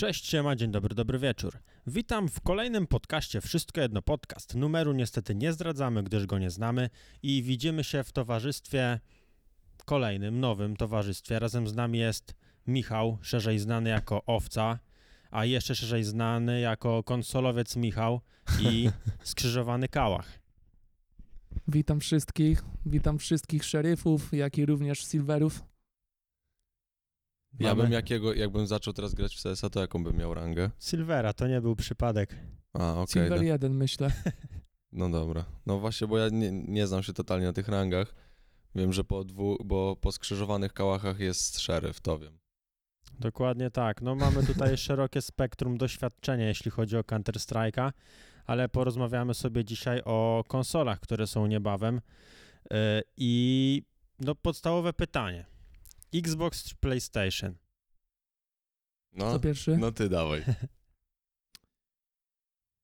Cześć, 0.00 0.26
siema, 0.26 0.56
dzień 0.56 0.70
dobry, 0.70 0.94
dobry 0.94 1.18
wieczór. 1.18 1.58
Witam 1.86 2.28
w 2.28 2.40
kolejnym 2.40 2.86
podcaście 2.86 3.40
Wszystko 3.40 3.80
Jedno 3.80 4.02
Podcast. 4.02 4.54
Numeru 4.54 4.92
niestety 4.92 5.34
nie 5.34 5.52
zdradzamy, 5.52 6.02
gdyż 6.02 6.26
go 6.26 6.38
nie 6.38 6.50
znamy 6.50 6.90
i 7.22 7.42
widzimy 7.42 7.84
się 7.84 8.04
w 8.04 8.12
towarzystwie, 8.12 9.00
kolejnym, 9.84 10.40
nowym 10.40 10.76
towarzystwie. 10.76 11.38
Razem 11.38 11.68
z 11.68 11.74
nami 11.74 11.98
jest 11.98 12.34
Michał, 12.66 13.18
szerzej 13.22 13.58
znany 13.58 13.90
jako 13.90 14.24
Owca, 14.24 14.78
a 15.30 15.44
jeszcze 15.44 15.74
szerzej 15.74 16.04
znany 16.04 16.60
jako 16.60 17.02
konsolowiec 17.02 17.76
Michał 17.76 18.20
i 18.60 18.90
skrzyżowany 19.24 19.88
Kałach. 19.88 20.40
Witam 21.68 22.00
wszystkich, 22.00 22.64
witam 22.86 23.18
wszystkich 23.18 23.64
szeryfów, 23.64 24.32
jak 24.32 24.58
i 24.58 24.66
również 24.66 25.08
silverów. 25.08 25.69
Ja 27.58 27.68
Mamy 27.68 27.82
bym 27.82 27.92
jakiego, 27.92 28.34
jakbym 28.34 28.66
zaczął 28.66 28.94
teraz 28.94 29.14
grać 29.14 29.36
w 29.36 29.42
CS-a, 29.42 29.70
to 29.70 29.80
jaką 29.80 30.04
bym 30.04 30.16
miał 30.16 30.34
rangę? 30.34 30.70
Silvera, 30.78 31.32
to 31.32 31.46
nie 31.46 31.60
był 31.60 31.76
przypadek. 31.76 32.36
A, 32.72 32.92
okej. 32.92 33.22
Silver 33.22 33.38
no, 33.38 33.44
1 33.44 33.76
myślę. 33.76 34.12
no 34.92 35.10
dobra. 35.10 35.44
No 35.66 35.78
właśnie, 35.78 36.06
bo 36.06 36.18
ja 36.18 36.28
nie, 36.28 36.52
nie 36.52 36.86
znam 36.86 37.02
się 37.02 37.12
totalnie 37.12 37.46
na 37.46 37.52
tych 37.52 37.68
rangach. 37.68 38.14
Wiem, 38.74 38.92
że 38.92 39.04
po 39.04 39.24
dwu, 39.24 39.56
bo 39.64 39.96
po 39.96 40.12
skrzyżowanych 40.12 40.72
kałachach 40.72 41.20
jest 41.20 41.60
szeryf, 41.60 42.00
to 42.00 42.18
wiem. 42.18 42.38
Dokładnie 43.18 43.70
tak. 43.70 44.02
No 44.02 44.14
mamy 44.14 44.46
tutaj 44.46 44.76
szerokie 44.86 45.22
spektrum 45.22 45.78
doświadczenia, 45.78 46.46
jeśli 46.46 46.70
chodzi 46.70 46.96
o 46.96 47.00
Counter-Strike'a, 47.00 47.92
ale 48.46 48.68
porozmawiamy 48.68 49.34
sobie 49.34 49.64
dzisiaj 49.64 50.02
o 50.04 50.44
konsolach, 50.48 51.00
które 51.00 51.26
są 51.26 51.46
niebawem. 51.46 52.00
Yy, 52.70 52.76
I 53.16 53.82
no 54.20 54.34
podstawowe 54.34 54.92
pytanie. 54.92 55.49
Xbox 56.14 56.64
czy 56.64 56.74
PlayStation? 56.74 57.54
No, 59.12 59.32
Co 59.32 59.40
pierwszy? 59.40 59.78
no 59.78 59.92
ty 59.92 60.08
dawaj. 60.08 60.44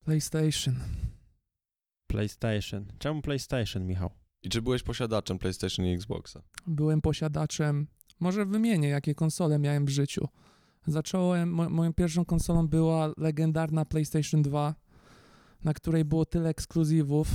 PlayStation. 0.05 0.75
PlayStation. 2.07 2.87
Czemu 2.99 3.23
PlayStation, 3.23 3.87
Michał? 3.87 4.10
I 4.43 4.49
czy 4.49 4.63
byłeś 4.63 4.83
posiadaczem 4.83 5.38
PlayStation 5.38 5.87
i 5.87 5.95
Xboxa? 5.95 6.43
Byłem 6.66 7.01
posiadaczem, 7.01 7.87
może 8.21 8.46
wymienię 8.46 8.88
jakie 8.88 9.15
konsole 9.15 9.59
miałem 9.59 9.87
w 9.87 9.88
życiu. 9.88 10.29
Zacząłem, 10.87 11.52
mo, 11.52 11.71
moją 11.71 11.93
pierwszą 11.93 12.24
konsolą 12.24 12.68
była 12.68 13.13
legendarna 13.16 13.85
PlayStation 13.85 14.43
2, 14.43 14.74
na 15.65 15.74
której 15.74 16.05
było 16.05 16.27
tyle 16.27 16.49
ekskluzywów. 16.49 17.29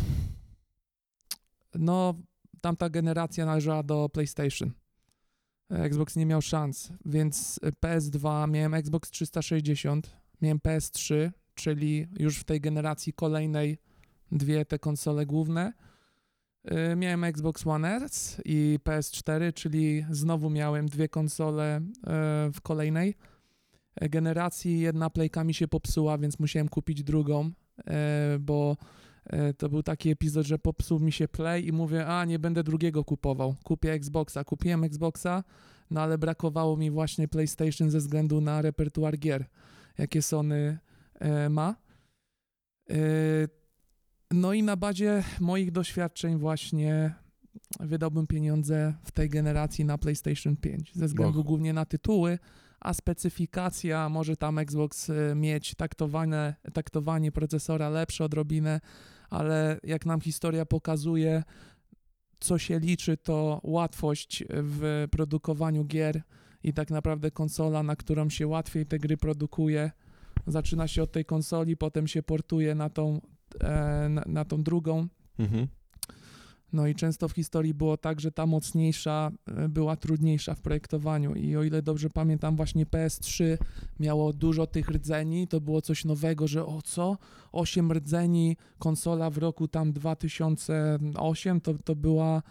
No, 1.76 2.14
tamta 2.62 2.90
generacja 2.90 3.46
należała 3.46 3.84
do 3.84 4.10
PlayStation. 4.10 4.72
Xbox 5.72 6.16
nie 6.16 6.26
miał 6.26 6.42
szans, 6.42 6.92
więc 7.06 7.60
PS2, 7.86 8.50
miałem 8.50 8.74
Xbox 8.74 9.10
360, 9.10 10.18
miałem 10.42 10.60
PS3, 10.60 11.32
czyli 11.56 12.08
już 12.20 12.38
w 12.38 12.44
tej 12.44 12.62
generacji 12.62 13.14
kolejnej 13.14 13.78
dwie 14.32 14.66
te 14.66 14.80
konsole 14.80 15.26
główne. 15.26 15.74
Y, 16.92 16.96
Miałem 16.96 17.24
Xbox 17.24 17.68
One 17.68 17.96
S 17.96 18.42
i 18.46 18.80
PS4, 18.84 19.54
czyli 19.54 20.06
znowu 20.10 20.50
miałem 20.50 20.88
dwie 20.88 21.10
konsole 21.10 21.78
y, 21.78 22.52
w 22.52 22.62
kolejnej 22.62 23.16
generacji. 24.02 24.80
Jedna 24.80 25.10
playka 25.10 25.44
mi 25.44 25.54
się 25.54 25.68
popsuła, 25.68 26.18
więc 26.18 26.40
musiałem 26.40 26.70
kupić 26.70 27.04
drugą, 27.04 27.52
bo 28.40 28.78
to 29.58 29.70
był 29.70 29.84
taki 29.84 30.10
epizod, 30.10 30.46
że 30.46 30.60
popsuł 30.60 31.00
mi 31.00 31.12
się 31.12 31.28
play 31.28 31.68
i 31.68 31.72
mówię, 31.72 32.08
a 32.08 32.26
nie 32.26 32.40
będę 32.40 32.64
drugiego 32.64 33.04
kupował, 33.04 33.56
kupię 33.64 33.94
Xboxa. 33.94 34.44
Kupiłem 34.44 34.84
Xboxa, 34.84 35.44
no 35.92 36.02
ale 36.02 36.18
brakowało 36.18 36.78
mi 36.78 36.92
właśnie 36.92 37.28
PlayStation 37.28 37.92
ze 37.92 37.98
względu 37.98 38.42
na 38.42 38.62
repertuar 38.62 39.18
gier, 39.18 39.46
jakie 39.98 40.22
Sony 40.22 40.78
y, 41.46 41.50
ma. 41.50 41.76
Y, 42.92 43.50
no 44.32 44.54
i 44.54 44.64
na 44.64 44.76
bazie 44.76 45.24
moich 45.40 45.72
doświadczeń 45.72 46.38
właśnie 46.38 47.16
wydałbym 47.80 48.28
pieniądze 48.28 48.94
w 49.04 49.12
tej 49.12 49.30
generacji 49.30 49.86
na 49.86 49.98
PlayStation 49.98 50.58
5, 50.58 50.92
ze 50.96 51.06
względu 51.06 51.40
Och. 51.40 51.46
głównie 51.46 51.74
na 51.74 51.86
tytuły, 51.86 52.40
a 52.82 52.94
specyfikacja 52.94 54.10
może 54.10 54.38
tam 54.38 54.58
Xbox 54.58 55.10
y, 55.10 55.34
mieć 55.36 55.76
taktowane, 55.76 56.56
taktowanie 56.74 57.32
procesora 57.32 57.90
lepsze 57.90 58.26
odrobinę, 58.26 58.80
ale 59.30 59.80
jak 59.84 60.06
nam 60.06 60.22
historia 60.22 60.66
pokazuje, 60.66 61.44
co 62.40 62.58
się 62.58 62.80
liczy, 62.80 63.18
to 63.18 63.62
łatwość 63.64 64.44
w 64.50 65.08
produkowaniu 65.12 65.86
gier 65.86 66.22
i 66.64 66.74
tak 66.74 66.92
naprawdę 66.92 67.32
konsola, 67.32 67.84
na 67.84 67.96
którą 67.96 68.30
się 68.30 68.48
łatwiej 68.48 68.86
te 68.86 69.00
gry 69.00 69.18
produkuje. 69.18 69.92
Zaczyna 70.48 70.88
się 70.88 71.04
od 71.04 71.12
tej 71.12 71.26
konsoli, 71.26 71.78
potem 71.78 72.08
się 72.08 72.24
portuje 72.24 72.76
na 72.76 72.90
tą, 72.90 73.22
e, 73.60 74.10
na, 74.10 74.24
na 74.26 74.46
tą 74.46 74.64
drugą. 74.64 75.08
Mhm. 75.40 75.68
No 76.74 76.88
i 76.88 76.96
często 76.96 77.28
w 77.28 77.32
historii 77.32 77.74
było 77.74 77.98
tak, 77.98 78.20
że 78.22 78.32
ta 78.32 78.46
mocniejsza 78.46 79.32
e, 79.48 79.70
była 79.70 79.96
trudniejsza 79.96 80.56
w 80.56 80.62
projektowaniu. 80.62 81.34
I 81.36 81.56
o 81.56 81.64
ile 81.64 81.82
dobrze 81.82 82.10
pamiętam, 82.10 82.56
właśnie 82.56 82.86
PS3 82.86 83.58
miało 84.00 84.34
dużo 84.34 84.68
tych 84.68 84.90
rdzeni, 84.90 85.48
to 85.48 85.62
było 85.62 85.82
coś 85.82 86.06
nowego, 86.06 86.48
że 86.48 86.66
o 86.66 86.82
co? 86.82 87.18
8 87.52 87.92
rdzeni, 87.92 88.58
konsola 88.80 89.30
w 89.30 89.38
roku 89.38 89.68
tam 89.68 89.94
2008, 89.94 91.62
to, 91.62 91.74
to 91.84 91.96
była 91.96 92.42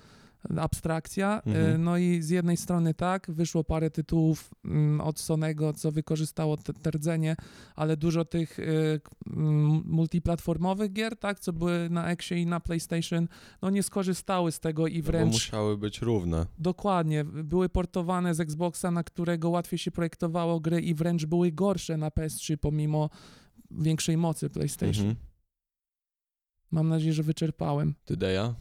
abstrakcja. 0.56 1.42
E, 1.46 1.50
Mhm. 1.50 1.84
No 1.84 1.96
i 1.98 2.22
z 2.22 2.30
jednej 2.30 2.56
strony 2.56 2.94
tak, 2.94 3.30
wyszło 3.30 3.64
parę 3.64 3.90
tytułów 3.90 4.50
mm, 4.64 5.00
od 5.00 5.18
Sonego, 5.20 5.72
co 5.72 5.92
wykorzystało 5.92 6.56
te, 6.56 6.90
rdzenie, 6.90 7.36
ale 7.76 7.96
dużo 7.96 8.24
tych 8.24 8.58
mm, 8.58 9.82
multiplatformowych 9.86 10.92
gier, 10.92 11.16
tak, 11.16 11.40
co 11.40 11.52
były 11.52 11.90
na 11.90 12.10
Xie 12.10 12.36
i 12.38 12.46
na 12.46 12.60
PlayStation, 12.60 13.28
no 13.62 13.70
nie 13.70 13.82
skorzystały 13.82 14.52
z 14.52 14.60
tego 14.60 14.86
i 14.86 14.98
No 14.98 15.04
wręcz 15.04 15.32
musiały 15.32 15.78
być 15.78 16.02
równe. 16.02 16.46
dokładnie 16.58 17.24
były 17.24 17.68
portowane 17.68 18.34
z 18.34 18.40
Xboxa, 18.40 18.90
na 18.90 19.04
którego 19.04 19.50
łatwiej 19.50 19.78
się 19.78 19.90
projektowało 19.90 20.60
gry 20.60 20.80
i 20.80 20.94
wręcz 20.94 21.26
były 21.26 21.52
gorsze 21.52 21.96
na 21.96 22.08
PS3 22.08 22.56
pomimo 22.56 23.10
większej 23.70 24.16
mocy 24.16 24.50
PlayStation. 24.50 25.06
Mhm. 25.08 25.16
Mam 26.70 26.88
nadzieję, 26.88 27.12
że 27.12 27.22
wyczerpałem. 27.22 27.94
Ty 28.04 28.16
Deja? 28.16 28.54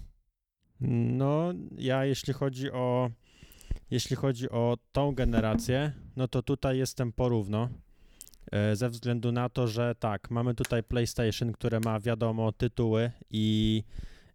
No, 0.82 1.54
ja 1.78 2.06
jeśli 2.06 2.34
chodzi 2.34 2.72
o 2.72 3.10
jeśli 3.92 4.16
chodzi 4.16 4.50
o 4.50 4.78
tą 4.92 5.12
generację, 5.16 5.92
no 6.16 6.28
to 6.28 6.44
tutaj 6.44 6.78
jestem 6.78 7.12
porówno. 7.12 7.70
e, 8.52 8.76
Ze 8.76 8.90
względu 8.90 9.32
na 9.32 9.50
to, 9.50 9.68
że 9.68 9.96
tak, 10.00 10.32
mamy 10.32 10.56
tutaj 10.56 10.84
PlayStation, 10.84 11.52
które 11.52 11.80
ma 11.80 12.00
wiadomo 12.00 12.52
tytuły 12.52 13.12
i, 13.32 13.84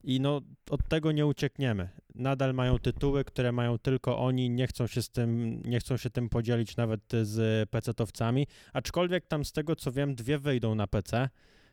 i 0.04 0.20
no 0.20 0.40
od 0.70 0.88
tego 0.88 1.12
nie 1.12 1.26
uciekniemy. 1.26 1.88
Nadal 2.14 2.54
mają 2.54 2.78
tytuły, 2.78 3.24
które 3.24 3.52
mają 3.52 3.78
tylko 3.78 4.18
oni, 4.18 4.50
nie 4.50 4.66
chcą 4.66 4.86
się 4.86 5.02
z 5.02 5.10
tym, 5.10 5.62
nie 5.64 5.80
chcą 5.80 5.96
się 5.96 6.10
tym 6.10 6.28
podzielić 6.28 6.76
nawet 6.76 7.00
z 7.22 7.70
PC-towcami, 7.70 8.46
aczkolwiek 8.72 9.26
tam 9.26 9.44
z 9.44 9.52
tego 9.52 9.76
co 9.76 9.92
wiem, 9.92 10.14
dwie 10.14 10.38
wyjdą 10.38 10.74
na 10.74 10.86
PC, 10.86 11.28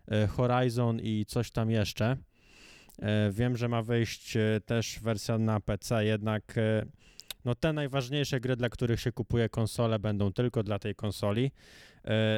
e, 0.07 0.27
Horizon 0.27 0.99
i 0.99 1.25
coś 1.27 1.51
tam 1.51 1.71
jeszcze. 1.71 2.17
E, 2.99 3.31
Wiem, 3.31 3.57
że 3.57 3.67
ma 3.67 3.81
wyjść 3.81 4.37
e, 4.37 4.61
też 4.65 4.99
wersja 4.99 5.37
na 5.37 5.59
PC, 5.59 6.05
jednak 6.05 6.57
e, 6.57 6.85
no 7.45 7.55
te 7.55 7.73
najważniejsze 7.73 8.39
gry, 8.39 8.55
dla 8.55 8.69
których 8.69 8.99
się 8.99 9.11
kupuje 9.11 9.49
konsole, 9.49 9.99
będą 9.99 10.33
tylko 10.33 10.63
dla 10.63 10.79
tej 10.79 10.95
konsoli. 10.95 11.51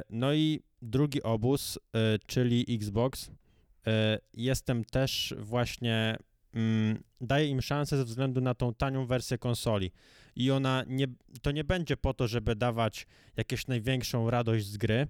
No 0.10 0.34
i 0.34 0.64
drugi 0.82 1.24
obóz, 1.24 1.80
czyli 2.26 2.66
Xbox. 2.76 3.32
Jestem 4.34 4.86
też 4.86 5.34
właśnie. 5.40 6.18
mm, 6.54 7.04
Daję 7.22 7.48
im 7.48 7.62
szansę 7.62 7.98
ze 7.98 8.06
względu 8.06 8.42
na 8.42 8.54
tą 8.56 8.74
tanią 8.74 9.06
wersję 9.06 9.38
konsoli. 9.38 9.92
I 10.36 10.52
ona 10.52 10.84
nie, 10.88 11.08
to 11.42 11.52
nie 11.52 11.64
będzie 11.64 11.98
po 11.98 12.14
to, 12.14 12.28
żeby 12.28 12.56
dawać 12.56 13.08
jakąś 13.38 13.68
największą 13.68 14.30
radość 14.30 14.66
z 14.66 14.78
gry. 14.78 15.08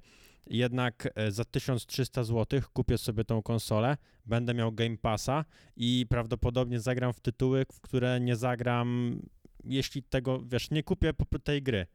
Jednak 0.48 1.10
e, 1.16 1.32
za 1.32 1.46
1300 1.46 2.24
zł 2.24 2.62
kupię 2.74 2.98
sobie 2.98 3.24
tą 3.24 3.42
konsolę, 3.42 3.98
będę 4.26 4.54
miał 4.54 4.72
Game 4.72 4.98
Passa 4.98 5.46
i 5.76 6.06
prawdopodobnie 6.10 6.80
zagram 6.80 7.14
w 7.14 7.20
tytuły, 7.20 7.66
w 7.72 7.82
które 7.82 8.20
nie 8.20 8.36
zagram, 8.36 9.20
jeśli 9.64 10.04
tego, 10.04 10.44
wiesz, 10.46 10.72
nie 10.72 10.84
kupię 10.84 11.14
tej 11.44 11.64
gry. 11.64 11.88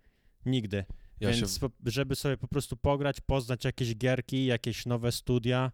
Nigdy. 0.46 0.84
Ja 1.20 1.32
się... 1.32 1.40
Więc 1.40 1.58
po, 1.58 1.70
żeby 1.86 2.16
sobie 2.16 2.36
po 2.36 2.48
prostu 2.48 2.76
pograć, 2.76 3.20
poznać 3.20 3.64
jakieś 3.64 3.96
gierki, 3.96 4.46
jakieś 4.46 4.86
nowe 4.86 5.12
studia. 5.12 5.72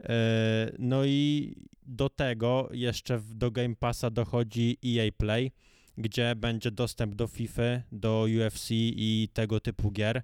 E, 0.00 0.72
No 0.78 1.04
i 1.04 1.54
do 1.82 2.08
tego 2.08 2.68
jeszcze 2.72 3.20
do 3.34 3.50
Game 3.50 3.76
Passa 3.76 4.10
dochodzi 4.10 4.78
EA 4.86 5.12
Play, 5.16 5.52
gdzie 5.98 6.34
będzie 6.36 6.70
dostęp 6.70 7.14
do 7.14 7.26
FIFA, 7.26 7.82
do 7.92 8.26
UFC 8.38 8.70
i 8.70 9.28
tego 9.32 9.60
typu 9.60 9.90
gier. 9.90 10.22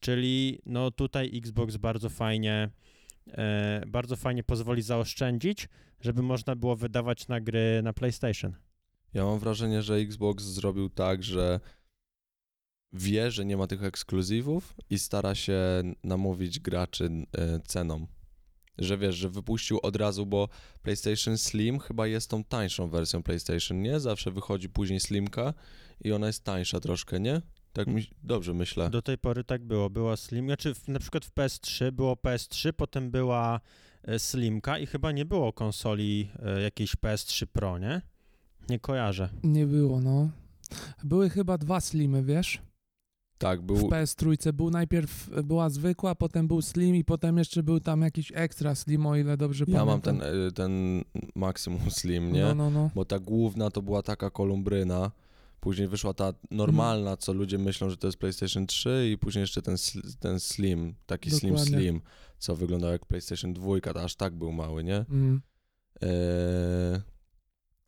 Czyli 0.00 0.58
no 0.66 0.90
tutaj 0.90 1.38
Xbox 1.38 1.76
bardzo 1.76 2.08
fajnie 2.08 2.70
e, 3.28 3.82
bardzo 3.86 4.16
fajnie 4.16 4.42
pozwoli 4.42 4.82
zaoszczędzić, 4.82 5.68
żeby 6.00 6.22
można 6.22 6.56
było 6.56 6.76
wydawać 6.76 7.28
na 7.28 7.40
gry 7.40 7.80
na 7.82 7.92
PlayStation. 7.92 8.56
Ja 9.14 9.24
mam 9.24 9.38
wrażenie, 9.38 9.82
że 9.82 9.94
Xbox 9.94 10.44
zrobił 10.44 10.90
tak, 10.90 11.22
że 11.22 11.60
wie, 12.92 13.30
że 13.30 13.44
nie 13.44 13.56
ma 13.56 13.66
tych 13.66 13.84
ekskluzywów 13.84 14.74
i 14.90 14.98
stara 14.98 15.34
się 15.34 15.58
namówić 16.04 16.60
graczy 16.60 17.10
e, 17.38 17.60
ceną. 17.60 18.06
Że 18.78 18.98
wiesz, 18.98 19.14
że 19.14 19.28
wypuścił 19.28 19.78
od 19.82 19.96
razu, 19.96 20.26
bo 20.26 20.48
PlayStation 20.82 21.38
Slim 21.38 21.78
chyba 21.78 22.06
jest 22.06 22.30
tą 22.30 22.44
tańszą 22.44 22.88
wersją 22.88 23.22
PlayStation, 23.22 23.82
nie? 23.82 24.00
Zawsze 24.00 24.30
wychodzi 24.30 24.68
później 24.68 25.00
Slimka 25.00 25.54
i 26.04 26.12
ona 26.12 26.26
jest 26.26 26.44
tańsza 26.44 26.80
troszkę, 26.80 27.20
nie? 27.20 27.42
Tak 27.76 27.86
mi, 27.86 28.06
dobrze 28.22 28.54
myślę. 28.54 28.90
Do 28.90 29.02
tej 29.02 29.18
pory 29.18 29.44
tak 29.44 29.64
było. 29.64 29.90
Była 29.90 30.16
Slim, 30.16 30.46
znaczy 30.46 30.74
w, 30.74 30.88
na 30.88 30.98
przykład 30.98 31.24
w 31.24 31.34
PS3 31.34 31.90
było 31.90 32.14
PS3, 32.14 32.72
potem 32.72 33.10
była 33.10 33.60
e, 34.02 34.18
Slimka 34.18 34.78
i 34.78 34.86
chyba 34.86 35.12
nie 35.12 35.24
było 35.24 35.52
konsoli 35.52 36.28
e, 36.42 36.60
jakiejś 36.60 36.96
PS3 36.96 37.46
Pro, 37.46 37.78
nie? 37.78 38.02
Nie 38.68 38.78
kojarzę. 38.78 39.28
Nie 39.42 39.66
było, 39.66 40.00
no. 40.00 40.28
Były 41.04 41.30
chyba 41.30 41.58
dwa 41.58 41.80
slimy, 41.80 42.22
wiesz? 42.22 42.62
Tak, 43.38 43.60
W 43.60 43.64
był, 43.64 43.76
PS3 43.76 44.52
był 44.52 44.70
najpierw 44.70 45.30
była 45.44 45.70
zwykła, 45.70 46.14
potem 46.14 46.48
był 46.48 46.62
slim 46.62 46.96
i 46.96 47.04
potem 47.04 47.38
jeszcze 47.38 47.62
był 47.62 47.80
tam 47.80 48.02
jakiś 48.02 48.32
ekstra 48.34 48.74
slim, 48.74 49.06
o 49.06 49.16
ile 49.16 49.36
dobrze 49.36 49.64
ja 49.68 49.84
mam 49.84 50.00
pamiętam. 50.00 50.28
ten, 50.30 50.46
e, 50.46 50.52
ten 50.52 51.04
Maximum 51.34 51.90
Slim, 51.90 52.32
nie? 52.32 52.42
No, 52.42 52.54
no, 52.54 52.70
no. 52.70 52.90
Bo 52.94 53.04
ta 53.04 53.18
główna 53.18 53.70
to 53.70 53.82
była 53.82 54.02
taka 54.02 54.30
kolumbryna. 54.30 55.10
Później 55.60 55.88
wyszła 55.88 56.14
ta 56.14 56.32
normalna, 56.50 57.10
Mhm. 57.10 57.18
co 57.18 57.32
ludzie 57.32 57.58
myślą, 57.58 57.90
że 57.90 57.96
to 57.96 58.06
jest 58.08 58.18
PlayStation 58.18 58.66
3 58.66 59.10
i 59.12 59.18
później 59.18 59.40
jeszcze 59.40 59.62
ten, 59.62 59.76
ten 60.20 60.40
Slim, 60.40 60.94
taki 61.06 61.30
Slim 61.30 61.52
Dokładnie. 61.54 61.78
Slim, 61.78 62.00
co 62.38 62.56
wyglądał 62.56 62.92
jak 62.92 63.06
PlayStation 63.06 63.52
2, 63.54 63.80
to 63.94 64.02
aż 64.02 64.14
tak 64.16 64.34
był 64.34 64.52
mały, 64.52 64.84
nie? 64.84 64.96
Mm. 65.10 65.42
Eee, 66.00 67.00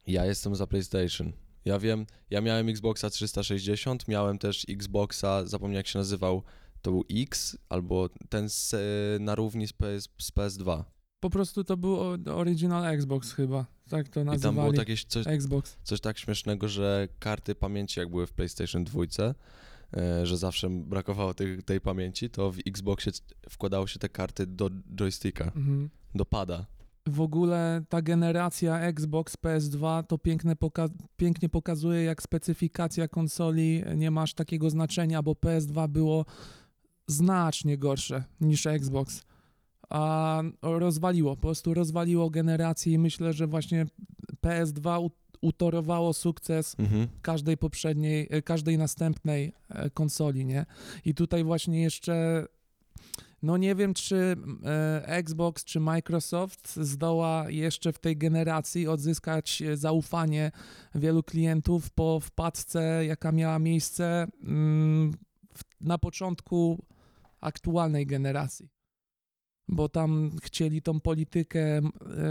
ja 0.06 0.25
jestem 0.25 0.56
za 0.56 0.67
PlayStation. 0.67 1.32
Ja 1.65 1.79
wiem, 1.79 2.06
ja 2.31 2.41
miałem 2.41 2.69
Xboxa 2.69 3.11
360, 3.11 4.09
miałem 4.09 4.38
też 4.38 4.67
Xboxa, 4.69 5.47
zapomniałem 5.47 5.76
jak 5.76 5.87
się 5.87 5.99
nazywał, 5.99 6.43
to 6.82 6.91
był 6.91 7.05
X, 7.11 7.56
albo 7.69 8.09
ten 8.29 8.49
z, 8.49 8.75
na 9.21 9.35
równi 9.35 9.67
z, 9.69 9.73
PS, 9.73 10.09
z 10.19 10.32
PS2. 10.32 10.85
Po 11.20 11.31
prostu 11.31 11.65
to 11.65 11.76
był 11.76 11.97
original 12.35 12.85
Xbox 12.87 13.32
chyba, 13.32 13.67
tak 13.91 14.09
to 14.09 14.20
I 14.20 14.25
tam 14.25 14.26
nazywali. 14.26 14.56
było 14.56 14.73
takie 14.73 14.97
coś, 14.97 15.26
Xbox. 15.26 15.76
coś 15.82 16.00
tak 16.00 16.19
śmiesznego, 16.19 16.69
że 16.69 17.09
karty 17.19 17.55
pamięci 17.55 18.00
jak 18.00 18.11
były 18.11 18.26
w 18.26 18.32
PlayStation 18.32 18.85
2, 18.85 19.03
e, 19.97 20.26
że 20.26 20.37
zawsze 20.37 20.70
brakowało 20.70 21.35
tej, 21.35 21.62
tej 21.62 21.81
pamięci, 21.81 22.31
to 22.31 22.53
w 22.53 22.59
Xboxie 22.67 23.12
wkładało 23.50 23.87
się 23.87 23.99
te 23.99 24.09
karty 24.09 24.47
do 24.47 24.70
joysticka, 25.00 25.44
Mhm. 25.44 25.91
do 26.15 26.25
pada. 26.25 26.67
W 27.09 27.21
ogóle 27.21 27.82
ta 27.88 28.03
generacja 28.03 28.81
Xbox 28.81 29.37
PS2 29.37 30.03
to 30.03 30.19
piękne 30.19 30.55
poka- 30.56 30.88
pięknie 31.17 31.49
pokazuje, 31.49 32.03
jak 32.05 32.23
specyfikacja 32.23 33.09
konsoli 33.09 33.82
nie 33.97 34.11
ma 34.11 34.23
aż 34.23 34.35
takiego 34.35 34.71
znaczenia, 34.71 35.23
bo 35.23 35.32
PS2 35.32 35.88
było 35.88 36.25
znacznie 37.06 37.79
gorsze 37.79 38.25
niż 38.41 38.67
Xbox. 38.67 39.23
A 39.90 40.43
rozwaliło, 40.62 41.37
po 41.37 41.43
prostu 41.43 41.75
rozwaliło 41.75 42.31
generację 42.31 42.93
i 42.93 42.99
myślę, 42.99 43.32
że 43.32 43.46
właśnie 43.46 43.87
PS2 44.43 45.00
u- 45.05 45.11
utorowało 45.40 46.12
sukces 46.12 46.76
Mhm. 46.79 47.08
każdej 47.23 47.56
poprzedniej, 47.56 48.26
e, 48.31 48.43
każdej 48.43 48.79
następnej 48.79 49.52
e, 49.69 49.90
konsoli, 49.90 50.44
nie? 50.44 50.67
I 51.05 51.14
tutaj 51.14 51.44
właśnie 51.44 51.82
jeszcze, 51.82 52.46
no 53.43 53.56
nie 53.56 53.75
wiem, 53.75 53.94
czy 53.94 54.37
e, 54.64 55.02
Xbox, 55.06 55.64
czy 55.64 55.81
Microsoft 55.81 56.76
zdoła 56.76 57.50
jeszcze 57.50 57.93
w 57.93 57.99
tej 57.99 58.17
generacji 58.17 58.88
odzyskać 58.88 59.62
zaufanie 59.75 60.50
wielu 60.94 61.23
klientów 61.23 61.90
po 61.90 62.20
wpadce, 62.20 63.06
jaka 63.06 63.32
miała 63.32 63.58
miejsce 63.58 64.26
mm, 64.44 65.11
na 65.81 65.99
początku 65.99 66.85
aktualnej 67.40 68.06
generacji. 68.06 68.69
Bo 69.69 69.88
tam 69.88 70.31
chcieli 70.43 70.82
tą 70.82 71.00
politykę 71.00 71.61
e, 71.79 71.82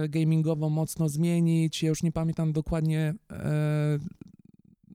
gamingową 0.09 0.69
mocno 0.69 1.09
zmienić. 1.09 1.83
Ja 1.83 1.89
już 1.89 2.03
nie 2.03 2.11
pamiętam 2.11 2.53
dokładnie, 2.53 3.13
e, 3.31 3.99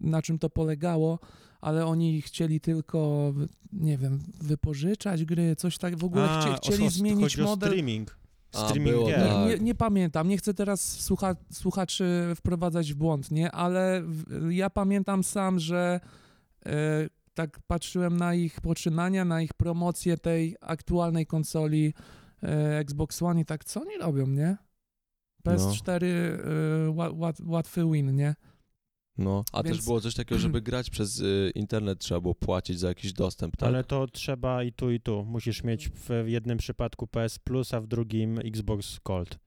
na 0.01 0.23
czym 0.23 0.39
to 0.39 0.51
polegało, 0.51 1.19
ale 1.61 1.87
oni 1.87 2.23
chcieli 2.23 2.61
tylko, 2.61 3.33
nie 3.73 3.99
wiem, 3.99 4.19
wypożyczać 4.41 5.25
gry, 5.25 5.57
coś 5.57 5.79
tak. 5.79 5.97
W 5.97 6.05
ogóle 6.05 6.29
chcieli 6.57 6.87
o- 6.87 6.91
zmienić 6.91 7.23
chodzi 7.25 7.43
o 7.43 7.45
model. 7.45 7.69
streaming. 7.69 8.17
A, 8.53 8.69
Streaming 8.69 8.97
było, 8.97 9.09
tak. 9.11 9.49
Nie, 9.49 9.59
nie 9.65 9.75
pamiętam, 9.75 10.29
nie 10.29 10.37
chcę 10.39 10.55
teraz 10.55 11.01
słucha, 11.01 11.37
słuchaczy 11.53 12.33
wprowadzać 12.37 12.93
w 12.93 12.97
błąd, 12.97 13.31
nie? 13.31 13.53
Ale 13.53 14.03
w, 14.07 14.51
ja 14.51 14.71
pamiętam 14.71 15.25
sam, 15.25 15.59
że 15.59 16.01
e, 16.67 16.73
tak 17.35 17.61
patrzyłem 17.67 18.17
na 18.17 18.35
ich 18.35 18.61
poczynania, 18.61 19.25
na 19.25 19.43
ich 19.43 19.55
promocję 19.55 20.19
tej 20.19 20.57
aktualnej 20.61 21.27
konsoli 21.27 21.87
e, 21.87 22.22
Xbox 22.79 23.23
One 23.23 23.41
i 23.41 23.45
tak, 23.45 23.65
co 23.65 23.81
oni 23.81 23.99
robią, 23.99 24.27
nie? 24.27 24.57
PS4 25.47 26.05
e, 26.05 26.91
ła, 26.91 27.11
łat, 27.15 27.41
łatwy 27.41 27.91
win, 27.93 28.17
nie? 28.17 28.35
No, 29.19 29.45
a 29.53 29.63
Więc- 29.63 29.77
też 29.77 29.87
było 29.87 30.01
coś 30.01 30.15
takiego, 30.15 30.39
żeby 30.39 30.61
grać 30.71 30.91
przez 30.91 31.21
y, 31.21 31.53
internet 31.55 31.99
trzeba 31.99 32.21
było 32.21 32.35
płacić 32.35 32.79
za 32.79 32.89
jakiś 32.89 33.13
dostęp, 33.13 33.57
tak? 33.57 33.67
Ale 33.67 33.85
to 33.85 34.07
trzeba 34.07 34.63
i 34.63 34.73
tu, 34.73 34.91
i 34.91 35.01
tu. 35.01 35.25
Musisz 35.25 35.65
mieć 35.65 35.89
w 35.89 36.11
jednym 36.27 36.59
przypadku 36.59 37.07
PS 37.07 37.39
Plus, 37.39 37.75
a 37.75 37.81
w 37.81 37.87
drugim 37.87 38.39
Xbox 38.39 38.99
Gold. 39.05 39.39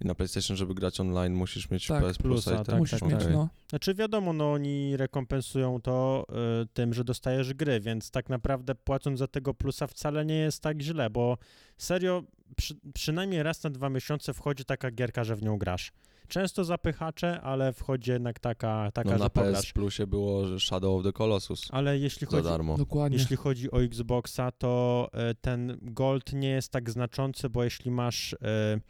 I 0.00 0.06
na 0.06 0.14
PlayStation, 0.14 0.56
żeby 0.56 0.74
grać 0.74 1.00
online 1.00 1.34
musisz 1.34 1.70
mieć 1.70 1.86
Tak, 1.86 2.04
PS 2.04 2.18
Plusa 2.18 2.50
plusa, 2.50 2.54
i 2.54 2.56
tak? 2.56 2.66
tak, 2.66 2.78
Musisz 2.78 3.00
tak, 3.00 3.08
mieć, 3.08 3.20
no. 3.32 3.48
Znaczy 3.68 3.94
wiadomo, 3.94 4.32
no 4.32 4.52
oni 4.52 4.96
rekompensują 4.96 5.80
to 5.80 6.26
y, 6.62 6.66
tym, 6.66 6.94
że 6.94 7.04
dostajesz 7.04 7.54
gry, 7.54 7.80
więc 7.80 8.10
tak 8.10 8.28
naprawdę 8.28 8.74
płacąc 8.74 9.18
za 9.18 9.26
tego 9.26 9.54
plusa 9.54 9.86
wcale 9.86 10.24
nie 10.24 10.36
jest 10.36 10.62
tak 10.62 10.82
źle, 10.82 11.10
bo 11.10 11.38
serio 11.78 12.22
przy, 12.56 12.74
przynajmniej 12.94 13.42
raz 13.42 13.62
na 13.62 13.70
dwa 13.70 13.90
miesiące 13.90 14.34
wchodzi 14.34 14.64
taka 14.64 14.90
gierka, 14.90 15.24
że 15.24 15.36
w 15.36 15.42
nią 15.42 15.58
grasz. 15.58 15.92
Często 16.28 16.64
zapychacze, 16.64 17.40
ale 17.40 17.72
wchodzi 17.72 18.10
jednak 18.10 18.38
taka, 18.38 18.90
taka 18.94 19.10
No 19.10 19.18
że 19.18 19.24
na. 19.24 19.30
PS 19.30 19.72
Plusie 19.72 20.06
było 20.06 20.58
Shadow 20.58 20.98
of 20.98 21.04
the 21.04 21.12
Colossus 21.12 21.68
Ale 21.70 21.98
jeśli 21.98 22.26
chodzi, 22.26 22.48
darmo. 22.48 22.76
Dokładnie. 22.76 23.18
jeśli 23.18 23.36
chodzi 23.36 23.70
o 23.70 23.82
Xboxa, 23.82 24.50
to 24.52 25.08
e, 25.12 25.34
ten 25.34 25.78
Gold 25.82 26.32
nie 26.32 26.48
jest 26.48 26.72
tak 26.72 26.90
znaczący, 26.90 27.48
bo 27.50 27.64
jeśli 27.64 27.90
masz, 27.90 28.34
e, 28.34 28.80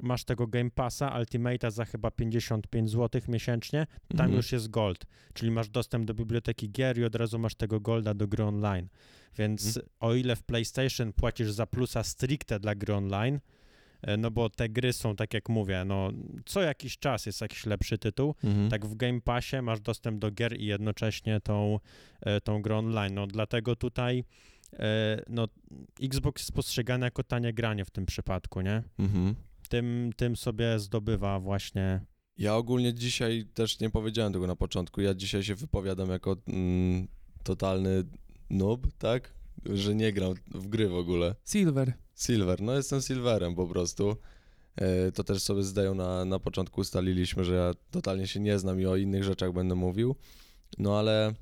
masz 0.00 0.24
tego 0.24 0.46
Game 0.46 0.70
Passa 0.70 1.10
Ultimate'a 1.20 1.70
za 1.70 1.84
chyba 1.84 2.10
55 2.10 2.90
zł 2.90 3.20
miesięcznie, 3.28 3.86
tam 4.08 4.20
Mhm. 4.20 4.36
już 4.36 4.52
jest 4.52 4.70
Gold, 4.70 5.06
czyli 5.34 5.50
masz 5.50 5.68
dostęp 5.68 6.04
do 6.04 6.14
biblioteki 6.14 6.70
gier 6.70 6.98
i 6.98 7.04
od 7.04 7.14
razu 7.14 7.38
masz 7.38 7.54
tego 7.54 7.80
Golda 7.80 8.14
do 8.14 8.28
gry 8.28 8.44
online. 8.44 8.88
Więc 9.36 9.66
Mhm. 9.66 9.86
o 10.00 10.14
ile 10.14 10.36
w 10.36 10.42
PlayStation 10.42 11.12
płacisz 11.12 11.50
za 11.50 11.66
plusa 11.66 12.02
stricte 12.04 12.60
dla 12.60 12.74
gry 12.74 12.94
online, 12.94 13.40
e, 14.02 14.16
no 14.16 14.30
bo 14.30 14.50
te 14.50 14.68
gry 14.68 14.92
są, 14.92 15.16
tak 15.16 15.34
jak 15.34 15.48
mówię, 15.48 15.84
no 15.86 16.10
co 16.46 16.62
jakiś 16.62 16.98
czas 16.98 17.26
jest 17.26 17.40
jakiś 17.40 17.66
lepszy 17.66 17.98
tytuł, 17.98 18.34
Mhm. 18.44 18.68
tak 18.70 18.86
w 18.86 18.94
Game 18.94 19.20
Passie 19.20 19.56
masz 19.62 19.80
dostęp 19.80 20.18
do 20.18 20.30
gier 20.30 20.60
i 20.60 20.66
jednocześnie 20.66 21.40
tą, 21.40 21.78
e, 22.20 22.40
tą 22.40 22.62
grę 22.62 22.76
online. 22.76 23.14
No 23.14 23.26
dlatego 23.26 23.76
tutaj 23.76 24.24
e, 24.72 25.20
no, 25.28 25.48
Xbox 26.02 26.42
jest 26.42 26.52
postrzegany 26.52 27.06
jako 27.06 27.22
tanie 27.24 27.52
granie 27.52 27.84
w 27.84 27.90
tym 27.90 28.06
przypadku, 28.06 28.60
nie? 28.60 28.82
Mhm. 28.98 29.34
Tym, 29.68 30.10
tym 30.16 30.36
sobie 30.36 30.78
zdobywa 30.78 31.40
właśnie... 31.40 32.00
Ja 32.38 32.56
ogólnie 32.56 32.94
dzisiaj 32.94 33.46
też 33.54 33.80
nie 33.80 33.90
powiedziałem 33.90 34.32
tego 34.32 34.46
na 34.46 34.56
początku. 34.56 35.00
Ja 35.00 35.14
dzisiaj 35.14 35.42
się 35.42 35.54
wypowiadam 35.54 36.10
jako 36.10 36.36
mm, 36.48 37.08
totalny 37.42 38.04
noob, 38.50 38.86
tak? 38.98 39.34
Że 39.64 39.94
nie 39.94 40.12
gram 40.12 40.34
w 40.54 40.66
gry 40.66 40.88
w 40.88 40.94
ogóle. 40.94 41.34
Silver. 41.44 41.92
Silver, 42.14 42.60
no 42.60 42.74
jestem 42.74 43.02
Silverem 43.02 43.54
po 43.54 43.66
prostu. 43.66 44.16
E, 44.76 45.12
To 45.12 45.24
też 45.24 45.42
sobie 45.42 45.62
zdają 45.62 45.94
na, 45.94 46.24
na 46.24 46.38
początku 46.38 46.80
ustaliliśmy, 46.80 47.44
że 47.44 47.54
ja 47.54 47.72
totalnie 47.90 48.26
się 48.26 48.40
nie 48.40 48.58
znam 48.58 48.80
i 48.80 48.86
o 48.86 48.96
innych 48.96 49.24
rzeczach 49.24 49.52
będę 49.52 49.74
mówił. 49.74 50.16
No 50.78 50.98
ale 50.98 51.34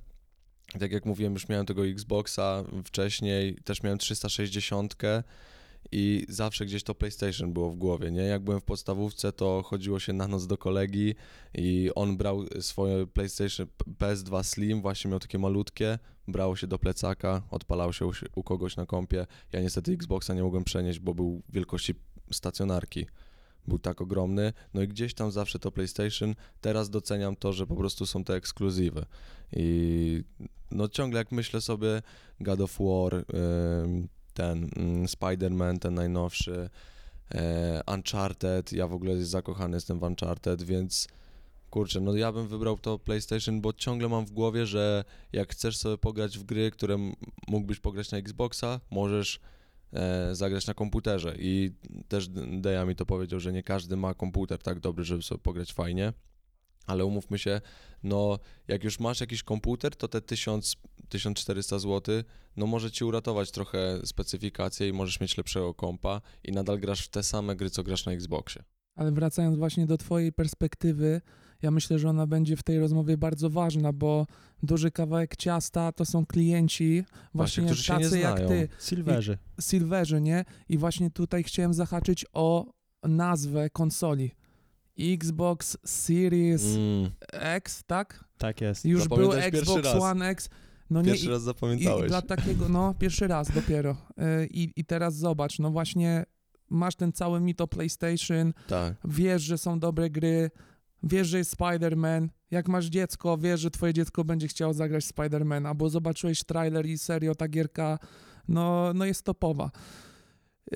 tak 0.78 0.92
jak 0.92 1.06
mówiłem, 1.06 1.32
już 1.32 1.48
miałem 1.48 1.66
tego 1.66 1.86
Xboxa 1.86 2.64
wcześniej, 2.84 3.54
też 3.64 3.82
miałem 3.82 3.98
360 3.98 4.96
i 5.92 6.26
zawsze 6.28 6.66
gdzieś 6.66 6.82
to 6.82 6.94
PlayStation 6.94 7.52
było 7.52 7.70
w 7.70 7.76
głowie, 7.76 8.10
nie? 8.10 8.22
Jak 8.22 8.44
byłem 8.44 8.60
w 8.60 8.64
podstawówce, 8.64 9.32
to 9.32 9.62
chodziło 9.62 9.98
się 9.98 10.12
na 10.12 10.28
noc 10.28 10.46
do 10.46 10.58
kolegi 10.58 11.14
i 11.54 11.90
on 11.94 12.16
brał 12.16 12.44
swoje 12.60 13.06
PlayStation 13.06 13.66
PS2 13.98 14.44
Slim, 14.44 14.82
właśnie 14.82 15.10
miał 15.10 15.20
takie 15.20 15.38
malutkie, 15.38 15.98
brało 16.28 16.56
się 16.56 16.66
do 16.66 16.78
plecaka, 16.78 17.42
odpalało 17.50 17.92
się 17.92 18.06
u, 18.34 18.42
kogoś 18.42 18.76
na 18.76 18.86
kompie. 18.86 19.26
Ja 19.52 19.60
niestety 19.60 19.92
Xboxa 19.92 20.34
nie 20.34 20.42
mogłem 20.42 20.64
przenieść, 20.64 20.98
bo 20.98 21.14
był 21.14 21.42
wielkości 21.48 21.94
stacjonarki. 22.30 23.06
Był 23.68 23.78
tak 23.78 24.00
ogromny, 24.00 24.52
no 24.74 24.82
i 24.82 24.88
gdzieś 24.88 25.14
tam 25.14 25.30
zawsze 25.30 25.58
to 25.58 25.72
PlayStation. 25.72 26.34
Teraz 26.60 26.90
doceniam 26.90 27.36
to, 27.36 27.52
że 27.52 27.66
po 27.66 27.76
prostu 27.76 28.06
są 28.06 28.24
te 28.24 28.34
ekskluzywy. 28.34 29.06
I 29.52 30.22
no 30.70 30.88
ciągle 30.88 31.18
jak 31.18 31.32
myślę 31.32 31.60
sobie 31.60 32.02
God 32.40 32.60
of 32.60 32.78
War, 32.80 33.24
ten 34.36 34.68
mm, 34.76 35.06
Spider-Man, 35.06 35.78
ten 35.78 35.94
najnowszy, 35.94 36.70
e, 37.34 37.82
Uncharted, 37.94 38.72
ja 38.72 38.86
w 38.88 38.94
ogóle 38.94 39.24
zakochany 39.24 39.76
jestem 39.76 39.98
w 39.98 40.02
Uncharted, 40.02 40.62
więc 40.62 41.08
Kurczę, 41.70 42.00
no 42.00 42.16
ja 42.16 42.32
bym 42.32 42.48
wybrał 42.48 42.78
to 42.78 42.98
PlayStation, 42.98 43.60
bo 43.60 43.72
ciągle 43.72 44.08
mam 44.08 44.26
w 44.26 44.30
głowie, 44.30 44.66
że 44.66 45.04
jak 45.32 45.52
chcesz 45.52 45.76
sobie 45.76 45.98
pograć 45.98 46.38
w 46.38 46.44
gry, 46.44 46.70
które 46.70 46.98
mógłbyś 47.48 47.80
pograć 47.80 48.10
na 48.10 48.18
Xboxa, 48.18 48.80
możesz 48.90 49.40
e, 49.92 50.34
zagrać 50.34 50.66
na 50.66 50.74
komputerze. 50.74 51.36
I 51.38 51.72
też 52.08 52.28
Deja 52.60 52.84
mi 52.84 52.96
to 52.96 53.06
powiedział, 53.06 53.40
że 53.40 53.52
nie 53.52 53.62
każdy 53.62 53.96
ma 53.96 54.14
komputer 54.14 54.58
tak 54.58 54.80
dobry, 54.80 55.04
żeby 55.04 55.22
sobie 55.22 55.40
pograć 55.40 55.72
fajnie. 55.72 56.12
Ale 56.86 57.04
umówmy 57.04 57.38
się, 57.38 57.60
no 58.02 58.38
jak 58.68 58.84
już 58.84 59.00
masz 59.00 59.20
jakiś 59.20 59.42
komputer, 59.42 59.96
to 59.96 60.08
te 60.08 60.20
1000, 60.20 60.76
1400 61.08 61.78
zł, 61.78 62.22
no 62.56 62.66
może 62.66 62.90
ci 62.90 63.04
uratować 63.04 63.50
trochę 63.50 64.00
specyfikację 64.04 64.88
i 64.88 64.92
możesz 64.92 65.20
mieć 65.20 65.36
lepszego 65.36 65.74
kompa 65.74 66.20
i 66.44 66.52
nadal 66.52 66.78
grasz 66.78 67.04
w 67.04 67.08
te 67.08 67.22
same 67.22 67.56
gry, 67.56 67.70
co 67.70 67.82
grasz 67.82 68.06
na 68.06 68.12
Xboxie. 68.12 68.62
Ale 68.94 69.12
wracając 69.12 69.56
właśnie 69.56 69.86
do 69.86 69.98
Twojej 69.98 70.32
perspektywy, 70.32 71.20
ja 71.62 71.70
myślę, 71.70 71.98
że 71.98 72.08
ona 72.08 72.26
będzie 72.26 72.56
w 72.56 72.62
tej 72.62 72.78
rozmowie 72.78 73.16
bardzo 73.16 73.50
ważna, 73.50 73.92
bo 73.92 74.26
duży 74.62 74.90
kawałek 74.90 75.36
ciasta 75.36 75.92
to 75.92 76.04
są 76.04 76.26
klienci, 76.26 77.04
właśnie, 77.34 77.64
którzy 77.64 77.82
się 77.82 77.96
nie 77.96 78.04
tacy 78.04 78.18
jak 78.18 78.32
znają. 78.32 78.48
Ty, 78.48 78.68
Silverzy. 78.80 79.38
Silverzy, 79.60 80.20
nie? 80.20 80.44
I 80.68 80.78
właśnie 80.78 81.10
tutaj 81.10 81.44
chciałem 81.44 81.74
zahaczyć 81.74 82.26
o 82.32 82.66
nazwę 83.02 83.70
konsoli. 83.70 84.30
Xbox 84.98 85.76
Series 85.84 86.64
Mm, 86.76 87.10
X, 87.32 87.82
tak? 87.86 88.24
Tak 88.38 88.60
jest. 88.60 88.84
Już 88.84 89.08
był 89.08 89.16
Zapamiętałeś 89.16 89.54
Xbox 89.54 89.84
raz. 89.84 90.02
One 90.02 90.28
X. 90.28 90.48
No 90.90 91.02
nie, 91.02 91.06
pierwszy 91.08 91.26
i- 91.26 91.30
raz 91.30 91.42
I 91.42 91.44
zapamiętałeś. 91.44 92.08
dla 92.08 92.22
takiego, 92.22 92.68
no 92.68 92.94
pierwszy 92.98 93.26
raz 93.26 93.50
dopiero. 93.50 93.90
Y, 94.42 94.46
I, 94.50 94.72
I 94.76 94.84
teraz 94.84 95.16
zobacz, 95.16 95.58
no 95.58 95.70
właśnie 95.70 96.24
masz 96.70 96.96
ten 96.96 97.12
cały 97.12 97.40
mito 97.40 97.66
PlayStation, 97.68 98.52
Tak. 98.68 98.94
wiesz, 99.04 99.42
że 99.42 99.58
są 99.58 99.78
dobre 99.78 100.10
gry, 100.10 100.50
wiesz, 101.02 101.28
że 101.28 101.38
jest 101.38 101.56
Spider-Man. 101.56 102.28
Jak 102.50 102.68
masz 102.68 102.86
dziecko, 102.86 103.38
wiesz, 103.38 103.60
że 103.60 103.70
twoje 103.70 103.94
dziecko 103.94 104.24
będzie 104.24 104.48
chciało 104.48 104.74
zagrać 104.74 105.04
w 105.04 105.14
Spider-Mana, 105.14 105.74
bo 105.76 105.88
zobaczyłeś 105.88 106.44
trailer 106.44 106.86
i 106.86 106.98
serio 106.98 107.34
ta 107.34 107.48
gierka, 107.48 107.98
no, 108.48 108.92
no 108.94 109.04
jest 109.04 109.22
topowa. 109.22 109.70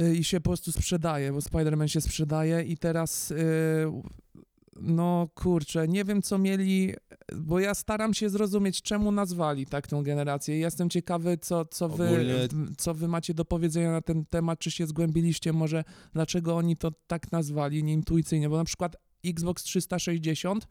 Y, 0.01 0.17
I 0.17 0.25
się 0.25 0.41
po 0.41 0.51
prostu 0.51 0.73
sprzedaje, 0.73 1.33
bo 1.33 1.39
Spider-Man 1.39 1.87
się 1.89 2.01
sprzedaje 2.01 2.63
i 2.63 2.77
teraz, 2.79 3.31
y, 3.31 3.37
no 4.77 5.29
kurczę, 5.35 5.89
nie 5.89 6.05
wiem 6.05 6.23
co 6.23 6.39
mieli, 6.39 6.95
bo 7.37 7.61
ja 7.61 7.75
staram 7.75 8.15
się 8.15 8.31
zrozumieć, 8.31 8.83
czemu 8.83 9.13
nazwali 9.13 9.67
tak 9.67 9.87
tą 9.87 10.03
generację. 10.03 10.59
Jestem 10.59 10.91
ciekawy, 10.91 11.39
co, 11.39 11.65
co, 11.65 11.89
wy, 11.89 12.05
Ogólnie- 12.09 12.49
co 12.79 12.95
wy 12.95 13.09
macie 13.09 13.35
do 13.35 13.45
powiedzenia 13.45 13.93
na 13.93 14.01
ten 14.01 14.25
temat, 14.27 14.59
czy 14.59 14.71
się 14.71 14.87
zgłębiliście 14.87 15.53
może, 15.53 15.85
dlaczego 16.13 16.57
oni 16.57 16.77
to 16.77 16.93
tak 17.07 17.33
nazwali, 17.33 17.85
nieintuicyjnie, 17.85 18.49
bo 18.49 18.57
na 18.57 18.65
przykład 18.65 18.97
Xbox 19.25 19.63
360 19.63 20.69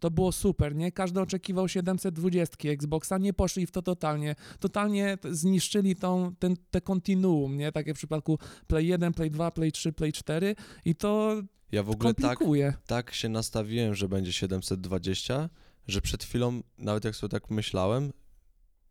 to 0.00 0.10
było 0.10 0.32
super, 0.32 0.76
nie? 0.76 0.92
Każdy 0.92 1.20
oczekiwał 1.20 1.68
720 1.68 2.68
Xboxa, 2.68 3.18
nie 3.18 3.32
poszli 3.32 3.66
w 3.66 3.70
to 3.70 3.82
totalnie. 3.82 4.34
Totalnie 4.60 5.18
zniszczyli 5.30 5.96
tą, 5.96 6.34
ten, 6.38 6.56
te 6.70 6.80
kontinuum, 6.80 7.56
nie? 7.56 7.72
Tak 7.72 7.86
jak 7.86 7.96
w 7.96 7.98
przypadku 7.98 8.38
Play 8.66 8.86
1, 8.86 9.12
Play 9.12 9.30
2, 9.30 9.50
Play 9.50 9.72
3, 9.72 9.92
Play 9.92 10.12
4 10.12 10.54
i 10.84 10.94
to 10.94 11.42
Ja 11.72 11.82
w 11.82 11.90
ogóle 11.90 12.14
tak, 12.14 12.38
tak 12.86 13.14
się 13.14 13.28
nastawiłem, 13.28 13.94
że 13.94 14.08
będzie 14.08 14.32
720, 14.32 15.48
że 15.88 16.00
przed 16.00 16.24
chwilą, 16.24 16.62
nawet 16.78 17.04
jak 17.04 17.16
sobie 17.16 17.30
tak 17.30 17.50
myślałem, 17.50 18.12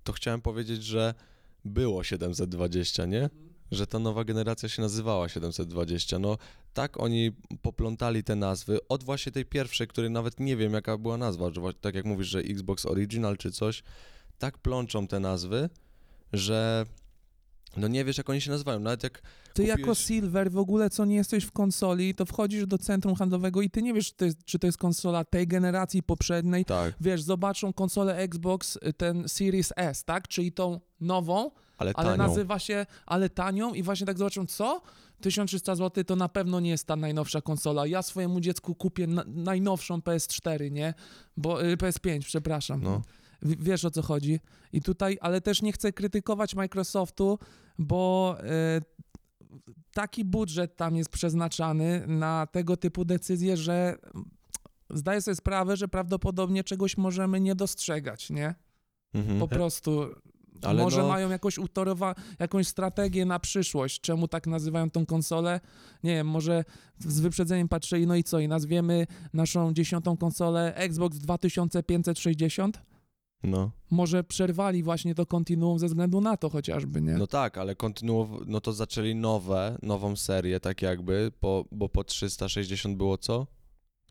to 0.04 0.14
chciałem 0.14 0.42
powiedzieć, 0.42 0.84
że 0.84 1.14
było 1.66 2.04
720, 2.04 3.06
nie? 3.06 3.30
Że 3.72 3.88
ta 3.88 4.00
nowa 4.00 4.24
generacja 4.24 4.70
się 4.70 4.82
nazywała 4.82 5.30
720. 5.30 6.20
No 6.20 6.38
tak 6.74 7.00
oni 7.00 7.32
poplątali 7.62 8.24
te 8.24 8.36
nazwy 8.36 8.80
od 8.90 9.04
właśnie 9.04 9.32
tej 9.32 9.46
pierwszej, 9.46 9.88
której 9.88 10.12
nawet 10.12 10.40
nie 10.40 10.58
wiem 10.58 10.74
jaka 10.74 10.98
była 10.98 11.18
nazwa, 11.18 11.50
że 11.54 11.62
tak 11.82 11.96
jak 11.96 12.06
mówisz, 12.06 12.28
że 12.28 12.40
Xbox 12.40 12.86
Original 12.86 13.38
czy 13.38 13.52
coś, 13.52 13.84
tak 14.40 14.58
plączą 14.58 15.08
te 15.08 15.20
nazwy, 15.20 15.70
że 16.34 16.86
no 17.78 17.88
nie 17.88 18.06
wiesz 18.06 18.18
jak 18.18 18.30
oni 18.30 18.42
się 18.42 18.52
nazywają, 18.52 18.80
nawet 18.80 19.04
jak 19.04 19.22
Ty 19.54 19.64
kupiłeś- 19.64 19.80
jako 19.80 19.96
Silver 19.96 20.52
w 20.52 20.58
ogóle 20.58 20.90
co 20.90 21.06
nie 21.06 21.16
jesteś 21.16 21.44
w 21.44 21.52
konsoli, 21.52 22.16
to 22.16 22.26
wchodzisz 22.26 22.68
do 22.68 22.78
centrum 22.78 23.16
handlowego 23.16 23.62
i 23.62 23.70
ty 23.70 23.82
nie 23.82 23.94
wiesz, 23.94 24.08
czy 24.08 24.16
to 24.16 24.26
jest, 24.26 24.44
czy 24.46 24.60
to 24.60 24.68
jest 24.68 24.78
konsola 24.78 25.26
tej 25.26 25.48
generacji 25.48 26.04
poprzedniej. 26.04 26.66
tak, 26.66 26.94
Wiesz, 27.02 27.22
zobaczą 27.22 27.74
konsolę 27.74 28.18
Xbox, 28.18 28.76
y, 28.76 28.94
ten 28.94 29.30
Series 29.30 29.74
S, 29.76 30.04
tak? 30.04 30.28
Czyli 30.28 30.52
tą 30.52 30.80
nową, 31.02 31.52
ale 31.78 31.92
ale 31.96 32.10
nazywa 32.18 32.60
się, 32.60 32.86
ale 33.06 33.30
tanią 33.30 33.74
i 33.74 33.84
właśnie 33.84 34.08
tak 34.08 34.18
zobaczą, 34.18 34.46
co? 34.46 34.82
1300 35.22 35.76
zł 35.76 36.04
to 36.04 36.16
na 36.16 36.30
pewno 36.30 36.60
nie 36.60 36.70
jest 36.70 36.88
ta 36.88 36.96
najnowsza 36.96 37.42
konsola. 37.42 37.88
Ja 37.88 38.02
swojemu 38.02 38.40
dziecku 38.40 38.76
kupię 38.76 39.08
na, 39.08 39.24
najnowszą 39.28 39.98
PS4, 40.00 40.72
nie? 40.72 40.94
Bo 41.38 41.66
y, 41.66 41.78
PS5, 41.78 42.20
przepraszam. 42.20 42.82
No. 42.84 43.02
W, 43.42 43.64
wiesz 43.64 43.86
o 43.86 43.92
co 43.92 44.02
chodzi. 44.02 44.40
I 44.74 44.82
tutaj, 44.82 45.18
ale 45.22 45.42
też 45.42 45.62
nie 45.62 45.72
chcę 45.72 45.94
krytykować 45.94 46.56
Microsoftu, 46.56 47.40
bo 47.80 48.36
y, 48.40 49.08
taki 49.94 50.26
budżet 50.26 50.76
tam 50.76 50.96
jest 50.96 51.10
przeznaczany 51.10 52.08
na 52.08 52.48
tego 52.52 52.78
typu 52.78 53.06
decyzje, 53.06 53.58
że 53.58 53.98
zdaję 54.90 55.22
sobie 55.22 55.36
sprawę, 55.36 55.78
że 55.78 55.88
prawdopodobnie 55.88 56.64
czegoś 56.64 56.98
możemy 56.98 57.40
nie 57.40 57.56
dostrzegać, 57.56 58.30
nie? 58.30 58.56
Mhm. 59.14 59.40
Po 59.40 59.48
prostu. 59.48 60.06
Ale 60.62 60.84
Może 60.84 61.02
no- 61.02 61.08
mają 61.08 61.30
jakąś 61.30 61.58
utorowa, 61.58 62.16
jakąś 62.40 62.68
strategię 62.68 63.26
na 63.26 63.40
przyszłość, 63.40 64.02
czemu 64.02 64.28
tak 64.28 64.48
nazywają 64.48 64.90
tą 64.90 65.06
konsolę. 65.06 65.60
Nie 66.04 66.16
wiem, 66.16 66.28
może 66.28 66.66
z 67.00 67.20
wyprzedzeniem 67.20 67.68
patrzyli, 67.68 68.08
no 68.08 68.16
i 68.16 68.24
co, 68.24 68.40
i 68.40 68.48
nazwiemy 68.48 69.08
naszą 69.34 69.74
dziesiątą 69.74 70.18
konsolę 70.18 70.76
Xbox 70.76 71.18
2560? 71.18 72.82
No. 73.44 73.72
Może 73.92 74.24
przerwali 74.24 74.84
właśnie 74.84 75.16
to 75.16 75.26
kontinuum 75.26 75.80
ze 75.80 75.88
względu 75.88 76.22
na 76.22 76.38
to 76.38 76.50
chociażby, 76.50 77.02
nie? 77.02 77.14
no 77.14 77.28
tak, 77.28 77.58
ale 77.58 77.76
kontynuow... 77.76 78.30
no 78.46 78.62
to 78.62 78.74
zaczęli 78.74 79.16
nowe, 79.16 79.78
nową 79.82 80.16
serię 80.16 80.60
tak 80.60 80.82
jakby, 80.82 81.32
po, 81.40 81.66
bo 81.72 81.90
po 81.90 82.04
360 82.04 82.98
było 82.98 83.18
co? 83.18 83.48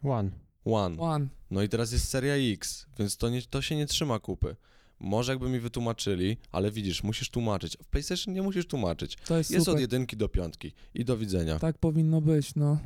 One. 0.02 0.30
One. 0.64 0.99
One. 0.99 1.28
No 1.50 1.62
i 1.62 1.68
teraz 1.68 1.92
jest 1.92 2.09
seria 2.09 2.35
X, 2.35 2.87
więc 2.99 3.16
to, 3.16 3.28
nie, 3.30 3.42
to 3.42 3.62
się 3.62 3.76
nie 3.76 3.87
trzyma 3.87 4.18
kupy. 4.18 4.56
Może 5.00 5.33
jakby 5.33 5.49
mi 5.49 5.61
wytłumaczyli, 5.61 6.37
ale 6.52 6.71
widzisz, 6.71 7.02
musisz 7.02 7.30
tłumaczyć. 7.30 7.76
W 7.83 7.87
PlayStation 7.87 8.35
nie 8.35 8.42
musisz 8.42 8.66
tłumaczyć. 8.66 9.16
To 9.26 9.37
jest, 9.38 9.50
Jest 9.50 9.64
super. 9.64 9.75
od 9.75 9.80
jedynki 9.80 10.16
do 10.16 10.28
piątki 10.28 10.73
i 10.95 11.04
do 11.04 11.16
widzenia. 11.16 11.59
Tak 11.59 11.78
powinno 11.78 12.21
być, 12.21 12.54
no. 12.54 12.78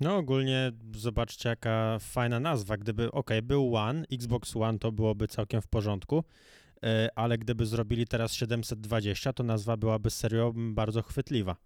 No 0.00 0.16
ogólnie 0.16 0.72
zobaczcie 0.96 1.48
jaka 1.48 1.98
fajna 2.00 2.40
nazwa. 2.40 2.76
Gdyby, 2.76 3.12
okej, 3.12 3.42
był 3.42 3.76
One, 3.76 4.04
Xbox 4.12 4.56
One 4.56 4.78
to 4.78 4.92
byłoby 4.92 5.28
całkiem 5.28 5.62
w 5.62 5.66
porządku, 5.66 6.24
e, 6.84 7.08
ale 7.14 7.38
gdyby 7.38 7.66
zrobili 7.66 8.06
teraz 8.06 8.32
720, 8.34 9.32
to 9.32 9.42
nazwa 9.42 9.76
byłaby 9.76 10.10
serio 10.10 10.52
bardzo 10.56 11.02
chwytliwa. 11.02 11.56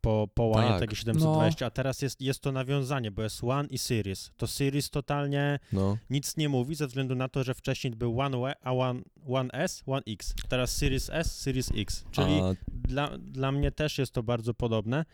Po, 0.00 0.28
po 0.34 0.50
One 0.50 0.68
Tak. 0.68 0.80
takie 0.80 0.96
720, 0.96 1.66
a 1.66 1.70
teraz 1.70 2.02
jest, 2.02 2.20
jest 2.20 2.40
to 2.40 2.52
nawiązanie, 2.52 3.10
bo 3.10 3.22
jest 3.22 3.44
One 3.44 3.68
i 3.68 3.78
Series. 3.78 4.30
To 4.36 4.46
Series 4.46 4.90
totalnie 4.90 5.58
No. 5.72 5.98
nic 6.10 6.36
nie 6.36 6.48
mówi 6.48 6.74
ze 6.74 6.86
względu 6.86 7.14
na 7.14 7.28
to, 7.28 7.44
że 7.44 7.54
wcześniej 7.54 7.96
był 7.96 8.20
One, 8.20 8.38
E, 8.38 8.54
a 8.62 8.72
One, 8.72 9.00
One 9.28 9.50
S, 9.52 9.82
One 9.86 10.02
X. 10.06 10.34
Teraz 10.48 10.76
Series 10.76 11.10
S, 11.10 11.40
Series 11.40 11.70
X. 11.76 12.04
Czyli 12.10 12.40
A, 12.40 12.54
dla, 12.68 13.18
dla 13.18 13.52
mnie 13.52 13.70
też 13.72 13.98
jest 13.98 14.12
to 14.12 14.22
bardzo 14.22 14.54
podobne, 14.54 15.04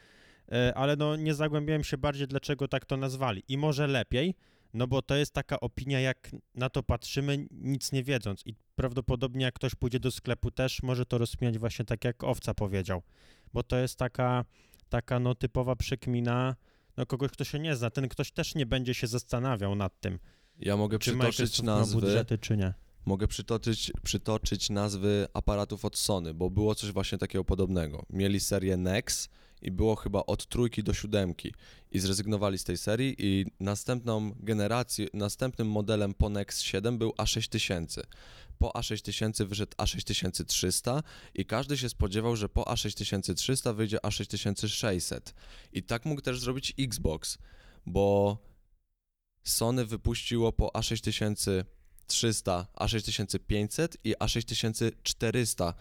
ale 0.74 0.96
no 0.96 1.16
nie 1.16 1.34
zagłębiałem 1.34 1.84
się 1.84 1.98
bardziej, 1.98 2.26
dlaczego 2.28 2.68
tak 2.68 2.84
to 2.84 2.96
nazwali. 2.96 3.42
I 3.48 3.58
może 3.58 3.86
lepiej, 3.86 4.34
no 4.74 4.86
bo 4.86 5.02
to 5.02 5.16
jest 5.16 5.32
taka 5.32 5.60
opinia, 5.60 6.00
jak 6.00 6.30
na 6.54 6.70
to 6.70 6.82
patrzymy, 6.82 7.46
nic 7.50 7.92
nie 7.92 8.04
wiedząc. 8.04 8.46
I 8.46 8.54
prawdopodobnie 8.74 9.44
jak 9.44 9.54
ktoś 9.54 9.74
pójdzie 9.74 10.00
do 10.00 10.10
sklepu 10.10 10.50
też 10.50 10.82
może 10.82 11.06
to 11.06 11.18
rozkminiać 11.18 11.58
właśnie 11.58 11.84
tak, 11.84 12.04
jak 12.04 12.24
Owca 12.24 12.54
powiedział. 12.54 13.02
Bo 13.52 13.62
to 13.62 13.76
jest 13.76 13.98
taka, 13.98 14.44
taka 14.88 15.20
no 15.20 15.34
typowa 15.34 15.76
przekmina, 15.76 16.56
no 16.96 17.06
kogoś, 17.06 17.30
kto 17.30 17.44
się 17.44 17.58
nie 17.58 17.76
zna. 17.76 17.90
Ten 17.90 18.08
ktoś 18.08 18.32
też 18.32 18.54
nie 18.54 18.66
będzie 18.66 18.94
się 18.94 19.06
zastanawiał 19.06 19.74
nad 19.74 20.00
tym, 20.00 20.18
ja 20.58 20.76
mogę 20.76 20.98
czy 20.98 21.10
przytoczyć 21.10 21.62
nazwy. 21.62 22.00
budżety, 22.00 22.38
czy 22.38 22.56
nie. 22.56 22.74
Mogę 23.06 23.28
przytoczyć, 23.28 23.92
przytoczyć 24.02 24.70
nazwy 24.70 25.26
aparatów 25.34 25.84
od 25.84 25.98
Sony, 25.98 26.34
bo 26.34 26.50
było 26.50 26.74
coś 26.74 26.92
właśnie 26.92 27.18
takiego 27.18 27.44
podobnego. 27.44 28.06
Mieli 28.10 28.40
serię 28.40 28.76
NEX 28.76 29.28
i 29.62 29.70
było 29.70 29.96
chyba 29.96 30.20
od 30.26 30.46
trójki 30.46 30.82
do 30.82 30.94
siódemki 30.94 31.54
i 31.90 31.98
zrezygnowali 31.98 32.58
z 32.58 32.64
tej 32.64 32.76
serii 32.76 33.14
i 33.18 33.46
następną 33.60 34.32
generację, 34.40 35.06
następnym 35.14 35.68
modelem 35.68 36.14
po 36.14 36.28
NEX 36.28 36.60
7 36.60 36.98
był 36.98 37.10
A6000. 37.10 38.02
Po 38.58 38.68
A6000 38.68 39.46
wyszedł 39.46 39.72
A6300 39.76 41.02
i 41.34 41.44
każdy 41.44 41.78
się 41.78 41.88
spodziewał, 41.88 42.36
że 42.36 42.48
po 42.48 42.62
A6300 42.62 43.74
wyjdzie 43.74 43.98
A6600. 43.98 45.20
I 45.72 45.82
tak 45.82 46.04
mógł 46.04 46.20
też 46.20 46.40
zrobić 46.40 46.74
Xbox, 46.78 47.38
bo 47.86 48.38
Sony 49.42 49.86
wypuściło 49.86 50.52
po 50.52 50.68
A6300 50.68 51.64
A6500 52.80 53.88
i 54.04 54.14
A6400 54.14 55.72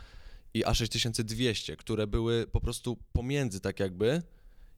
i 0.53 0.63
A6200, 0.63 1.75
które 1.75 2.07
były 2.07 2.47
po 2.47 2.61
prostu 2.61 2.97
pomiędzy 3.13 3.59
tak 3.59 3.79
jakby 3.79 4.21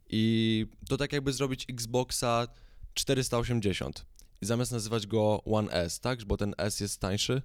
i 0.10 0.66
to 0.90 0.98
tak 0.98 1.14
jakby 1.14 1.34
zrobić 1.34 1.66
Xboxa 1.70 2.48
480. 2.94 4.06
i 4.42 4.46
zamiast 4.46 4.72
nazywać 4.72 5.08
go 5.08 5.44
One 5.44 5.72
S, 5.72 6.00
tak? 6.00 6.24
Bo 6.24 6.38
ten 6.38 6.56
S 6.58 6.80
jest 6.80 7.00
tańszy. 7.00 7.42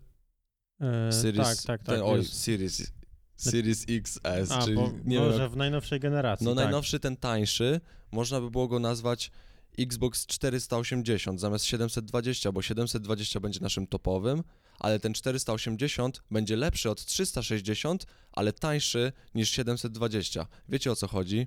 E, 0.81 1.13
Series, 1.13 1.47
tak, 1.47 1.57
tak, 1.67 1.83
tak. 1.83 1.97
ten, 1.97 2.05
oj, 2.05 2.19
jest- 2.19 2.43
Series, 2.43 2.93
Series 3.37 3.85
XS, 3.89 4.51
A, 4.51 4.63
czyli 4.63 4.77
bo 4.77 4.93
nie 5.05 5.19
może 5.21 5.39
wiem, 5.39 5.51
w 5.51 5.57
najnowszej 5.57 6.01
generacji, 6.01 6.47
no 6.47 6.55
tak. 6.55 6.65
najnowszy, 6.65 7.01
ten 7.01 7.17
tańszy, 7.17 7.81
można 8.13 8.41
by 8.41 8.51
było 8.51 8.69
go 8.69 8.79
nazwać 8.79 9.31
Xbox 9.79 10.27
480 10.27 11.41
zamiast 11.41 11.65
720, 11.65 12.53
bo 12.53 12.63
720 12.63 13.41
będzie 13.41 13.61
naszym 13.61 13.87
topowym, 13.87 14.45
ale 14.79 15.01
ten 15.01 15.15
480 15.15 16.23
będzie 16.31 16.57
lepszy 16.57 16.91
od 16.91 17.05
360, 17.05 18.07
ale 18.33 18.53
tańszy 18.53 19.13
niż 19.35 19.51
720. 19.51 20.47
Wiecie 20.69 20.93
o 20.93 20.97
co 20.97 21.09
chodzi? 21.09 21.47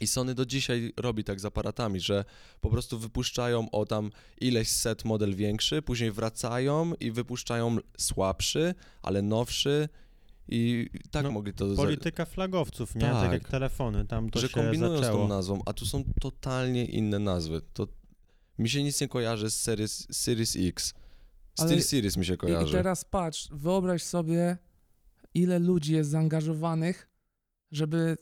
I 0.00 0.06
Sony 0.06 0.34
do 0.34 0.46
dzisiaj 0.46 0.92
robi 0.96 1.24
tak 1.24 1.40
z 1.40 1.44
aparatami, 1.44 2.00
że 2.00 2.24
po 2.60 2.70
prostu 2.70 2.98
wypuszczają 2.98 3.70
o 3.70 3.86
tam 3.86 4.10
ileś 4.40 4.68
set 4.68 5.04
model 5.04 5.34
większy, 5.34 5.82
później 5.82 6.12
wracają 6.12 6.94
i 7.00 7.10
wypuszczają 7.10 7.76
słabszy, 7.98 8.74
ale 9.02 9.22
nowszy 9.22 9.88
i 10.48 10.90
tak 11.10 11.24
No, 11.24 11.30
mogli 11.30 11.52
to 11.52 11.66
Polityka 11.76 12.24
flagowców, 12.24 12.94
nie? 12.94 13.00
Tak, 13.00 13.12
Tak. 13.12 13.32
jak 13.32 13.48
telefony, 13.48 14.04
tam 14.06 14.30
to 14.30 14.40
że 14.40 14.48
się 14.48 14.54
kombinują 14.54 14.96
z 14.96 15.00
zaczęło. 15.00 15.22
tą 15.22 15.28
nazwą, 15.28 15.60
a 15.66 15.72
tu 15.72 15.86
są 15.86 16.04
totalnie 16.20 16.84
inne 16.84 17.18
nazwy. 17.18 17.60
To 17.72 17.86
mi 18.58 18.68
się 18.70 18.82
nic 18.82 19.00
nie 19.00 19.08
kojarzy 19.08 19.50
z 19.50 19.60
Series, 19.60 20.06
Series 20.16 20.56
X. 20.60 20.94
Ale- 21.58 21.68
Steel 21.68 21.82
Series 21.82 22.16
mi 22.16 22.24
się 22.26 22.32
I, 22.32 22.34
I 22.34 22.38
kojarzy. 22.38 22.72
teraz 22.72 23.04
patrz, 23.04 23.48
wyobraź 23.52 24.02
sobie, 24.02 24.58
ile 25.34 25.58
ludzi 25.58 25.92
jest 25.92 26.10
zaangażowanych, 26.10 27.08
żeby 27.72 28.16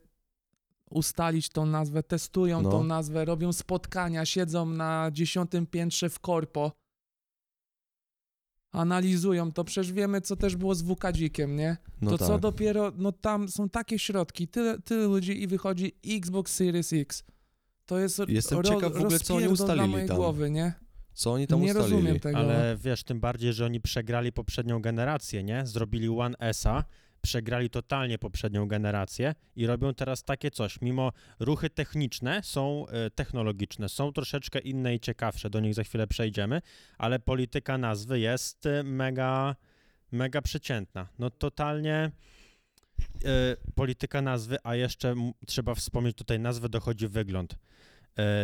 ustalić 0.90 1.48
tą 1.48 1.66
nazwę, 1.66 2.02
testują 2.02 2.62
No. 2.62 2.70
tą 2.70 2.84
nazwę, 2.84 3.24
robią 3.24 3.52
spotkania, 3.52 4.24
siedzą 4.26 4.66
na 4.66 5.10
dziesiątym 5.12 5.66
piętrze 5.66 6.08
w 6.10 6.20
korpo, 6.20 6.72
analizują 8.72 9.52
to. 9.52 9.64
Przecież 9.64 9.92
wiemy, 9.92 10.20
co 10.20 10.36
też 10.36 10.56
było 10.56 10.74
z 10.74 10.82
WKdzikiem, 10.82 11.56
nie? 11.56 11.76
no 12.00 12.10
to 12.10 12.18
tak. 12.18 12.28
co 12.28 12.38
dopiero, 12.38 12.92
no 12.96 13.12
tam 13.12 13.48
są 13.48 13.68
takie 13.68 13.98
środki, 13.98 14.48
tyle, 14.48 14.80
tyle 14.80 15.06
ludzi 15.06 15.42
i 15.42 15.46
wychodzi 15.46 15.92
Xbox 16.06 16.54
Series 16.54 16.92
X. 16.92 17.24
To 17.86 17.98
jest 17.98 18.22
Jestem 18.28 18.62
ciekaw 18.62 18.92
w 18.92 18.96
ogóle, 18.96 19.18
co 19.18 19.34
oni 19.34 19.48
ustalili 19.48 20.08
tam. 20.08 20.16
głowy, 20.16 20.50
nie? 20.50 20.72
Co 21.12 21.32
oni 21.32 21.46
tam 21.46 21.60
nie 21.60 21.66
ustalili? 21.66 21.92
rozumiem 21.94 22.20
tego. 22.20 22.38
Ale 22.38 22.76
wiesz, 22.80 23.04
tym 23.04 23.20
bardziej, 23.20 23.52
że 23.52 23.64
oni 23.64 23.80
przegrali 23.80 24.32
poprzednią 24.32 24.80
generację, 24.80 25.42
nie? 25.42 25.66
Zrobili 25.66 26.08
One 26.08 26.36
S-a, 26.38 26.84
przegrali 27.22 27.70
totalnie 27.70 28.18
poprzednią 28.18 28.68
generację 28.68 29.34
i 29.56 29.66
robią 29.66 29.94
teraz 29.94 30.24
takie 30.24 30.50
coś. 30.50 30.80
Mimo 30.80 31.12
ruchy 31.40 31.70
techniczne 31.70 32.40
są 32.44 32.86
e, 32.88 33.10
technologiczne, 33.10 33.88
są 33.88 34.12
troszeczkę 34.12 34.58
inne 34.58 34.94
i 34.94 35.00
ciekawsze, 35.00 35.50
do 35.50 35.60
nich 35.60 35.74
za 35.74 35.84
chwilę 35.84 36.06
przejdziemy, 36.06 36.62
ale 36.98 37.18
polityka 37.18 37.78
nazwy 37.78 38.20
jest 38.20 38.66
e, 38.66 38.82
mega, 38.82 39.56
mega 40.12 40.42
przeciętna. 40.42 41.08
No 41.18 41.30
totalnie 41.30 41.94
e, 41.94 43.56
polityka 43.74 44.22
nazwy, 44.22 44.56
a 44.62 44.74
jeszcze 44.74 45.14
trzeba 45.46 45.74
wspomnieć 45.74 46.16
tutaj 46.16 46.40
nazwę, 46.40 46.68
dochodzi 46.68 47.08
wygląd. 47.08 47.58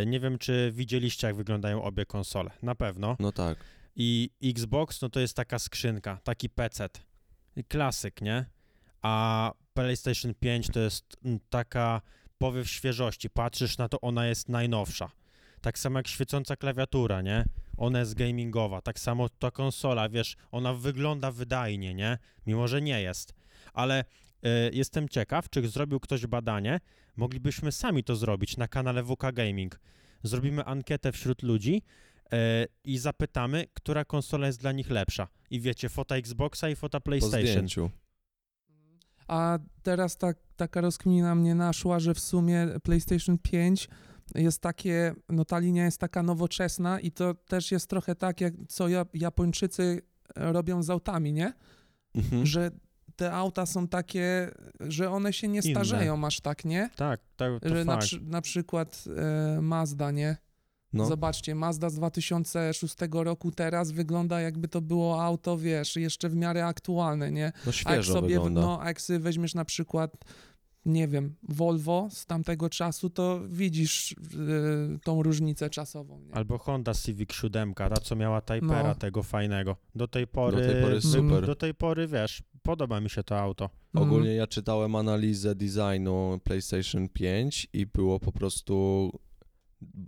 Nie 0.07 0.21
wiem, 0.21 0.39
czy 0.39 0.73
widzieliście, 0.75 1.27
jak 1.27 1.37
wyglądają 1.37 1.83
obie 1.83 2.07
konsole. 2.07 2.51
Na 2.63 2.75
pewno. 2.75 3.17
No 3.21 3.33
tak. 3.33 3.59
I 3.97 4.31
Xbox, 4.45 5.03
no 5.03 5.09
to 5.09 5.21
jest 5.21 5.37
taka 5.37 5.59
skrzynka, 5.59 6.19
taki 6.25 6.49
PC. 6.49 6.89
Klasyk, 7.69 8.21
nie? 8.21 8.45
A 9.03 9.53
PlayStation 9.75 10.35
5 10.35 10.67
to 10.67 10.81
jest 10.81 11.05
mm, 11.25 11.41
taka 11.51 12.01
powiew 12.39 12.69
świeżości. 12.69 13.31
Patrzysz 13.31 13.79
na 13.79 13.89
to, 13.89 14.01
ona 14.01 14.27
jest 14.27 14.49
najnowsza. 14.49 15.11
Tak 15.61 15.79
samo 15.79 15.99
jak 15.99 16.09
świecąca 16.09 16.57
klawiatura, 16.57 17.23
nie? 17.23 17.45
Ona 17.77 17.99
jest 17.99 18.15
gamingowa. 18.15 18.83
Tak 18.83 19.01
samo 19.01 19.29
ta 19.29 19.51
konsola, 19.51 20.09
wiesz, 20.09 20.37
ona 20.51 20.75
wygląda 20.75 21.31
wydajnie, 21.31 21.95
nie? 21.95 22.19
Mimo, 22.47 22.69
że 22.69 22.83
nie 22.83 23.03
jest. 23.03 23.35
Ale 23.73 24.05
e, 24.43 24.71
jestem 24.73 25.09
ciekaw, 25.09 25.51
czy 25.51 25.69
zrobił 25.69 26.01
ktoś 26.01 26.27
badanie. 26.27 26.81
Moglibyśmy 27.17 27.73
sami 27.73 28.05
to 28.05 28.17
zrobić 28.17 28.57
na 28.57 28.69
kanale 28.69 29.05
WK 29.05 29.33
Gaming. 29.33 29.81
Zrobimy 30.23 30.65
ankietę 30.65 31.13
wśród 31.13 31.43
ludzi 31.43 31.83
e, 32.33 32.67
i 32.85 32.99
zapytamy, 32.99 33.67
która 33.75 34.05
konsola 34.05 34.47
jest 34.47 34.61
dla 34.61 34.73
nich 34.73 34.91
lepsza. 34.91 35.29
I 35.51 35.61
wiecie, 35.61 35.89
fota 35.89 36.17
Xboxa 36.17 36.69
i 36.69 36.77
fota 36.77 37.01
Po 37.01 37.05
PlayStation. 37.05 37.47
zdjęciu. 37.47 37.91
A 39.29 39.59
teraz 39.83 40.17
tak, 40.17 40.37
taka 40.57 40.81
rozkmina 40.81 41.35
mnie 41.35 41.55
naszła, 41.55 41.99
że 42.01 42.15
w 42.15 42.21
sumie 42.21 42.69
PlayStation 42.83 43.39
5 43.39 43.89
jest 44.35 44.63
takie, 44.63 45.15
no 45.29 45.45
ta 45.45 45.59
linia 45.59 45.85
jest 45.85 45.99
taka 45.99 46.23
nowoczesna 46.23 47.01
i 47.01 47.13
to 47.13 47.35
też 47.35 47.73
jest 47.73 47.91
trochę 47.91 48.15
tak, 48.15 48.41
jak 48.41 48.55
co 48.69 48.89
ja, 48.89 49.07
Japończycy 49.15 50.03
robią 50.37 50.83
z 50.83 50.91
autami, 50.91 51.33
nie? 51.33 51.53
Mhm. 52.15 52.47
Że 52.47 52.71
te 53.17 53.33
auta 53.33 53.67
są 53.67 53.89
takie, 53.89 54.51
że 54.81 55.11
one 55.11 55.33
się 55.33 55.49
nie 55.49 55.61
Inne. 55.61 55.71
starzeją 55.71 56.27
aż 56.27 56.41
tak, 56.41 56.65
nie? 56.65 56.91
Tak, 56.97 57.21
to, 57.37 57.61
to 57.61 57.69
Że 57.69 57.85
na, 57.85 57.93
fakt. 57.93 58.05
przy, 58.05 58.21
na 58.21 58.41
przykład 58.41 59.05
e, 59.57 59.61
Mazda, 59.61 60.11
nie? 60.11 60.37
No. 60.93 61.07
Zobaczcie, 61.07 61.55
Mazda 61.55 61.91
z 61.91 61.95
2006 61.95 62.95
roku 63.13 63.51
teraz 63.53 63.91
wygląda 63.91 64.41
jakby 64.41 64.69
to 64.69 64.81
było 64.81 65.25
auto, 65.25 65.59
wiesz, 65.59 65.97
jeszcze 65.97 66.29
w 66.29 66.37
miarę 66.37 66.67
aktualne, 66.67 67.33
nie? 67.33 67.53
no 67.57 67.63
A 67.65 67.67
jak 67.67 67.75
świeżo 67.75 68.13
sobie, 68.13 68.29
wygląda. 68.29 68.61
no, 68.61 68.83
a 68.83 68.87
jak 68.89 69.01
sobie 69.01 69.19
weźmiesz 69.19 69.55
na 69.55 69.65
przykład, 69.65 70.17
nie 70.87 71.09
wiem, 71.09 71.35
Volvo 71.49 72.09
z 72.11 72.27
tamtego 72.27 72.71
czasu, 72.71 73.11
to 73.11 73.41
widzisz 73.49 74.13
y, 74.13 74.17
tą 75.05 75.23
różnicę 75.23 75.71
czasową. 75.71 76.21
Nie? 76.21 76.35
Albo 76.35 76.59
Honda 76.59 76.95
Civic 76.95 77.33
7, 77.33 77.75
ta 77.75 77.91
co 77.97 78.17
miała 78.17 78.41
Typera 78.41 78.83
No. 78.89 78.95
tego 78.95 79.23
fajnego. 79.23 79.77
Do 79.95 80.09
tej 80.09 80.27
pory, 80.27 80.57
Do 80.57 80.73
tej 80.73 80.83
pory 80.83 80.93
Mm. 80.93 81.03
super. 81.03 81.47
do 81.47 81.55
tej 81.57 81.75
pory, 81.75 82.07
wiesz, 82.07 82.43
podoba 82.63 83.01
mi 83.01 83.11
się 83.11 83.23
to 83.23 83.39
auto. 83.39 83.65
Mhm. 83.95 84.09
Ogólnie 84.11 84.35
ja 84.35 84.47
czytałem 84.47 84.97
analizę 84.97 85.55
designu 85.55 86.41
PlayStation 86.45 87.09
5 87.09 87.69
i 87.73 87.87
było 87.87 88.21
po 88.21 88.33
prostu 88.33 89.11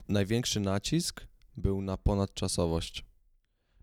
największy 0.09 0.61
nacisk 0.61 1.27
był 1.57 1.83
na 1.83 1.97
ponadczasowość. 1.97 3.05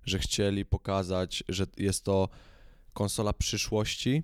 Że 0.04 0.20
chcieli 0.20 0.66
pokazać, 0.66 1.44
że 1.50 1.66
jest 1.78 2.04
to 2.04 2.30
konsola 2.94 3.34
przyszłości, 3.34 4.24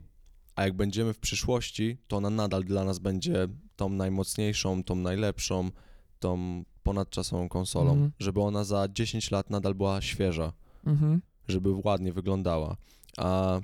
a 0.55 0.63
jak 0.63 0.73
będziemy 0.73 1.13
w 1.13 1.19
przyszłości, 1.19 1.97
to 2.07 2.17
ona 2.17 2.29
nadal 2.29 2.63
dla 2.63 2.83
nas 2.83 2.99
będzie 2.99 3.47
tą 3.75 3.89
najmocniejszą, 3.89 4.83
tą 4.83 4.95
najlepszą, 4.95 5.71
tą 6.19 6.63
ponadczasową 6.83 7.49
konsolą. 7.49 7.91
Mhm. 7.91 8.11
Żeby 8.19 8.41
ona 8.41 8.63
za 8.63 8.87
10 8.87 9.31
lat 9.31 9.49
nadal 9.49 9.75
była 9.75 10.01
świeża 10.01 10.53
Mhm. 10.85 11.21
żeby 11.47 11.69
ładnie 11.83 12.13
wyglądała. 12.13 12.77
A 13.17 13.59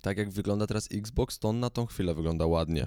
tak 0.00 0.18
jak 0.18 0.30
wygląda 0.30 0.66
teraz 0.66 0.88
Xbox, 0.92 1.38
to 1.38 1.48
on 1.48 1.60
na 1.60 1.70
tą 1.70 1.86
chwilę 1.86 2.14
wygląda 2.14 2.46
ładnie. 2.46 2.86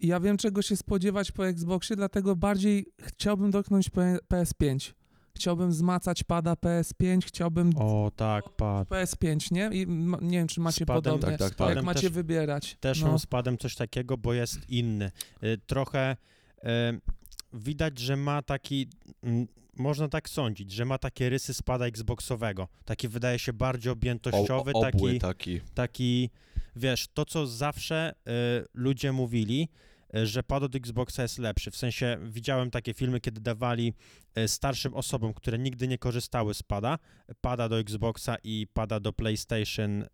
Ja 0.00 0.20
wiem, 0.20 0.36
czego 0.36 0.62
się 0.62 0.76
spodziewać 0.76 1.32
po 1.32 1.46
Xboxie, 1.48 1.96
dlatego 1.96 2.36
bardziej 2.36 2.86
chciałbym 3.00 3.50
dotknąć 3.50 3.90
P- 3.90 4.18
PS5. 4.32 4.92
Chciałbym 5.36 5.72
zmacać 5.72 6.24
pada 6.24 6.52
PS5, 6.54 7.20
chciałbym 7.26 7.70
O, 7.76 8.10
tak, 8.16 8.48
pad. 8.56 8.88
PS5, 8.88 9.52
nie? 9.52 9.70
I 9.72 9.86
nie 10.22 10.38
wiem, 10.38 10.48
czy 10.48 10.60
macie 10.60 10.84
Z 10.84 10.86
padem, 10.88 11.12
podobnie. 11.12 11.38
tak, 11.38 11.48
tak, 11.48 11.58
tak. 11.58 11.76
Jak 11.76 11.84
macie 11.84 12.00
też- 12.00 12.10
wybierać. 12.12 12.76
Też 12.80 13.00
no. 13.02 13.08
mam 13.08 13.18
z 13.18 13.26
padem 13.26 13.58
coś 13.58 13.74
takiego, 13.74 14.16
bo 14.16 14.34
jest 14.34 14.70
inny. 14.70 15.10
Y, 15.42 15.58
Trochę 15.66 16.16
y, 16.58 16.66
widać, 17.52 17.98
że 17.98 18.16
ma 18.16 18.42
taki, 18.42 18.88
można 19.76 20.08
tak 20.08 20.28
sądzić, 20.28 20.72
że 20.72 20.84
ma 20.84 20.98
takie 20.98 21.28
rysy 21.28 21.54
spada 21.54 21.86
Xboxowego. 21.86 22.68
Taki 22.84 23.08
wydaje 23.08 23.38
się 23.38 23.52
bardziej 23.52 23.92
objętościowy, 23.92 24.72
O, 24.74 24.78
obły 24.88 25.12
taki, 25.12 25.18
taki. 25.18 25.60
taki, 25.74 26.30
wiesz, 26.76 27.08
to 27.14 27.24
co 27.24 27.46
zawsze 27.46 28.12
y, 28.12 28.30
ludzie 28.74 29.12
mówili, 29.12 29.68
y, 29.72 29.87
że 30.12 30.42
pad 30.42 30.62
od 30.62 30.74
Xboxa 30.74 31.22
jest 31.22 31.38
lepszy. 31.38 31.70
W 31.70 31.76
sensie 31.76 32.18
widziałem 32.22 32.70
takie 32.70 32.94
filmy, 32.94 33.20
kiedy 33.20 33.40
dawali 33.40 33.94
y, 34.38 34.48
starszym 34.48 34.94
osobom, 34.94 35.34
które 35.34 35.58
nigdy 35.58 35.88
nie 35.88 35.98
korzystały 35.98 36.54
z 36.54 36.62
pada, 36.62 36.98
pada 37.40 37.68
do 37.68 37.78
Xboxa 37.78 38.36
i 38.44 38.66
pada 38.72 39.00
do 39.00 39.12
PlayStation 39.12 40.02
y, 40.02 40.06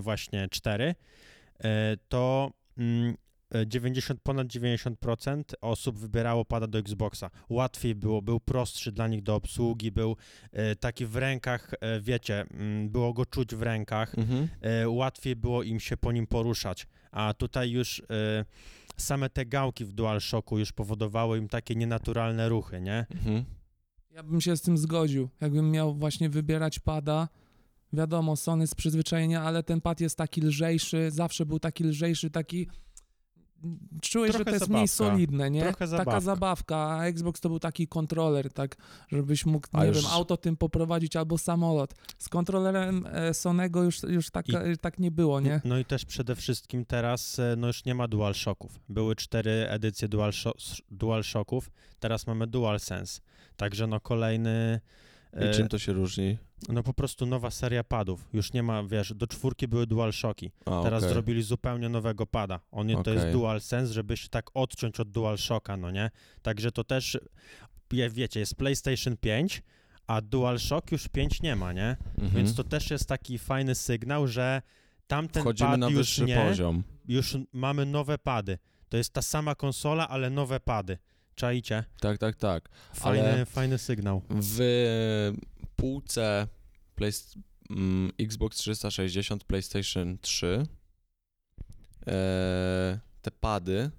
właśnie 0.00 0.48
4, 0.50 0.94
y, 0.94 1.64
to 2.08 2.50
mm, 2.78 3.16
y, 3.54 3.66
90, 3.66 4.20
ponad 4.22 4.46
90% 4.46 5.42
osób 5.60 5.98
wybierało 5.98 6.44
pada 6.44 6.66
do 6.66 6.78
Xboxa. 6.78 7.30
Łatwiej 7.48 7.94
było, 7.94 8.22
był 8.22 8.40
prostszy 8.40 8.92
dla 8.92 9.08
nich 9.08 9.22
do 9.22 9.34
obsługi, 9.34 9.92
był 9.92 10.16
taki 10.80 11.06
w 11.06 11.16
rękach, 11.16 11.70
wiecie, 12.00 12.40
mm, 12.50 12.88
było 12.88 13.12
go 13.12 13.26
czuć 13.26 13.54
w 13.54 13.62
rękach, 13.62 14.14
Mhm. 14.18 14.48
e, 14.60 14.88
łatwiej 14.88 15.36
było 15.36 15.62
im 15.62 15.80
się 15.80 15.96
po 15.96 16.12
nim 16.12 16.26
poruszać. 16.26 16.86
A 17.10 17.34
tutaj 17.34 17.70
już 17.70 18.00
e, 18.10 18.44
same 19.02 19.30
te 19.30 19.46
gałki 19.46 19.84
w 19.84 19.92
DualShocku 19.92 20.58
już 20.58 20.72
powodowały 20.72 21.38
im 21.38 21.48
takie 21.48 21.74
nienaturalne 21.74 22.48
ruchy, 22.48 22.80
nie? 22.80 23.06
Mhm. 23.10 23.44
Ja 24.10 24.22
bym 24.22 24.40
się 24.40 24.56
z 24.56 24.62
tym 24.62 24.78
zgodził. 24.78 25.28
Jakbym 25.40 25.70
miał 25.70 25.94
właśnie 25.94 26.28
wybierać 26.28 26.78
pada, 26.78 27.28
wiadomo, 27.92 28.36
Sony 28.36 28.66
z 28.66 28.74
przyzwyczajenia, 28.74 29.42
ale 29.42 29.62
ten 29.62 29.80
pad 29.80 30.00
jest 30.00 30.18
taki 30.18 30.40
lżejszy, 30.40 31.10
zawsze 31.10 31.46
był 31.46 31.58
taki 31.58 31.84
lżejszy, 31.84 32.30
taki 32.30 32.68
czułeś, 34.02 34.32
że 34.32 34.38
Trochę 34.38 34.50
to 34.50 34.56
jest 34.56 34.68
mniej 34.68 34.86
zabawka. 34.88 35.14
solidne, 35.14 35.50
nie? 35.50 35.60
Trochę 35.60 35.72
Taka 35.74 35.86
zabawka. 35.86 36.20
zabawka, 36.20 36.76
a 36.76 37.04
Xbox 37.06 37.40
to 37.40 37.48
był 37.48 37.58
taki 37.58 37.88
kontroler, 37.88 38.52
tak, 38.52 38.76
żebyś 39.12 39.46
mógł, 39.46 39.66
A 39.72 39.82
nie 39.82 39.88
już- 39.88 39.96
wiem, 40.02 40.06
auto 40.12 40.36
tym 40.36 40.56
poprowadzić 40.56 41.16
albo 41.16 41.38
samolot. 41.38 41.94
Z 42.18 42.28
kontrolerem 42.28 43.06
e, 43.12 43.34
Sonego 43.34 43.82
już, 43.82 44.02
już 44.02 44.30
tak, 44.30 44.46
e, 44.50 44.76
tak 44.76 44.98
nie 44.98 45.10
było, 45.10 45.40
nie? 45.40 45.60
No 45.64 45.78
i 45.78 45.84
też 45.84 46.04
przede 46.04 46.36
wszystkim 46.36 46.84
teraz 46.84 47.38
e, 47.38 47.54
no 47.58 47.66
już 47.66 47.84
nie 47.84 47.94
ma 47.94 48.08
DualShocków. 48.08 48.80
Były 48.88 49.16
cztery 49.16 49.66
edycje 49.68 50.08
DualSho- 50.08 50.80
DualShocków, 50.90 51.70
teraz 52.00 52.26
mamy 52.26 52.46
DualSense. 52.46 53.20
Także 53.56 53.86
no 53.86 54.00
kolejny... 54.00 54.80
I 55.50 55.54
czym 55.54 55.68
to 55.68 55.78
się 55.78 55.92
różni? 55.92 56.38
No 56.68 56.82
po 56.82 56.94
prostu 56.94 57.26
nowa 57.26 57.50
seria 57.50 57.84
padów. 57.84 58.28
Już 58.32 58.52
nie 58.52 58.62
ma, 58.62 58.82
wiesz, 58.84 59.14
do 59.14 59.26
czwórki 59.26 59.68
były 59.68 59.86
DualShocki. 59.86 60.50
A, 60.64 60.82
Teraz 60.82 61.02
okej. 61.02 61.12
zrobili 61.12 61.42
zupełnie 61.42 61.88
nowego 61.88 62.26
pada. 62.26 62.60
On 62.70 63.02
to 63.02 63.12
jest. 63.12 63.26
DualSense, 63.26 63.92
żeby 63.92 64.16
się 64.16 64.28
tak 64.28 64.50
odciąć 64.54 65.00
od 65.00 65.10
DualShocka, 65.10 65.76
no 65.76 65.90
nie? 65.90 66.10
Także 66.42 66.72
to 66.72 66.84
też, 66.84 67.18
wiecie, 68.10 68.40
jest 68.40 68.54
PlayStation 68.54 69.16
5, 69.16 69.62
a 70.06 70.20
DualShock 70.20 70.92
już 70.92 71.08
5 71.08 71.42
nie 71.42 71.56
ma, 71.56 71.72
nie? 71.72 71.96
Mhm. 72.18 72.30
Więc 72.30 72.54
to 72.54 72.64
też 72.64 72.90
jest 72.90 73.06
taki 73.08 73.38
fajny 73.38 73.74
sygnał, 73.74 74.26
że 74.26 74.62
tamten 75.06 75.42
Wchodzimy 75.42 75.70
pad 75.70 75.80
na 75.80 75.88
już 75.88 76.18
nie, 76.18 76.36
poziom. 76.36 76.82
już 77.08 77.36
mamy 77.52 77.86
nowe 77.86 78.18
pady. 78.18 78.58
To 78.88 78.96
jest 78.96 79.12
ta 79.12 79.22
sama 79.22 79.54
konsola, 79.54 80.08
ale 80.08 80.30
nowe 80.30 80.60
pady. 80.60 80.98
Czaicie? 81.34 81.84
Tak, 82.00 82.18
tak, 82.18 82.36
tak. 82.36 82.68
Fajny, 82.94 83.32
Ale- 83.32 83.46
fajny 83.46 83.78
sygnał. 83.78 84.22
W 84.30 84.58
półce 85.76 86.48
Play, 86.94 87.12
mm, 87.70 88.12
Xbox 88.18 88.56
360, 88.56 89.44
PlayStation 89.44 90.18
3 90.18 90.66
e, 92.06 93.00
te 93.22 93.30
pady. 93.30 93.90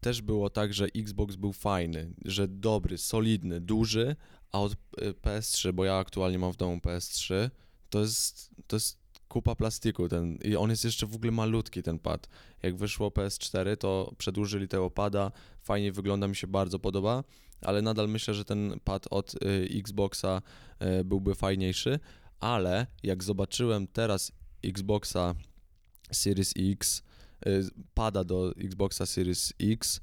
Też 0.00 0.22
było 0.22 0.50
tak, 0.50 0.74
że 0.74 0.86
Xbox 0.96 1.36
był 1.36 1.52
fajny, 1.52 2.14
że 2.24 2.48
dobry, 2.48 2.98
solidny, 2.98 3.60
duży, 3.60 4.16
a 4.52 4.60
od 4.60 4.72
e, 4.72 4.76
PS3, 5.10 5.72
bo 5.72 5.84
ja 5.84 5.96
aktualnie 5.96 6.38
mam 6.38 6.52
w 6.52 6.56
domu 6.56 6.76
PS3, 6.76 7.50
to 7.90 8.00
jest, 8.00 8.50
to 8.66 8.76
jest 8.76 9.03
kupa 9.28 9.54
plastiku 9.54 10.08
ten 10.08 10.36
i 10.36 10.56
on 10.56 10.70
jest 10.70 10.84
jeszcze 10.84 11.06
w 11.06 11.14
ogóle 11.14 11.32
malutki 11.32 11.82
ten 11.82 11.98
pad. 11.98 12.28
Jak 12.62 12.76
wyszło 12.76 13.08
PS4, 13.08 13.76
to 13.76 14.14
przedłużyli 14.18 14.68
tego 14.68 14.90
pada, 14.90 15.32
fajnie 15.62 15.92
wygląda, 15.92 16.28
mi 16.28 16.36
się 16.36 16.46
bardzo 16.46 16.78
podoba, 16.78 17.24
ale 17.60 17.82
nadal 17.82 18.08
myślę, 18.08 18.34
że 18.34 18.44
ten 18.44 18.80
pad 18.84 19.06
od 19.10 19.34
y, 19.34 19.68
Xboxa 19.78 20.42
y, 21.00 21.04
byłby 21.04 21.34
fajniejszy, 21.34 22.00
ale 22.40 22.86
jak 23.02 23.24
zobaczyłem 23.24 23.86
teraz 23.86 24.32
Xboxa 24.64 25.34
Series 26.12 26.54
X, 26.58 27.02
y, 27.46 27.70
pada 27.94 28.24
do 28.24 28.52
Xboxa 28.56 29.06
Series 29.06 29.52
X, 29.60 30.00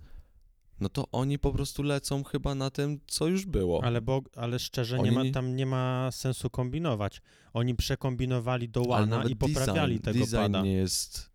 no 0.82 0.89
to 0.89 1.06
oni 1.12 1.39
po 1.39 1.52
prostu 1.52 1.84
lecą 1.84 2.24
chyba 2.24 2.56
na 2.56 2.70
tym, 2.70 3.00
co 3.08 3.28
już 3.28 3.46
było. 3.46 3.84
Ale, 3.84 4.02
bo, 4.02 4.22
ale 4.36 4.60
szczerze, 4.60 4.96
nie 4.96 5.02
Oni 5.02 5.12
ma, 5.12 5.24
nie- 5.24 5.32
tam 5.32 5.56
nie 5.56 5.65
ma 5.65 6.10
sensu 6.12 6.50
kombinować. 6.50 7.22
Oni 7.54 7.76
przekombinowali 7.76 8.70
do 8.70 8.82
Łana 8.84 9.24
i 9.24 9.36
poprawiali 9.36 10.00
design, 10.00 10.04
tego 10.06 10.26
design 10.26 10.38
pada. 10.41 10.62
nie 10.62 10.74
jest, 10.74 11.32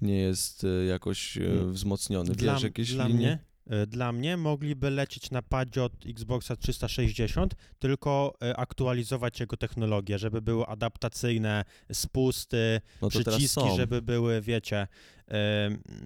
nie 0.00 0.16
jest 0.18 0.64
y, 0.64 0.86
jakoś 0.88 1.36
y, 1.36 1.50
Mm. 1.50 1.72
wzmocniony. 1.72 2.32
Dla, 2.34 2.54
Wiesz, 2.54 2.62
jakieś 2.62 2.92
dla 2.94 3.06
linie... 3.06 3.18
mnie, 3.66 3.74
y, 3.82 3.86
dla 3.86 4.12
mnie 4.12 4.36
mogliby 4.36 4.90
lecieć 4.90 5.30
na 5.30 5.42
padzie 5.42 5.84
od 5.84 5.92
Xboxa 6.06 6.56
360, 6.56 7.54
tylko 7.78 8.34
aktualizować 8.56 9.40
jego 9.40 9.56
technologię, 9.56 10.18
żeby 10.18 10.42
były 10.42 10.66
adaptacyjne 10.66 11.64
spusty, 11.92 12.80
no 13.02 13.08
przyciski, 13.08 13.60
żeby 13.76 14.02
były, 14.02 14.40
wiecie, 14.40 14.86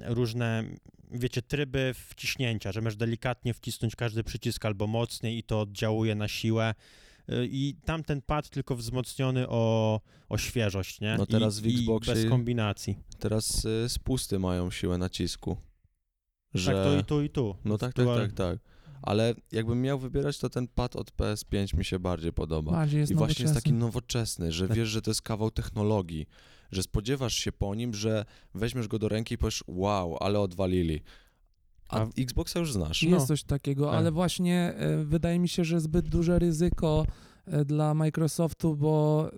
różne, 0.04 0.64
wiecie, 1.14 1.42
tryby 1.42 1.94
wciśnięcia, 2.08 2.72
że 2.72 2.80
możesz 2.80 2.96
delikatnie 2.96 3.54
wcisnąć 3.54 3.96
każdy 3.96 4.24
przycisk 4.24 4.64
albo 4.64 4.86
mocniej 4.86 5.38
i 5.38 5.42
to 5.42 5.60
oddziałuje 5.60 6.14
na 6.14 6.28
siłę. 6.28 6.74
Y, 7.28 7.48
I 7.50 7.74
tamten 7.84 8.22
pad 8.22 8.48
tylko 8.50 8.76
wzmocniony 8.76 9.48
o, 9.48 10.00
o 10.28 10.38
świeżość, 10.38 11.00
nie? 11.00 11.16
No 11.18 11.26
teraz 11.26 11.58
I, 11.58 11.62
w 11.62 11.64
Xboxie- 11.64 12.10
I 12.12 12.14
bez 12.14 12.30
kombinacji. 12.30 12.96
Teraz 13.18 13.64
y, 13.64 13.88
spusty 13.88 14.38
mają 14.38 14.70
siłę 14.70 14.98
nacisku. 14.98 15.56
Że... 16.54 16.72
Tak, 16.72 16.84
to 16.84 16.98
i 16.98 17.04
tu, 17.04 17.22
i 17.22 17.30
tu. 17.30 17.56
No 17.64 17.78
tak, 17.78 17.94
tak, 17.94 18.06
tak, 18.06 18.32
tak. 18.32 18.58
Ale 19.02 19.34
jakbym 19.52 19.82
miał 19.82 19.98
wybierać, 19.98 20.38
to 20.38 20.50
ten 20.50 20.68
pad 20.68 20.96
od 20.96 21.10
PS5 21.10 21.76
mi 21.78 21.84
się 21.84 21.98
bardziej 21.98 22.32
podoba. 22.32 22.72
Bardziej 22.72 23.00
jest 23.00 23.12
I 23.12 23.14
właśnie 23.14 23.42
jest 23.42 23.54
taki 23.54 23.72
nowoczesny. 23.72 24.44
nowoczesny, 24.44 24.52
że 24.52 24.68
Tak. 24.68 24.76
wiesz, 24.76 24.88
że 24.88 25.02
to 25.02 25.10
jest 25.10 25.22
kawał 25.22 25.50
technologii, 25.50 26.26
że 26.72 26.82
spodziewasz 26.82 27.34
się 27.34 27.52
po 27.52 27.74
nim, 27.74 27.94
że 27.94 28.24
weźmiesz 28.54 28.88
go 28.88 28.98
do 28.98 29.08
ręki 29.08 29.34
i 29.34 29.38
powiesz, 29.38 29.64
wow, 29.66 30.16
ale 30.20 30.40
odwalili. 30.40 31.02
A, 31.88 32.00
A- 32.00 32.06
Xboxa 32.18 32.58
już 32.60 32.72
znasz. 32.72 33.02
Jest 33.02 33.20
No. 33.20 33.26
coś 33.26 33.42
takiego, 33.42 33.86
Tak. 33.86 33.94
ale 33.94 34.10
właśnie 34.12 34.74
e, 34.76 35.04
wydaje 35.04 35.38
mi 35.38 35.48
się, 35.48 35.64
że 35.64 35.80
zbyt 35.80 36.08
duże 36.08 36.38
ryzyko 36.38 37.06
dla 37.66 37.94
Microsoftu, 37.94 38.76
bo 38.76 39.30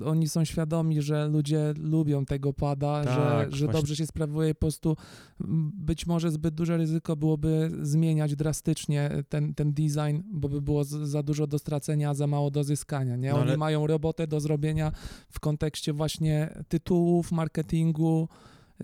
e, 0.00 0.04
oni 0.04 0.28
są 0.28 0.44
świadomi, 0.44 1.02
że 1.02 1.28
ludzie 1.28 1.74
lubią 1.78 2.24
tego 2.24 2.52
pada, 2.52 3.04
Tak, 3.04 3.14
że, 3.14 3.56
że 3.56 3.64
właśnie. 3.64 3.80
dobrze 3.80 3.96
się 3.96 4.06
sprawuje. 4.06 4.54
Po 4.54 4.60
prostu 4.60 4.96
być 5.74 6.06
może 6.06 6.30
zbyt 6.30 6.54
duże 6.54 6.76
ryzyko 6.76 7.16
byłoby 7.16 7.70
zmieniać 7.82 8.36
drastycznie 8.36 9.10
ten, 9.28 9.54
ten 9.54 9.72
design, 9.72 10.20
bo 10.32 10.48
by 10.48 10.62
było 10.62 10.84
z, 10.84 10.88
za 10.90 11.22
dużo 11.22 11.46
do 11.46 11.58
stracenia, 11.58 12.10
a 12.10 12.14
za 12.14 12.26
mało 12.26 12.50
do 12.50 12.64
zyskania. 12.64 13.16
Nie? 13.16 13.30
No, 13.30 13.36
Oni 13.36 13.48
ale- 13.48 13.56
mają 13.56 13.86
robotę 13.86 14.26
do 14.26 14.40
zrobienia 14.40 14.92
w 15.30 15.40
kontekście 15.40 15.92
właśnie 15.92 16.62
tytułów, 16.68 17.32
marketingu. 17.32 18.28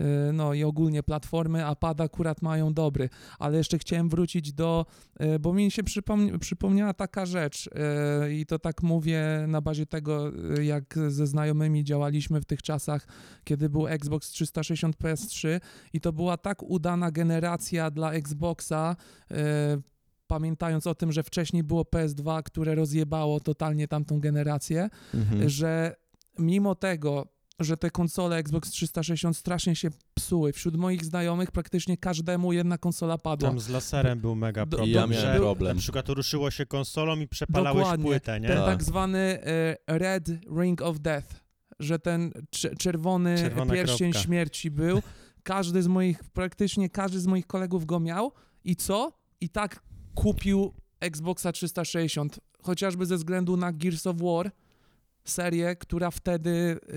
E, 0.00 0.32
No 0.32 0.54
i 0.54 0.64
ogólnie 0.64 1.02
platformy, 1.02 1.66
a 1.66 1.74
pad 1.74 2.00
akurat 2.00 2.42
mają 2.42 2.74
dobry 2.74 3.08
ale 3.38 3.58
jeszcze 3.58 3.78
chciałem 3.78 4.08
wrócić 4.08 4.52
do, 4.52 4.86
e, 5.18 5.38
bo 5.38 5.52
mi 5.52 5.70
się 5.70 5.82
przypomni, 5.84 6.38
przypomniała 6.38 6.94
taka 6.94 7.26
rzecz 7.26 7.70
e, 7.74 8.32
i 8.32 8.46
to 8.46 8.58
tak 8.58 8.82
mówię 8.82 9.44
na 9.48 9.60
bazie 9.60 9.86
tego, 9.86 10.32
jak 10.62 10.94
ze 11.08 11.26
znajomymi 11.26 11.84
działaliśmy 11.84 12.40
w 12.40 12.44
tych 12.44 12.62
czasach, 12.62 13.06
kiedy 13.44 13.68
był 13.68 13.86
Xbox 13.86 14.30
360 14.30 14.96
PS3 14.96 15.60
i 15.92 16.00
to 16.00 16.12
była 16.12 16.36
tak 16.36 16.62
udana 16.62 17.10
generacja 17.10 17.90
dla 17.90 18.12
Xboxa, 18.12 18.96
pamiętając 20.26 20.86
o 20.86 20.94
tym, 20.94 21.12
że 21.12 21.22
wcześniej 21.22 21.62
było 21.64 21.82
PS2, 21.82 22.42
które 22.42 22.74
rozjebało 22.74 23.40
totalnie 23.40 23.88
tamtą 23.88 24.20
generację, 24.20 24.88
Mhm. 25.14 25.48
że 25.48 25.96
mimo 26.38 26.74
tego, 26.74 27.26
że 27.60 27.76
te 27.76 27.90
konsole 27.90 28.36
Xbox 28.36 28.70
360 28.70 29.36
strasznie 29.36 29.76
się 29.76 29.90
psuły, 30.14 30.52
wśród 30.52 30.76
moich 30.76 31.04
znajomych 31.04 31.50
praktycznie 31.50 31.96
każdemu 31.96 32.52
jedna 32.52 32.78
konsola 32.78 33.18
padła. 33.18 33.48
Tam 33.48 33.60
z 33.60 33.68
laserem 33.68 34.20
był 34.20 34.34
mega 34.36 34.66
Do- 34.66 34.76
problem. 34.76 34.88
I 34.88 34.92
ja 34.92 35.06
miałem 35.06 35.34
że 35.34 35.40
problem. 35.40 35.76
Na 35.76 35.80
przykład 35.80 36.08
ruszyło 36.08 36.50
się 36.50 36.66
konsolą 36.66 37.16
i 37.20 37.28
przepalałeś 37.28 37.78
Dokładnie. 37.82 38.04
płytę, 38.06 38.40
nie? 38.40 38.48
Ten 38.48 38.56
Tak. 38.56 38.66
tak 38.66 38.82
zwany 38.84 39.18
e, 39.18 39.76
Red 39.98 40.28
Ring 40.60 40.82
of 40.82 41.00
Death, 41.00 41.28
że 41.80 41.98
ten 41.98 42.30
cz- 42.56 42.76
czerwony 42.78 43.38
Czerwona 43.38 43.74
pierścień 43.74 44.10
kropka. 44.12 44.26
śmierci 44.26 44.70
był. 44.70 45.02
Każdy 45.42 45.82
z 45.82 45.86
moich, 45.86 46.24
praktycznie 46.24 46.90
każdy 46.90 47.20
z 47.20 47.26
moich 47.26 47.46
kolegów 47.46 47.86
go 47.86 48.00
miał 48.00 48.32
i 48.64 48.76
co? 48.76 49.12
I 49.40 49.48
tak 49.48 49.82
kupił 50.14 50.74
Xboxa 51.00 51.52
360, 51.52 52.40
chociażby 52.62 53.06
ze 53.06 53.16
względu 53.16 53.56
na 53.56 53.72
Gears 53.72 54.06
of 54.06 54.16
War, 54.16 54.50
serię, 55.24 55.76
która 55.76 56.10
wtedy 56.10 56.50
e, 56.88 56.94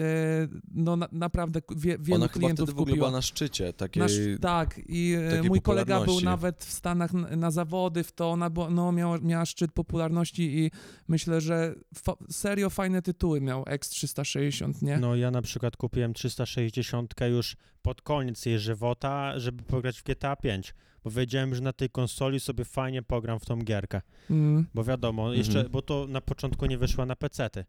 no 0.73 0.95
na, 0.95 1.07
naprawdę 1.11 1.59
wie, 1.75 1.97
wielu 1.99 2.15
Ona 2.15 2.27
chyba 2.27 2.39
klientów 2.39 2.69
ogóle 2.69 2.85
kupiła. 2.85 2.97
była 2.97 3.11
na 3.11 3.21
szczycie 3.21 3.73
takiej... 3.73 4.01
Nasz, 4.03 4.11
tak, 4.41 4.79
i 4.87 5.13
e, 5.13 5.29
takiej 5.31 5.49
mój 5.49 5.61
kolega 5.61 6.05
był 6.05 6.21
nawet 6.21 6.63
w 6.65 6.71
Stanach 6.71 7.13
na, 7.13 7.35
na 7.35 7.51
zawody 7.51 8.03
w 8.03 8.11
to, 8.11 8.31
ona 8.31 8.49
była, 8.49 8.69
no, 8.69 8.91
miała, 8.91 9.17
miała 9.17 9.45
szczyt 9.45 9.71
popularności 9.71 10.59
i 10.59 10.71
myślę, 11.07 11.41
że 11.41 11.75
fa- 11.95 12.15
serio 12.31 12.69
fajne 12.69 13.01
tytuły 13.01 13.41
miał 13.41 13.63
X360, 13.63 14.83
nie? 14.83 14.97
No 14.97 15.15
ja 15.15 15.31
na 15.31 15.41
przykład 15.41 15.77
kupiłem 15.77 16.13
360 16.13 17.13
już 17.29 17.55
pod 17.81 18.01
koniec 18.01 18.45
jej 18.45 18.59
żywota, 18.59 19.39
żeby 19.39 19.63
pograć 19.63 19.99
w 19.99 20.03
GTA 20.03 20.35
5, 20.35 20.73
bo 21.03 21.11
wiedziałem, 21.11 21.55
że 21.55 21.61
na 21.61 21.73
tej 21.73 21.89
konsoli 21.89 22.39
sobie 22.39 22.65
fajnie 22.65 23.01
pogram 23.03 23.39
w 23.39 23.45
tą 23.45 23.59
gierkę, 23.59 24.01
Mm. 24.29 24.65
bo 24.73 24.83
wiadomo, 24.83 25.21
Mhm. 25.21 25.37
jeszcze, 25.37 25.69
bo 25.69 25.81
to 25.81 26.05
na 26.09 26.21
początku 26.21 26.65
nie 26.65 26.77
wyszła 26.77 27.05
na 27.05 27.15
PC-ty, 27.15 27.65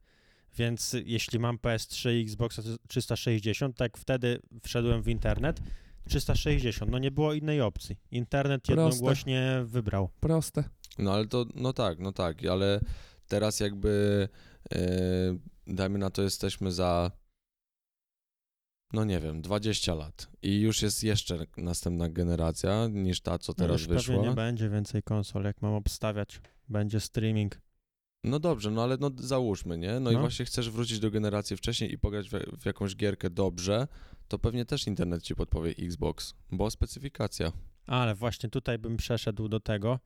więc 0.56 0.96
jeśli 1.04 1.38
mam 1.38 1.56
PS3 1.58 2.10
i 2.12 2.22
Xbox 2.22 2.60
360, 2.88 3.76
tak 3.76 3.98
wtedy 3.98 4.38
wszedłem 4.62 5.02
w 5.02 5.08
internet, 5.08 5.60
360, 6.08 6.90
no 6.90 6.98
nie 6.98 7.10
było 7.10 7.32
innej 7.34 7.60
opcji. 7.60 7.96
Internet 8.10 8.62
Proste. 8.62 8.82
jednogłośnie 8.82 9.62
wybrał. 9.64 10.08
Proste. 10.20 10.64
No 10.98 11.12
ale 11.12 11.26
to, 11.26 11.46
no 11.54 11.72
tak, 11.72 11.98
no 11.98 12.12
tak, 12.12 12.46
ale 12.46 12.80
teraz 13.28 13.60
jakby, 13.60 14.28
e, 14.74 14.78
dajmy 15.66 15.98
na 15.98 16.10
to, 16.10 16.22
jesteśmy 16.22 16.72
za, 16.72 17.10
no 18.92 19.04
nie 19.04 19.20
wiem, 19.20 19.42
20 19.42 19.94
lat 19.94 20.28
i 20.42 20.60
już 20.60 20.82
jest 20.82 21.04
jeszcze 21.04 21.38
następna 21.56 22.08
generacja 22.08 22.86
niż 22.88 23.20
ta, 23.20 23.38
co 23.38 23.52
No 23.52 23.64
teraz 23.64 23.80
już 23.80 23.88
wyszła. 23.88 24.14
pewnie 24.14 24.28
nie 24.28 24.34
będzie 24.34 24.68
więcej 24.70 25.02
konsol, 25.02 25.44
jak 25.44 25.62
mam 25.62 25.74
obstawiać. 25.74 26.40
Będzie 26.68 27.00
streaming. 27.00 27.60
No 28.24 28.38
dobrze, 28.38 28.70
no 28.70 28.82
ale 28.82 28.96
no 29.00 29.10
załóżmy, 29.16 29.78
nie? 29.78 30.00
No, 30.00 30.10
i 30.10 30.14
No. 30.14 30.20
właśnie 30.20 30.44
chcesz 30.44 30.70
wrócić 30.70 30.98
do 31.00 31.10
generacji 31.10 31.56
wcześniej 31.56 31.92
i 31.92 31.98
pograć 31.98 32.28
w, 32.30 32.32
w 32.60 32.66
jakąś 32.66 32.96
gierkę 32.96 33.30
dobrze, 33.30 33.88
to 34.28 34.34
to 34.34 34.38
pewnie 34.38 34.64
też 34.64 34.86
internet 34.86 35.22
ci 35.22 35.34
podpowie 35.34 35.70
Xbox, 35.78 36.34
bo 36.52 36.70
specyfikacja. 36.70 37.52
Ale 37.86 38.14
właśnie 38.14 38.48
tutaj 38.48 38.78
bym 38.78 38.96
przeszedł 38.96 39.48
do 39.48 39.60
tego. 39.60 39.98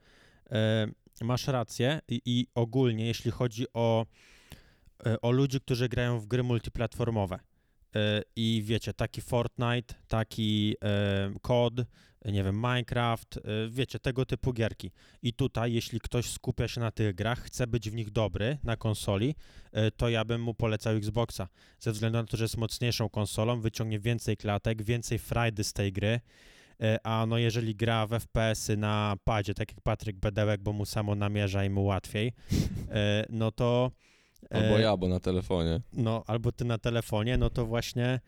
E, 0.51 0.87
masz 1.21 1.47
rację 1.47 2.01
i, 2.09 2.21
i 2.25 2.47
ogólnie, 2.55 3.07
jeśli 3.07 3.31
chodzi 3.31 3.67
o, 3.75 4.07
e, 5.07 5.21
o 5.21 5.31
ludzi, 5.31 5.61
którzy 5.61 5.89
grają 5.89 6.21
w 6.21 6.27
gry 6.27 6.43
multiplatformowe 6.43 7.39
e, 7.97 8.23
i 8.37 8.63
wiecie, 8.65 8.95
taki 8.95 9.21
Fortnite, 9.21 9.95
taki 10.09 10.75
e, 10.85 11.33
COD, 11.43 11.75
nie 12.25 12.45
wiem, 12.45 12.57
Minecraft, 12.57 13.37
e, 13.37 13.41
wiecie, 13.69 13.99
tego 13.99 14.27
typu 14.27 14.53
gierki. 14.53 14.91
I 15.23 15.33
tutaj, 15.33 15.73
jeśli 15.73 16.01
ktoś 16.01 16.31
skupia 16.31 16.69
się 16.69 16.81
na 16.81 16.91
tych 16.91 17.15
grach, 17.15 17.41
chce 17.41 17.67
być 17.67 17.91
w 17.91 17.95
nich 17.95 18.11
dobry 18.11 18.59
na 18.65 18.77
konsoli, 18.77 19.35
e, 19.73 19.91
to 19.91 20.09
ja 20.09 20.25
bym 20.25 20.43
mu 20.43 20.55
polecał 20.55 20.95
Xboxa. 20.97 21.49
Ze 21.79 21.93
względu 21.93 22.19
na 22.19 22.25
to, 22.25 22.37
że 22.37 22.45
jest 22.45 22.57
mocniejszą 22.57 23.09
konsolą, 23.09 23.61
wyciągnie 23.61 23.99
więcej 23.99 24.37
klatek, 24.37 24.83
więcej 24.83 25.19
frajdy 25.19 25.65
z 25.65 25.73
tej 25.73 25.93
gry. 25.93 26.21
E, 26.81 26.99
A 27.07 27.27
no 27.27 27.39
jeżeli 27.39 27.75
gra 27.75 28.07
w 28.07 28.11
FPS-y 28.11 28.77
na 28.77 29.17
padzie, 29.25 29.55
tak 29.55 29.71
jak 29.71 29.81
Patryk 29.81 30.17
Bedełek, 30.17 30.61
bo 30.61 30.73
mu 30.73 30.87
samo 30.87 31.15
namierza 31.15 31.65
i 31.65 31.71
mu 31.71 31.85
łatwiej, 31.85 32.33
no 33.29 33.53
to... 33.53 33.91
Albo 34.51 34.79
ja, 34.79 34.97
bo 34.97 35.09
na 35.09 35.21
telefonie. 35.21 35.81
No, 35.93 36.25
albo 36.27 36.53
ty 36.53 36.65
na 36.65 36.79
telefonie, 36.79 37.39
no 37.39 37.51
to 37.51 37.67
właśnie 37.67 38.21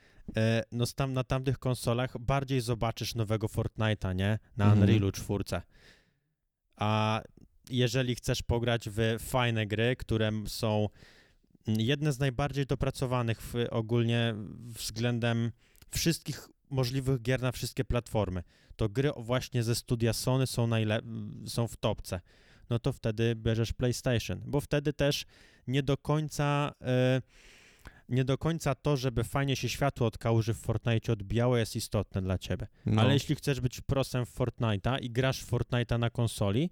no 0.73 0.87
z 0.87 0.95
tam, 0.95 1.13
na 1.13 1.25
tamtych 1.25 1.59
konsolach 1.59 2.19
bardziej 2.19 2.61
zobaczysz 2.61 3.15
nowego 3.15 3.47
Fortnite'a, 3.47 4.15
nie? 4.15 4.39
Na 4.57 4.65
Mhm. 4.65 4.81
Unrealu 4.83 5.13
4. 5.13 5.45
A 6.77 7.23
jeżeli 7.71 8.15
chcesz 8.15 8.43
pograć 8.43 8.89
w 8.91 9.17
fajne 9.19 9.67
gry, 9.67 9.97
które 9.97 10.31
są 10.47 10.89
jedne 11.67 12.13
z 12.13 12.19
najbardziej 12.19 12.67
dopracowanych 12.67 13.43
w, 13.43 13.55
ogólnie 13.71 14.35
względem 14.59 15.53
wszystkich 15.91 16.49
możliwych 16.71 17.23
gier 17.23 17.43
na 17.43 17.53
wszystkie 17.53 17.85
platformy, 17.85 18.43
to 18.77 18.89
gry 18.89 19.11
właśnie 19.17 19.63
ze 19.63 19.75
studia 19.75 20.13
Sony 20.13 20.47
są, 20.47 20.67
najle- 20.67 21.03
są 21.47 21.69
w 21.69 21.77
topce. 21.77 22.21
No 22.71 22.79
to 22.79 22.93
wtedy 22.93 23.35
bierzesz 23.37 23.73
PlayStation, 23.73 24.41
bo 24.47 24.61
wtedy 24.61 24.93
też 24.93 25.27
nie 25.67 25.83
do 25.83 25.97
końca 25.97 26.73
e, 26.83 27.23
nie 28.11 28.25
do 28.25 28.39
końca 28.39 28.75
to, 28.75 28.97
żeby 28.97 29.25
fajnie 29.25 29.57
się 29.57 29.69
światło 29.69 30.07
od 30.07 30.19
kałuży 30.19 30.55
w 30.55 30.59
Fortnite 30.59 31.13
odbijało 31.13 31.57
jest 31.57 31.77
istotne 31.77 32.23
dla 32.23 32.39
ciebie. 32.39 32.67
No, 32.87 33.03
Ale 33.03 33.15
jeśli 33.15 33.35
chcesz 33.35 33.61
być 33.61 33.81
prosem 33.81 34.27
w 34.27 34.35
Fortnite'a 34.39 35.01
i 35.01 35.11
grasz 35.11 35.43
w 35.43 35.51
Fortnite'a 35.51 35.99
na 35.99 36.11
konsoli, 36.11 36.71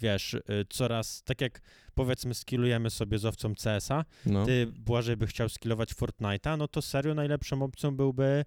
wiesz, 0.00 0.34
y, 0.34 0.42
coraz, 0.70 1.22
tak 1.22 1.40
jak 1.40 1.60
powiedzmy 1.94 2.34
skillujemy 2.34 2.90
sobie 2.90 3.18
z 3.18 3.24
owcą 3.24 3.54
CS-a, 3.54 4.04
no. 4.26 4.46
ty 4.46 4.66
Błażej 4.66 5.16
by 5.16 5.26
chciał 5.26 5.48
skillować 5.48 5.94
Fortnite'a, 5.94 6.58
no 6.58 6.68
to 6.68 6.82
serio 6.82 7.14
najlepszą 7.14 7.62
opcją 7.62 7.96
byłby, 7.96 8.44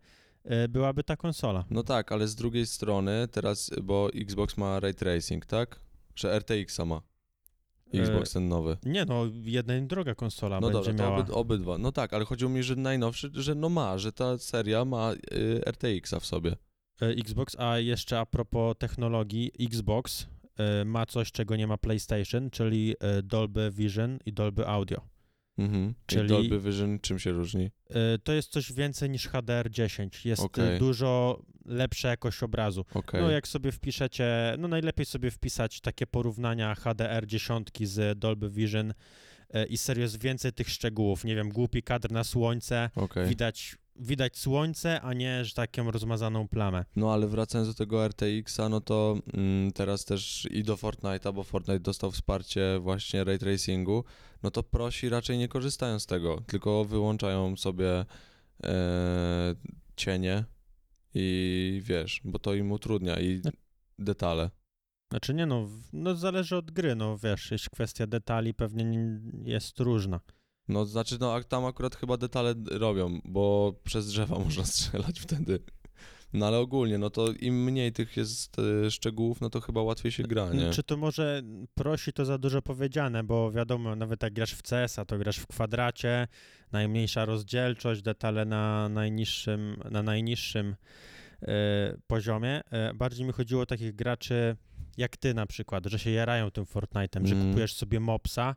y, 0.65 0.67
byłaby 0.67 1.03
ta 1.03 1.15
konsola. 1.17 1.65
no 1.69 1.83
tak, 1.83 2.11
ale 2.11 2.27
z 2.27 2.35
drugiej 2.35 2.65
strony 2.65 3.27
teraz, 3.31 3.71
bo 3.83 4.09
Xbox 4.15 4.57
ma 4.57 4.79
Ray 4.79 4.93
Tracing, 4.93 5.45
tak? 5.45 5.79
Że 6.15 6.39
RTX-a 6.39 6.85
ma. 6.85 7.01
Xbox 8.01 8.33
ten 8.33 8.47
nowy. 8.47 8.77
Nie 8.85 9.05
no, 9.05 9.23
jedna 9.43 9.77
i 9.77 9.81
druga 9.81 10.15
konsola 10.15 10.59
No 10.61 10.69
E, 10.69 10.73
będzie 10.73 10.91
dobra, 10.91 11.05
miała. 11.05 11.17
obyd, 11.17 11.29
obydwa. 11.35 11.77
No 11.77 11.91
tak, 11.91 12.13
ale 12.13 12.25
chodziło 12.25 12.51
mi, 12.51 12.63
że 12.63 12.75
najnowszy, 12.75 13.29
że 13.33 13.55
no 13.55 13.69
ma, 13.69 13.97
że 13.97 14.11
ta 14.11 14.37
seria 14.37 14.85
ma 14.85 15.13
y, 15.13 15.61
RTX-a 15.71 16.19
w 16.19 16.25
sobie. 16.25 16.55
E, 17.01 17.05
Xbox, 17.07 17.55
a 17.59 17.79
jeszcze 17.79 18.19
a 18.19 18.25
propos 18.25 18.75
technologii, 18.79 19.51
Xbox 19.59 20.27
e, 20.57 20.85
ma 20.85 21.05
coś, 21.05 21.31
czego 21.31 21.55
nie 21.55 21.67
ma 21.67 21.77
PlayStation, 21.77 22.49
czyli 22.49 22.95
e, 22.99 23.23
Dolby 23.23 23.71
Vision 23.71 24.19
i 24.25 24.33
Dolby 24.33 24.67
Audio. 24.67 25.01
Mhm. 25.57 25.93
Czyli- 26.05 26.25
I 26.25 26.27
Dolby 26.27 26.59
Vision 26.59 26.99
czym 26.99 27.19
się 27.19 27.31
różni? 27.31 27.69
E, 27.89 28.17
To 28.17 28.33
jest 28.33 28.51
coś 28.51 28.73
więcej 28.73 29.09
niż 29.09 29.29
HDR10. 29.29 30.25
Jest 30.27 30.41
e, 30.41 30.45
Okej. 30.45 30.79
dużo 30.79 31.41
lepsza 31.65 32.09
jakość 32.09 32.43
obrazu. 32.43 32.85
Okej. 32.93 33.21
No 33.21 33.31
jak 33.31 33.47
sobie 33.47 33.71
wpiszecie, 33.71 34.55
no 34.59 34.67
najlepiej 34.67 35.05
sobie 35.05 35.31
wpisać 35.31 35.81
takie 35.81 36.07
porównania 36.07 36.73
HDR10 36.73 37.85
z 37.85 38.19
Dolby 38.19 38.49
Vision 38.49 38.93
e, 39.49 39.65
i 39.65 39.77
serio 39.77 40.01
jest 40.01 40.21
więcej 40.21 40.53
tych 40.53 40.69
szczegółów. 40.69 41.23
Nie 41.23 41.35
wiem, 41.35 41.49
głupi 41.49 41.83
kadr 41.83 42.11
na 42.11 42.23
słońce, 42.23 42.89
Okej. 42.95 43.27
widać, 43.27 43.77
widać 43.95 44.37
słońce, 44.37 45.01
a 45.01 45.13
nie, 45.13 45.45
że 45.45 45.53
taką 45.53 45.91
rozmazaną 45.91 46.47
plamę. 46.47 46.85
No 46.95 47.13
ale 47.13 47.27
wracając 47.27 47.67
do 47.69 47.73
tego 47.73 48.07
RTX-a, 48.07 48.69
no 48.69 48.81
to 48.81 49.17
mm, 49.33 49.71
teraz 49.71 50.05
też 50.05 50.47
i 50.51 50.63
do 50.63 50.75
Fortnite'a, 50.75 51.33
bo 51.33 51.43
Fortnite 51.43 51.79
dostał 51.79 52.11
wsparcie 52.11 52.79
właśnie 52.79 53.23
ray 53.23 53.39
tracingu, 53.39 54.03
no 54.43 54.51
to 54.51 54.63
prosi 54.63 55.09
raczej 55.09 55.37
nie 55.37 55.47
korzystają 55.47 55.99
z 55.99 56.05
tego, 56.05 56.41
tylko 56.47 56.85
wyłączają 56.85 57.57
sobie 57.57 58.05
e, 58.63 59.55
cienie 59.95 60.43
i 61.13 61.81
wiesz, 61.83 62.21
bo 62.23 62.39
to 62.39 62.53
im 62.53 62.71
utrudnia 62.71 63.19
i 63.19 63.41
detale. 63.99 64.49
Znaczy 65.11 65.33
nie 65.33 65.45
no, 65.45 65.69
no 65.93 66.15
zależy 66.15 66.55
od 66.57 66.71
gry, 66.71 66.95
no 66.95 67.17
wiesz, 67.17 67.51
jeśli 67.51 67.69
kwestia 67.69 68.07
detali 68.07 68.53
pewnie 68.53 68.85
nie- 68.85 69.19
jest 69.51 69.79
różna. 69.79 70.19
No 70.67 70.85
znaczy, 70.85 71.17
no 71.19 71.33
a 71.33 71.43
tam 71.43 71.65
akurat 71.65 71.95
chyba 71.95 72.17
detale 72.17 72.53
robią, 72.71 73.19
bo 73.25 73.73
przez 73.83 74.07
drzewa 74.07 74.39
można 74.45 74.65
strzelać 74.65 75.19
wtedy. 75.19 75.59
No 76.33 76.47
ale 76.47 76.59
ogólnie, 76.59 76.97
no 76.97 77.09
to 77.09 77.31
im 77.31 77.63
mniej 77.63 77.91
tych 77.91 78.17
jest 78.17 78.57
e, 78.59 78.91
szczegółów, 78.91 79.41
no 79.41 79.49
to 79.49 79.61
chyba 79.61 79.81
łatwiej 79.81 80.11
się 80.11 80.23
gra, 80.23 80.53
nie? 80.53 80.69
Czy 80.69 80.83
to 80.83 80.97
może 80.97 81.41
prosi 81.75 82.13
to 82.13 82.25
za 82.25 82.37
dużo 82.37 82.61
powiedziane, 82.61 83.23
bo 83.23 83.51
wiadomo, 83.51 83.95
nawet 83.95 84.23
jak 84.23 84.33
grasz 84.33 84.53
w 84.53 84.61
CS-a, 84.61 85.05
to 85.05 85.17
grasz 85.17 85.37
w 85.37 85.47
kwadracie, 85.47 86.27
najmniejsza 86.73 87.25
rozdzielczość, 87.25 88.01
detale 88.01 88.45
na 88.45 88.89
najniższym, 88.89 89.77
na 89.91 90.03
najniższym 90.03 90.75
e, 91.41 91.47
poziomie. 92.07 92.61
E, 92.71 92.93
bardziej 92.93 93.25
mi 93.25 93.33
chodziło 93.33 93.61
o 93.61 93.65
takich 93.65 93.95
graczy 93.95 94.55
jak 94.97 95.17
ty 95.17 95.33
na 95.33 95.45
przykład, 95.45 95.85
że 95.85 95.99
się 95.99 96.11
jarają 96.11 96.51
tym 96.51 96.65
Fortnite'em, 96.65 97.25
że 97.25 97.35
Mm. 97.35 97.47
kupujesz 97.49 97.73
sobie 97.73 97.99
mopsa 97.99 98.55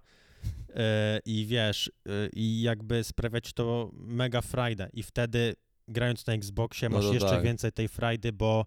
e, 0.74 1.20
i 1.24 1.46
wiesz, 1.46 1.90
i 2.32 2.62
jakby 2.62 3.04
sprawiać 3.04 3.52
to 3.52 3.90
mega 3.92 4.40
frajdę 4.40 4.88
i 4.92 5.02
wtedy 5.02 5.54
grając 5.88 6.26
na 6.26 6.32
Xboxie 6.32 6.88
No 6.88 6.96
masz 6.96 7.06
to 7.06 7.14
jeszcze 7.14 7.28
tak. 7.30 7.42
więcej 7.44 7.72
tej 7.72 7.88
frajdy, 7.88 8.32
bo 8.32 8.66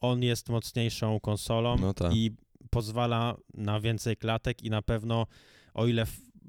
on 0.00 0.22
jest 0.22 0.48
mocniejszą 0.48 1.20
konsolą 1.20 1.76
No 1.80 1.94
tak. 1.94 2.14
i 2.14 2.30
pozwala 2.70 3.36
na 3.54 3.80
więcej 3.80 4.16
klatek 4.16 4.62
i 4.62 4.70
na 4.70 4.82
pewno, 4.82 5.26
o 5.74 5.86
ile, 5.86 6.06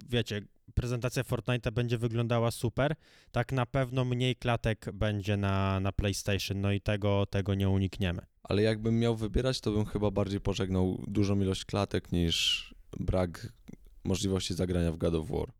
wiecie, 0.09 0.41
prezentacja 0.73 1.23
Fortnite'a 1.23 1.71
będzie 1.71 1.97
wyglądała 1.97 2.51
super, 2.51 2.95
tak 3.31 3.51
na 3.51 3.65
pewno 3.65 4.05
mniej 4.05 4.35
klatek 4.35 4.85
będzie 4.93 5.37
na, 5.37 5.79
na 5.79 5.91
PlayStation, 5.91 6.61
no 6.61 6.71
i 6.71 6.81
tego, 6.81 7.25
tego 7.25 7.55
nie 7.55 7.69
unikniemy. 7.69 8.21
Ale 8.43 8.61
jakbym 8.61 8.99
miał 8.99 9.15
wybierać, 9.15 9.61
to 9.61 9.71
bym 9.71 9.85
chyba 9.85 10.11
bardziej 10.11 10.41
pożegnał 10.41 11.03
dużą 11.07 11.39
ilość 11.41 11.65
klatek 11.65 12.11
niż 12.11 12.75
brak 12.99 13.53
możliwości 14.03 14.53
zagrania 14.53 14.91
w 14.91 14.97
God 14.97 15.15
of 15.15 15.29
War. 15.29 15.51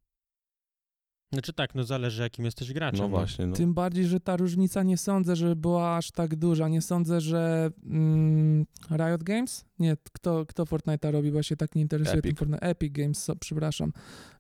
Znaczy 1.32 1.54
tak, 1.54 1.76
no 1.76 1.84
zależy 1.84 2.22
jakim 2.22 2.46
jesteś 2.46 2.74
graczem. 2.74 3.00
No 3.00 3.10
właśnie, 3.10 3.48
no. 3.48 3.56
Tym 3.56 3.74
bardziej, 3.74 4.06
że 4.06 4.20
ta 4.20 4.38
różnica 4.38 4.84
nie 4.84 4.98
sądzę, 4.98 5.36
że 5.36 5.56
była 5.56 5.98
aż 5.98 6.12
tak 6.12 6.36
duża. 6.36 6.68
Nie 6.68 6.82
sądzę, 6.82 7.22
że 7.22 7.72
mm, 7.86 8.66
Riot 8.92 9.24
Games? 9.24 9.66
Nie, 9.80 9.98
kto, 10.13 10.46
kto 10.46 10.63
Fortnite'a 10.63 11.12
robi, 11.12 11.32
bo 11.32 11.44
się 11.44 11.56
tak 11.56 11.76
nie 11.76 11.82
interesuje 11.82 12.22
tym 12.22 12.30
Epic. 12.30 12.40
Fortnite. 12.40 12.62
Epic 12.62 12.94
Games, 12.94 13.24
so, 13.24 13.36
przepraszam. 13.36 13.94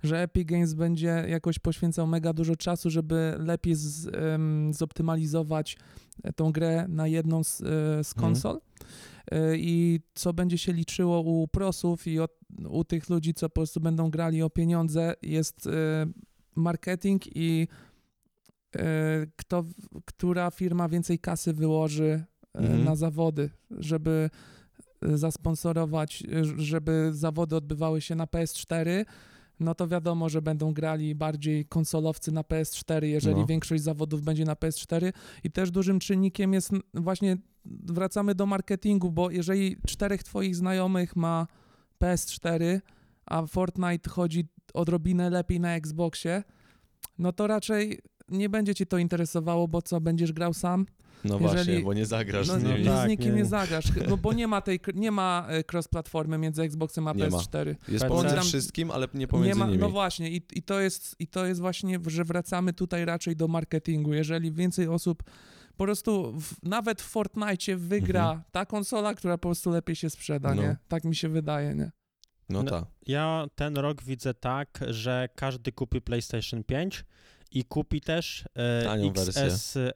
Że 0.03 0.21
Epic 0.21 0.47
Games 0.49 0.73
będzie 0.73 1.25
jakoś 1.27 1.59
poświęcał 1.59 2.07
mega 2.07 2.33
dużo 2.33 2.55
czasu, 2.55 2.89
żeby 2.89 3.35
lepiej 3.39 3.75
z, 3.75 4.07
em, 4.07 4.73
zoptymalizować 4.73 5.77
tą 6.35 6.51
grę 6.51 6.85
na 6.89 7.07
jedną 7.07 7.43
z, 7.43 7.61
e, 7.61 7.63
z 8.03 8.13
Mhm. 8.15 8.33
konsol. 8.33 8.59
E, 9.31 9.57
I 9.57 9.99
co 10.13 10.33
będzie 10.33 10.57
się 10.57 10.73
liczyło 10.73 11.21
u 11.21 11.47
prosów 11.47 12.07
i 12.07 12.19
o, 12.19 12.27
u 12.69 12.83
tych 12.83 13.09
ludzi, 13.09 13.33
co 13.33 13.49
po 13.49 13.53
prostu 13.53 13.79
będą 13.81 14.09
grali 14.09 14.41
o 14.41 14.49
pieniądze, 14.49 15.13
jest 15.21 15.67
e, 15.67 16.05
marketing 16.57 17.21
i 17.35 17.67
e, 18.75 18.79
kto, 19.35 19.63
która 20.05 20.51
firma 20.51 20.89
więcej 20.89 21.19
kasy 21.19 21.53
wyłoży 21.53 22.23
e, 22.55 22.59
Mhm. 22.59 22.83
na 22.83 22.95
zawody, 22.95 23.49
żeby 23.71 24.29
zasponsorować, 25.01 26.23
żeby 26.57 27.09
zawody 27.13 27.55
odbywały 27.55 28.01
się 28.01 28.15
na 28.15 28.25
PS4, 28.25 29.05
no 29.59 29.75
to 29.75 29.87
wiadomo, 29.87 30.29
że 30.29 30.41
będą 30.41 30.73
grali 30.73 31.15
bardziej 31.15 31.65
konsolowcy 31.65 32.31
na 32.31 32.41
PS4, 32.41 33.03
jeżeli 33.03 33.39
No. 33.41 33.45
większość 33.45 33.83
zawodów 33.83 34.21
będzie 34.21 34.45
na 34.45 34.53
PS4. 34.55 35.13
I 35.43 35.51
też 35.51 35.71
dużym 35.71 35.99
czynnikiem 35.99 36.53
jest 36.53 36.71
właśnie, 36.93 37.37
wracamy 37.65 38.35
do 38.35 38.45
marketingu, 38.45 39.11
bo 39.11 39.31
jeżeli 39.31 39.77
czterech 39.87 40.23
twoich 40.23 40.55
znajomych 40.55 41.15
ma 41.15 41.47
PS4, 42.03 42.79
a 43.25 43.45
Fortnite 43.45 44.09
chodzi 44.09 44.47
odrobinę 44.73 45.29
lepiej 45.29 45.59
na 45.59 45.75
Xboxie, 45.75 46.43
no 47.19 47.33
to 47.33 47.47
raczej 47.47 47.99
nie 48.29 48.49
będzie 48.49 48.75
cię 48.75 48.85
to 48.85 48.97
interesowało, 48.97 49.67
bo 49.67 49.81
co, 49.81 50.01
będziesz 50.01 50.31
grał 50.31 50.53
sam? 50.53 50.85
No 51.23 51.39
Jeżeli- 51.39 51.55
właśnie, 51.55 51.79
bo 51.79 51.93
nie 51.93 52.05
zagrasz 52.05 52.47
No, 52.47 52.59
z 52.59 52.63
nie, 52.63 52.69
nimi. 52.69 52.79
nie, 52.83 52.89
tak, 52.89 53.05
z 53.05 53.09
nikim 53.09 53.31
nie. 53.31 53.37
nie, 53.37 53.45
zagrasz, 53.45 53.85
no, 54.09 54.17
bo 54.17 54.33
nie 54.33 54.47
ma 54.47 54.61
tej, 54.61 54.79
nie 54.95 55.11
ma 55.11 55.45
e, 55.49 55.63
cross-platformy 55.63 56.37
między 56.37 56.61
Xboxem 56.63 57.07
a 57.07 57.13
Nie 57.13 57.29
ma. 57.29 57.37
PS4. 57.37 57.67
Jest 57.67 57.79
PC. 57.89 58.07
pomiędzy 58.07 58.35
Tam- 58.35 58.43
wszystkim, 58.45 58.91
ale 58.91 59.07
nie 59.13 59.27
pomiędzy 59.27 59.49
nie 59.49 59.55
ma, 59.55 59.65
nimi. 59.65 59.77
No 59.79 59.89
właśnie, 59.89 60.31
i, 60.31 60.41
i, 60.53 60.63
to 60.63 60.79
jest, 60.79 61.15
i 61.19 61.27
to 61.27 61.45
jest 61.45 61.61
właśnie, 61.61 61.99
że 62.07 62.23
wracamy 62.23 62.73
tutaj 62.73 63.05
raczej 63.05 63.35
do 63.35 63.47
marketingu. 63.47 64.13
Jeżeli 64.13 64.51
więcej 64.51 64.87
osób 64.87 65.23
po 65.77 65.83
prostu 65.83 66.33
w, 66.41 66.63
nawet 66.63 67.01
w 67.01 67.05
Fortnite 67.05 67.75
wygra 67.77 68.21
Mhm. 68.23 68.41
ta 68.51 68.65
konsola, 68.65 69.13
która 69.15 69.37
po 69.37 69.47
prostu 69.47 69.69
lepiej 69.69 69.95
się 69.95 70.09
sprzeda, 70.09 70.55
No. 70.55 70.61
nie? 70.61 70.77
Tak 70.87 71.03
mi 71.03 71.15
się 71.15 71.29
wydaje, 71.29 71.75
nie? 71.75 71.91
No, 72.49 72.63
No. 72.63 72.71
tak. 72.71 72.85
Ja 73.07 73.47
ten 73.55 73.77
rok 73.77 74.03
widzę 74.03 74.33
tak, 74.33 74.79
że 74.89 75.29
każdy 75.35 75.71
kupi 75.71 76.01
PlayStation 76.01 76.63
5 76.63 77.05
i 77.51 77.63
kupi 77.65 78.01
też 78.01 78.43
e, 78.57 78.91
XS 79.37 79.77
e, 79.77 79.91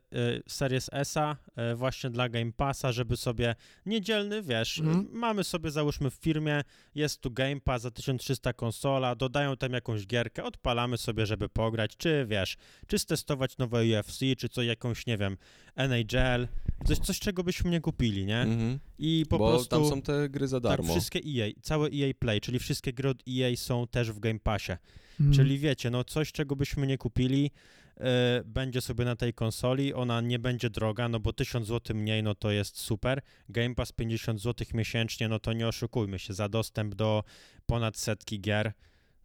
Series 0.48 0.90
S-a 0.94 1.38
e, 1.56 1.76
właśnie 1.76 2.10
dla 2.10 2.30
Game 2.30 2.52
Passa, 2.52 2.92
żeby 2.92 3.18
sobie 3.18 3.56
niedzielny, 3.86 4.42
wiesz, 4.42 4.80
Mhm. 4.80 5.08
mamy 5.12 5.44
sobie 5.44 5.72
załóżmy 5.72 6.10
w 6.10 6.14
firmie, 6.14 6.62
jest 6.96 7.22
tu 7.22 7.32
Game 7.32 7.62
Pass 7.62 7.82
za 7.82 7.92
1300 7.92 8.54
konsola, 8.54 9.16
dodają 9.16 9.58
tam 9.58 9.74
jakąś 9.74 10.08
gierkę, 10.08 10.44
odpalamy 10.44 10.98
sobie, 10.98 11.26
żeby 11.26 11.50
pograć, 11.50 11.98
czy 11.98 12.26
wiesz, 12.30 12.58
czy 12.88 13.00
stestować 13.00 13.58
nowe 13.58 13.84
UFC, 14.00 14.20
czy 14.38 14.50
coś 14.50 14.68
jakąś, 14.68 15.06
nie 15.06 15.18
wiem, 15.18 15.38
NHL, 15.76 16.48
coś, 16.86 17.00
coś 17.00 17.20
czego 17.20 17.44
byśmy 17.44 17.72
nie 17.72 17.82
kupili, 17.82 18.26
nie? 18.26 18.42
Mhm. 18.42 18.80
I 19.00 19.26
po 19.30 19.38
Bo 19.38 19.50
prostu... 19.50 19.70
tam 19.70 19.86
są 19.90 20.02
te 20.02 20.30
gry 20.30 20.48
za 20.48 20.62
Tak, 20.62 20.72
darmo. 20.72 20.92
wszystkie 20.94 21.20
EA, 21.20 21.52
całe 21.62 21.88
EA 21.90 22.14
Play, 22.20 22.42
czyli 22.42 22.60
wszystkie 22.60 22.94
gry 22.94 23.10
od 23.10 23.24
EA 23.30 23.56
są 23.56 23.88
też 23.88 24.12
w 24.12 24.20
Game 24.20 24.40
Passie. 24.40 24.72
Mm. 25.20 25.34
Czyli 25.34 25.60
wiecie, 25.60 25.90
no 25.90 26.04
coś, 26.04 26.32
czego 26.32 26.56
byśmy 26.56 26.88
nie 26.88 26.98
kupili, 26.98 27.52
e, 27.98 28.42
będzie 28.46 28.82
sobie 28.82 29.06
na 29.06 29.16
tej 29.16 29.34
konsoli, 29.34 29.94
ona 29.94 30.22
nie 30.22 30.40
będzie 30.40 30.70
droga, 30.70 31.10
no 31.10 31.20
bo 31.20 31.34
1000 31.34 31.68
zł 31.68 31.96
mniej, 31.98 32.24
no 32.24 32.36
to 32.36 32.52
jest 32.52 32.78
super. 32.80 33.22
Game 33.50 33.76
Pass 33.76 33.92
50 33.92 34.42
zł 34.42 34.68
miesięcznie, 34.74 35.28
no 35.28 35.40
to 35.40 35.54
nie 35.54 35.68
oszukujmy 35.68 36.20
się, 36.20 36.34
za 36.34 36.50
dostęp 36.50 36.96
do 36.96 37.24
ponad 37.66 37.98
setki 37.98 38.40
gier, 38.40 38.74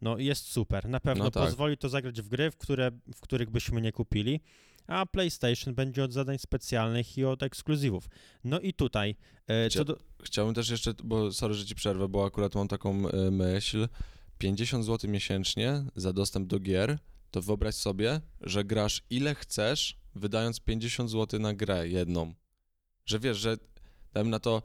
no 0.01 0.17
jest 0.17 0.45
super. 0.45 0.89
Na 0.89 0.99
pewno 0.99 1.23
No 1.23 1.31
tak. 1.31 1.43
pozwoli 1.43 1.77
to 1.77 1.89
zagrać 1.89 2.21
w 2.21 2.27
gry, 2.27 2.51
w, 2.51 2.57
które, 2.57 2.91
w 3.15 3.21
których 3.21 3.49
byśmy 3.49 3.81
nie 3.81 3.91
kupili, 3.91 4.39
a 4.87 5.05
PlayStation 5.05 5.75
będzie 5.75 6.03
od 6.03 6.13
zadań 6.13 6.37
specjalnych 6.37 7.17
i 7.17 7.25
od 7.25 7.43
ekskluzywów. 7.43 8.09
No 8.43 8.59
i 8.59 8.73
tutaj, 8.73 9.15
e, 9.47 9.67
Chcia- 9.69 9.83
do... 9.83 9.97
Chciałbym 10.23 10.55
też 10.55 10.69
jeszcze, 10.69 10.93
bo 11.03 11.31
sorry, 11.31 11.53
że 11.53 11.65
ci 11.65 11.75
przerwę, 11.75 12.07
bo 12.07 12.25
akurat 12.25 12.55
mam 12.55 12.67
taką 12.67 13.09
e, 13.09 13.31
myśl. 13.31 13.87
50 14.37 14.85
zł 14.85 15.11
miesięcznie 15.11 15.83
za 15.95 16.13
dostęp 16.13 16.47
do 16.47 16.59
gier, 16.59 16.97
to 17.31 17.41
wyobraź 17.41 17.75
sobie, 17.75 18.21
że 18.41 18.63
grasz 18.63 19.03
ile 19.09 19.35
chcesz, 19.35 19.97
wydając 20.15 20.59
50 20.59 21.09
zł 21.11 21.39
na 21.39 21.53
grę 21.53 21.87
jedną. 21.87 22.33
Że 23.05 23.19
wiesz, 23.19 23.37
że 23.37 23.57
dajmy 24.13 24.29
na 24.29 24.39
to, 24.39 24.61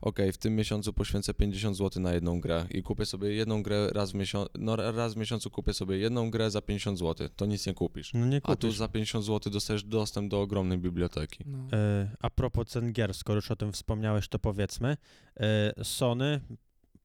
okej, 0.00 0.32
w 0.32 0.38
tym 0.38 0.56
miesiącu 0.56 0.92
poświęcę 0.92 1.34
50 1.34 1.76
zł 1.76 2.02
na 2.02 2.12
jedną 2.12 2.40
grę 2.40 2.66
i 2.70 2.82
kupię 2.82 3.06
sobie 3.06 3.32
jedną 3.32 3.62
grę 3.62 3.90
raz 3.92 4.12
w 4.12 4.14
miesiącu, 4.14 4.50
no 4.58 4.76
raz 4.76 5.14
w 5.14 5.16
miesiącu 5.16 5.50
kupię 5.50 5.74
sobie 5.74 5.98
jedną 5.98 6.30
grę 6.30 6.50
za 6.50 6.62
50 6.62 6.98
zł, 6.98 7.28
to 7.36 7.46
nic 7.46 7.66
nie 7.66 7.74
kupisz. 7.74 8.10
No 8.14 8.26
nie 8.26 8.36
A 8.36 8.56
tu 8.56 8.66
kupisz. 8.66 8.78
za 8.78 8.88
50 8.88 9.24
zł 9.24 9.52
dostajesz 9.52 9.84
dostęp 9.84 10.30
do 10.30 10.40
ogromnej 10.40 10.78
biblioteki. 10.78 11.44
No. 11.46 11.58
E, 11.72 12.10
A 12.20 12.30
propos 12.30 12.68
cen 12.68 12.92
gier, 12.92 13.14
skoro 13.14 13.36
już 13.36 13.50
o 13.50 13.56
tym 13.56 13.72
wspomniałeś, 13.72 14.28
to 14.28 14.38
powiedzmy. 14.38 14.96
E, 15.40 15.84
Sony 15.84 16.40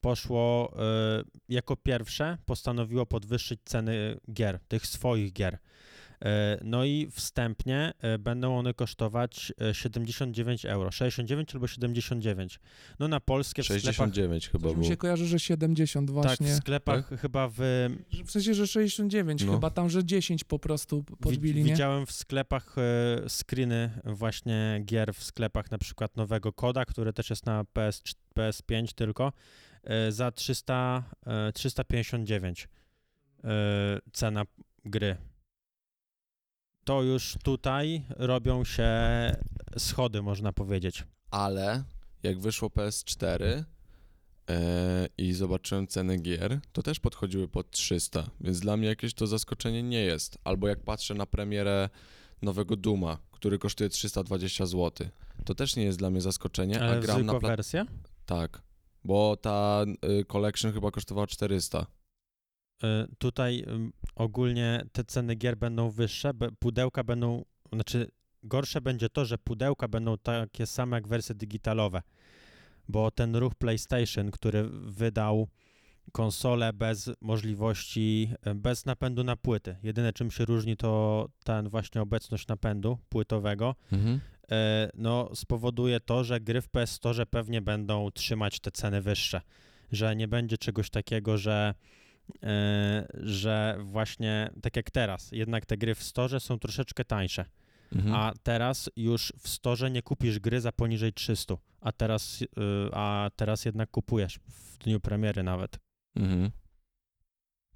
poszło 0.02 0.74
e, 0.80 1.24
jako 1.50 1.76
pierwsze, 1.76 2.38
postanowiło 2.46 3.06
podwyższyć 3.06 3.60
ceny 3.66 4.20
gier, 4.34 4.60
tych 4.68 4.88
swoich 4.88 5.34
gier. 5.34 5.58
E, 6.24 6.58
No 6.64 6.86
i 6.86 7.08
wstępnie 7.12 7.94
e, 8.02 8.18
będą 8.20 8.58
one 8.58 8.74
kosztować 8.74 9.54
e, 9.62 9.74
79 9.74 10.66
euro, 10.66 10.92
69 10.92 11.54
albo 11.54 11.68
79. 11.68 12.60
No 13.00 13.08
na 13.08 13.20
polskie 13.20 13.62
w 13.62 13.66
sklepach, 13.66 13.84
69 13.84 14.50
chyba 14.50 14.74
mi 14.74 14.86
się 14.86 14.98
kojarzy, 14.98 15.28
że 15.28 15.40
70 15.40 16.08
tak, 16.10 16.14
właśnie. 16.14 16.48
w 16.48 16.56
sklepach 16.56 17.10
chyba 17.22 17.48
w, 17.50 17.56
Że- 18.10 18.24
W 18.24 18.32
sensie, 18.32 18.54
że 18.54 18.68
69 18.68 19.44
No. 19.46 19.54
chyba, 19.54 19.70
tam, 19.70 19.90
że 19.90 20.06
10 20.06 20.44
po 20.44 20.60
prostu 20.60 21.04
podbili? 21.04 21.64
Widziałem 21.64 22.06
w 22.06 22.12
sklepach 22.12 22.76
e, 22.78 23.30
screeny 23.30 23.90
właśnie 24.06 24.82
gier 24.86 25.14
w 25.14 25.24
sklepach 25.24 25.72
na 25.72 25.78
przykład 25.78 26.18
nowego 26.18 26.54
Koda, 26.54 26.86
który 26.86 27.14
też 27.14 27.30
jest 27.30 27.46
na 27.46 27.64
PS, 27.64 28.02
PS5 28.36 28.94
tylko, 28.94 29.34
e, 29.84 30.12
za 30.12 30.32
300, 30.32 31.04
e, 31.26 31.52
359 31.54 32.68
e, 33.44 34.00
cena 34.14 34.44
gry. 34.86 35.18
To 36.84 37.04
już 37.04 37.38
tutaj 37.44 38.06
robią 38.10 38.64
się 38.64 38.92
schody, 39.78 40.22
można 40.22 40.54
powiedzieć. 40.54 41.04
Ale 41.32 41.84
jak 42.24 42.40
wyszło 42.40 42.70
PS4 42.70 43.64
e, 44.50 45.08
i 45.18 45.34
zobaczyłem 45.34 45.88
ceny 45.88 46.18
gier, 46.18 46.60
to 46.72 46.84
też 46.84 47.00
podchodziły 47.00 47.48
pod 47.48 47.72
300, 47.72 48.30
więc 48.42 48.60
dla 48.60 48.78
mnie 48.78 48.88
jakieś 48.88 49.14
to 49.14 49.28
zaskoczenie 49.28 49.84
nie 49.84 50.02
jest. 50.02 50.38
Albo 50.44 50.68
jak 50.68 50.80
patrzę 50.84 51.14
na 51.14 51.26
premierę 51.26 51.90
nowego 52.42 52.76
Duma, 52.76 53.18
który 53.32 53.60
kosztuje 53.60 53.90
320 53.90 54.66
zł, 54.66 55.08
to 55.46 55.56
też 55.56 55.76
nie 55.76 55.84
jest 55.84 55.98
dla 56.00 56.10
mnie 56.10 56.22
zaskoczenie, 56.22 56.82
a 56.82 56.86
Ale 56.86 57.00
gram 57.00 57.26
na 57.26 57.34
pla- 57.34 57.48
wersja? 57.48 57.86
Tak, 58.26 58.62
bo 59.04 59.38
ta 59.38 59.86
y, 60.20 60.26
collection 60.26 60.74
chyba 60.74 60.92
kosztowała 60.92 61.28
400. 61.28 61.86
E, 62.84 63.08
Tutaj 63.18 63.66
ogólnie 64.16 64.86
te 64.92 65.04
ceny 65.04 65.36
gier 65.36 65.58
będą 65.58 65.90
wyższe, 65.92 66.32
pudełka 66.60 67.04
będą, 67.04 67.46
znaczy 67.74 68.12
gorsze 68.44 68.82
będzie 68.82 69.10
to, 69.10 69.26
że 69.26 69.38
pudełka 69.38 69.88
będą 69.88 70.18
takie 70.18 70.66
same 70.66 70.98
jak 70.98 71.08
wersje 71.08 71.36
digitalowe, 71.36 72.02
bo 72.90 73.12
ten 73.12 73.36
ruch 73.36 73.56
PlayStation, 73.56 74.32
który 74.32 74.64
wydał 74.74 75.48
konsolę 76.12 76.74
bez 76.74 77.10
możliwości, 77.22 78.30
e, 78.42 78.56
bez 78.56 78.86
napędu 78.86 79.24
na 79.24 79.36
płyty. 79.36 79.76
Jedyne 79.84 80.14
czym 80.14 80.32
się 80.32 80.46
różni 80.46 80.78
to 80.78 81.28
ten 81.44 81.70
właśnie 81.70 82.02
obecność 82.02 82.48
napędu 82.48 82.98
płytowego, 83.10 83.76
Mhm. 83.92 84.20
e, 84.52 84.90
no 84.94 85.30
spowoduje 85.36 86.00
to, 86.00 86.24
że 86.24 86.40
gry 86.40 86.62
w 86.62 86.70
PS 86.70 86.92
Store 86.92 87.26
pewnie 87.26 87.62
będą 87.62 88.12
trzymać 88.12 88.60
te 88.60 88.72
ceny 88.72 89.02
wyższe, 89.02 89.42
że 89.92 90.16
nie 90.16 90.28
będzie 90.28 90.58
czegoś 90.58 90.90
takiego, 90.90 91.38
że 91.38 91.74
że 93.14 93.78
właśnie 93.84 94.50
tak 94.62 94.76
jak 94.76 94.92
teraz, 94.92 95.32
jednak 95.32 95.66
te 95.66 95.78
gry 95.78 95.96
w 95.96 96.04
storze 96.04 96.40
są 96.40 96.60
troszeczkę 96.60 97.06
tańsze, 97.06 97.46
Mhm. 97.96 98.16
a 98.16 98.34
teraz 98.44 98.90
już 98.96 99.34
w 99.40 99.48
storze 99.48 99.92
nie 99.92 100.02
kupisz 100.02 100.40
gry 100.40 100.62
za 100.62 100.72
poniżej 100.72 101.14
300, 101.14 101.56
a 101.82 101.92
teraz, 101.92 102.42
y, 102.42 102.48
a 102.94 103.30
teraz 103.36 103.66
jednak 103.66 103.92
kupujesz 103.92 104.40
w 104.48 104.78
dniu 104.78 105.00
premiery 105.00 105.44
nawet. 105.44 105.80
Mhm. 106.16 106.52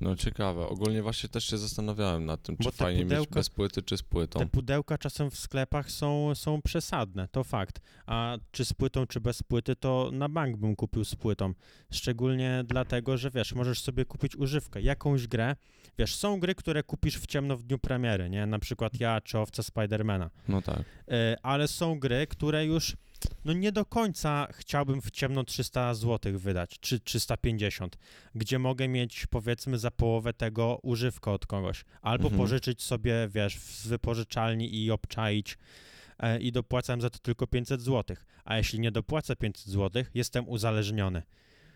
No 0.01 0.15
ciekawe. 0.15 0.67
Ogólnie 0.67 1.01
właśnie 1.03 1.29
też 1.29 1.45
się 1.45 1.57
zastanawiałem 1.57 2.25
nad 2.25 2.41
tym, 2.41 2.57
czy 2.57 2.71
fajnie 2.71 3.05
mieć 3.05 3.13
pudełka- 3.19 3.33
bez 3.33 3.49
płyty, 3.49 3.81
czy 3.81 3.97
z 3.97 4.03
płytą. 4.03 4.39
Te 4.39 4.45
pudełka 4.45 4.97
czasem 4.97 5.31
w 5.31 5.37
sklepach 5.39 5.91
są, 5.91 6.35
są 6.35 6.61
przesadne, 6.61 7.27
to 7.27 7.43
fakt. 7.43 7.79
A 8.05 8.37
czy 8.51 8.65
z 8.65 8.73
płytą, 8.73 9.07
czy 9.07 9.21
bez 9.21 9.43
płyty, 9.43 9.75
to 9.75 10.09
na 10.13 10.29
bank 10.29 10.57
bym 10.57 10.75
kupił 10.75 11.05
z 11.05 11.15
płytą. 11.15 11.53
Szczególnie 11.91 12.63
dlatego, 12.67 13.17
że 13.17 13.31
wiesz, 13.31 13.53
możesz 13.53 13.81
sobie 13.81 14.05
kupić 14.05 14.35
używkę, 14.35 14.81
jakąś 14.81 15.27
grę. 15.27 15.55
Wiesz, 15.97 16.15
są 16.15 16.39
gry, 16.39 16.55
które 16.55 16.83
kupisz 16.83 17.17
w 17.19 17.25
ciemno 17.27 17.57
w 17.57 17.63
dniu 17.63 17.79
premiery, 17.79 18.29
nie? 18.29 18.45
Na 18.45 18.59
przykład 18.59 18.99
ja 18.99 19.21
czy 19.21 19.39
Owca 19.39 19.63
Spidermana. 19.63 20.29
No 20.47 20.61
tak. 20.61 20.83
E, 21.11 21.37
ale 21.43 21.67
są 21.67 21.99
gry, 21.99 22.27
które 22.27 22.65
już 22.65 22.95
no 23.45 23.53
nie 23.53 23.71
do 23.71 23.85
końca 23.85 24.47
chciałbym 24.51 25.01
w 25.01 25.11
ciemno 25.11 25.43
300 25.43 25.93
zł 25.93 26.39
wydać, 26.39 26.79
czy 26.79 26.99
350, 26.99 27.97
gdzie 28.35 28.59
mogę 28.59 28.87
mieć 28.87 29.27
powiedzmy 29.27 29.77
za 29.77 29.91
połowę 29.91 30.33
tego 30.33 30.79
używkę 30.83 31.31
od 31.31 31.45
kogoś, 31.45 31.85
albo 32.01 32.23
Mhm. 32.23 32.41
pożyczyć 32.41 32.83
sobie, 32.83 33.29
wiesz, 33.31 33.59
z 33.59 33.87
wypożyczalni 33.87 34.83
i 34.83 34.91
obczaić 34.91 35.57
e, 36.19 36.39
i 36.39 36.51
dopłacam 36.51 37.01
za 37.01 37.09
to 37.09 37.19
tylko 37.19 37.47
500 37.47 37.81
zł, 37.81 38.17
a 38.45 38.57
jeśli 38.57 38.79
nie 38.79 38.91
dopłacę 38.91 39.35
500 39.35 39.67
zł, 39.67 40.03
jestem 40.13 40.49
uzależniony 40.49 41.23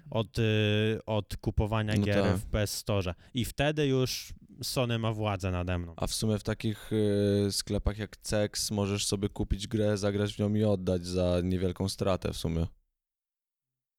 od, 0.10 0.40
y, 0.40 1.00
od 1.06 1.38
kupowania 1.38 1.94
No 1.96 2.04
gier 2.04 2.24
tak. 2.24 2.38
w 2.38 2.46
PS 2.46 2.78
Store 2.78 3.14
i 3.34 3.46
wtedy 3.46 3.88
już 3.88 4.34
Sony 4.64 5.00
ma 5.00 5.14
władzę 5.14 5.52
nade 5.52 5.78
mną. 5.78 5.94
A 5.98 6.08
w 6.08 6.14
sumie 6.14 6.40
w 6.40 6.44
takich 6.44 6.90
y, 6.94 7.52
sklepach 7.52 7.98
jak 7.98 8.18
Cex 8.18 8.72
możesz 8.72 9.06
sobie 9.06 9.30
kupić 9.30 9.68
grę, 9.68 9.98
zagrać 9.98 10.34
w 10.34 10.40
nią 10.40 10.54
i 10.56 10.64
oddać 10.64 11.06
za 11.06 11.38
niewielką 11.44 11.90
stratę 11.90 12.34
w 12.34 12.38
sumie. 12.38 12.68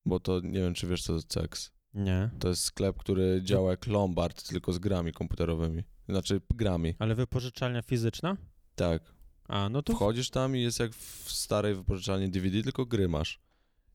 Bo 0.06 0.20
to 0.20 0.40
nie 0.40 0.60
wiem, 0.60 0.74
czy 0.74 0.86
wiesz 0.86 1.02
co 1.02 1.16
to 1.16 1.22
Cex. 1.22 1.70
Nie. 1.94 2.30
To 2.38 2.48
jest 2.48 2.62
sklep, 2.62 2.96
który 2.98 3.40
działa 3.44 3.70
jak 3.70 3.86
Lombard, 3.86 4.48
tylko 4.48 4.72
z 4.72 4.78
grami 4.78 5.12
komputerowymi. 5.12 5.82
Znaczy 6.08 6.40
grami. 6.54 6.94
Ale 6.98 7.14
wypożyczalnia 7.14 7.82
fizyczna? 7.82 8.36
Tak. 8.74 9.14
A, 9.48 9.68
no 9.68 9.82
to 9.82 9.92
Wchodzisz 9.92 10.30
tam 10.30 10.56
i 10.56 10.62
jest 10.62 10.80
jak 10.80 10.94
w 10.94 11.32
starej 11.32 11.74
wypożyczalni 11.74 12.30
DVD, 12.30 12.62
tylko 12.62 12.86
gry 12.86 13.08
masz. 13.08 13.40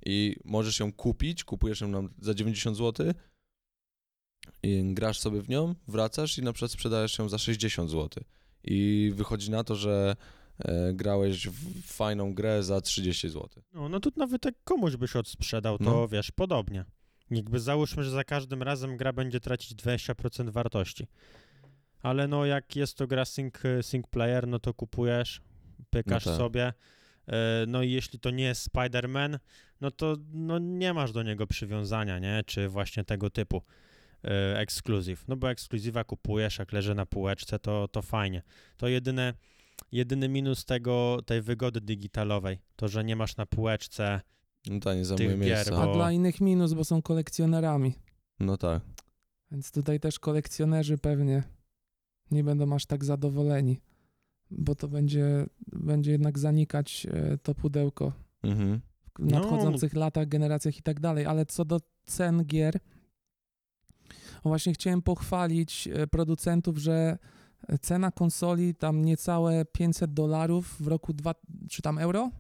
I 0.06 0.36
możesz 0.46 0.80
ją 0.80 0.94
kupić, 0.94 1.44
kupujesz 1.44 1.82
ją 1.82 2.08
za 2.22 2.34
90 2.34 2.78
zł 2.78 3.14
i 4.64 4.94
grasz 4.94 5.20
sobie 5.20 5.42
w 5.42 5.50
nią, 5.50 5.76
wracasz 5.88 6.38
i 6.38 6.42
na 6.44 6.54
przykład 6.54 6.72
sprzedajesz 6.72 7.18
ją 7.18 7.30
za 7.30 7.38
60 7.38 7.90
zł. 7.92 8.24
I 8.64 9.12
wychodzi 9.16 9.52
na 9.52 9.64
to, 9.64 9.76
że 9.76 10.16
e, 10.60 10.94
grałeś 10.94 11.48
w 11.48 11.82
fajną 11.84 12.34
grę 12.34 12.64
za 12.64 12.82
30 12.82 13.30
zł. 13.30 13.50
No, 13.74 13.90
no 13.90 14.00
to 14.00 14.10
nawet 14.16 14.46
jak 14.46 14.56
komuś 14.64 14.96
byś 14.96 15.16
odsprzedał, 15.16 15.78
to 15.78 15.84
No. 15.84 16.08
wiesz, 16.08 16.32
podobnie. 16.32 16.86
Jakby 17.32 17.60
załóżmy, 17.60 18.04
że 18.04 18.10
za 18.12 18.24
każdym 18.24 18.64
razem 18.64 18.98
gra 18.98 19.14
będzie 19.14 19.40
tracić 19.40 19.76
20% 19.76 20.50
wartości. 20.50 21.08
Ale 22.02 22.28
no 22.28 22.46
jak 22.46 22.76
jest 22.76 22.98
to 22.98 23.08
gra 23.08 23.26
sing, 23.26 23.62
sing 23.82 24.08
player, 24.08 24.48
no 24.48 24.60
to 24.60 24.74
kupujesz, 24.74 25.42
pykasz 25.90 26.26
No 26.26 26.32
tak. 26.32 26.40
sobie. 26.40 26.74
E, 27.28 27.66
No 27.68 27.84
i 27.84 27.92
jeśli 27.92 28.20
to 28.20 28.30
nie 28.30 28.44
jest 28.44 28.70
Spider-Man, 28.74 29.40
no 29.82 29.92
to 29.92 30.18
no 30.34 30.60
nie 30.60 30.94
masz 30.94 31.12
do 31.12 31.24
niego 31.24 31.48
przywiązania, 31.48 32.20
nie? 32.20 32.44
Czy 32.46 32.70
właśnie 32.70 33.04
tego 33.04 33.30
typu 33.30 33.62
e, 34.24 34.60
ekskluzyw. 34.60 35.28
No 35.28 35.36
bo 35.36 35.50
ekskluzywa 35.50 36.04
kupujesz, 36.04 36.60
jak 36.60 36.74
leży 36.74 36.96
na 36.96 37.06
półeczce, 37.06 37.60
to, 37.60 37.88
to 37.88 38.02
fajnie. 38.02 38.44
To 38.78 38.88
jedyne, 38.88 39.34
jedyny 39.92 40.30
minus 40.30 40.66
tego, 40.66 41.20
tej 41.26 41.42
wygody 41.42 41.82
digitalowej, 41.82 42.60
to 42.76 42.88
że 42.88 43.04
nie 43.04 43.16
masz 43.16 43.38
na 43.38 43.46
półeczce 43.46 44.22
No 44.70 44.80
tak, 44.80 44.98
nie 44.98 45.16
Tych 45.16 45.40
gier, 45.40 45.70
bo- 45.70 45.92
A 45.92 45.94
dla 45.94 46.12
innych 46.12 46.42
minus, 46.42 46.74
bo 46.74 46.84
są 46.84 47.02
kolekcjonerami. 47.02 47.94
No 48.40 48.58
tak. 48.58 48.82
Więc 49.52 49.72
tutaj 49.72 50.00
też 50.00 50.20
kolekcjonerzy 50.20 50.98
pewnie 50.98 51.44
nie 52.32 52.44
będą 52.44 52.76
aż 52.76 52.86
tak 52.86 53.06
zadowoleni, 53.06 53.82
bo 54.52 54.76
to 54.76 54.88
będzie, 54.88 55.46
będzie 55.68 56.12
jednak 56.12 56.40
zanikać 56.40 57.08
e, 57.12 57.38
to 57.38 57.56
pudełko 57.56 58.12
Mhm. 58.44 58.80
w 59.20 59.32
No. 59.32 59.40
nadchodzących 59.40 59.94
latach, 59.94 60.28
generacjach 60.28 60.78
i 60.78 60.82
tak 60.82 61.00
dalej. 61.00 61.26
Ale 61.26 61.46
co 61.46 61.66
do 61.66 61.80
cen 62.06 62.46
gier, 62.46 62.80
właśnie 64.44 64.74
chciałem 64.74 65.02
pochwalić 65.02 65.88
e, 65.94 66.08
producentów, 66.08 66.78
że 66.78 67.18
cena 67.82 68.12
konsoli 68.12 68.76
tam 68.76 69.06
niecałe 69.06 69.66
500 69.66 70.14
dolarów 70.14 70.76
w 70.82 70.88
roku 70.88 71.14
dwa, 71.14 71.36
czy 71.70 71.82
tam 71.82 71.98
euro? 71.98 72.32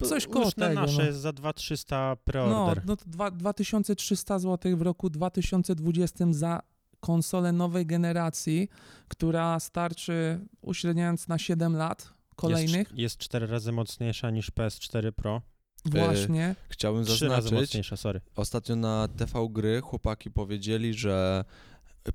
e, 0.00 0.06
Coś 0.06 0.26
koło 0.26 0.50
tego, 0.52 0.74
nasze 0.80 1.06
no. 1.06 1.12
za 1.12 1.32
2300 1.32 2.10
No, 2.10 2.16
preorder. 2.24 2.82
no 2.86 2.96
to 2.96 3.04
dwa, 3.06 3.30
2300 3.30 4.38
zł 4.38 4.76
w 4.76 4.82
roku 4.82 5.10
2020 5.10 6.24
za 6.30 6.60
konsolę 7.00 7.52
nowej 7.52 7.86
generacji, 7.86 8.68
która 9.08 9.60
starczy 9.60 10.40
uśredniając 10.60 11.28
na 11.28 11.38
7 11.38 11.76
lat 11.76 12.12
kolejnych. 12.36 12.88
Jest, 12.88 12.98
jest 12.98 13.18
cztery 13.18 13.46
razy 13.46 13.72
mocniejsza 13.72 14.30
niż 14.30 14.52
PS4 14.52 15.12
Pro. 15.12 15.42
Właśnie. 15.84 16.56
Chciałbym 16.68 17.04
Trzy 17.04 17.28
razy 17.28 17.48
zaznaczyć, 17.48 17.90
ostatnio 18.36 18.76
na 18.76 19.08
TV 19.08 19.48
Gry 19.50 19.80
chłopaki 19.80 20.30
powiedzieli, 20.30 20.94
że 20.94 21.44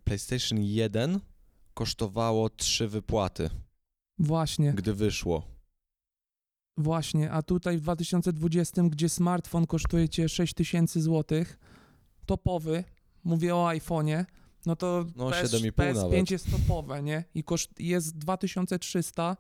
PlayStation 0.04 0.60
1 0.62 1.20
kosztowało 1.74 2.50
trzy 2.50 2.88
wypłaty, 2.88 3.50
Właśnie, 4.20 4.74
gdy 4.74 4.94
wyszło. 4.94 5.44
właśnie. 6.78 7.32
A 7.32 7.42
tutaj 7.42 7.78
w 7.78 7.82
2020, 7.82 8.84
gdzie 8.84 9.10
smartfon 9.10 9.68
kosztuje 9.68 10.10
cię 10.10 10.30
6000 10.30 11.02
zł, 11.02 11.44
topowy, 12.26 12.84
mówię 13.24 13.56
o 13.56 13.68
iPhone'ie, 13.68 14.26
no 14.66 14.76
to 14.76 15.06
No, 15.16 15.30
PS, 15.30 15.54
7,5 15.54 15.72
PS5 15.72 15.96
nawet. 15.96 16.32
jest 16.32 16.52
topowe, 16.52 17.04
nie? 17.04 17.24
I 17.36 17.44
koszt 17.44 17.80
jest 17.80 18.18
2300. 18.18 19.38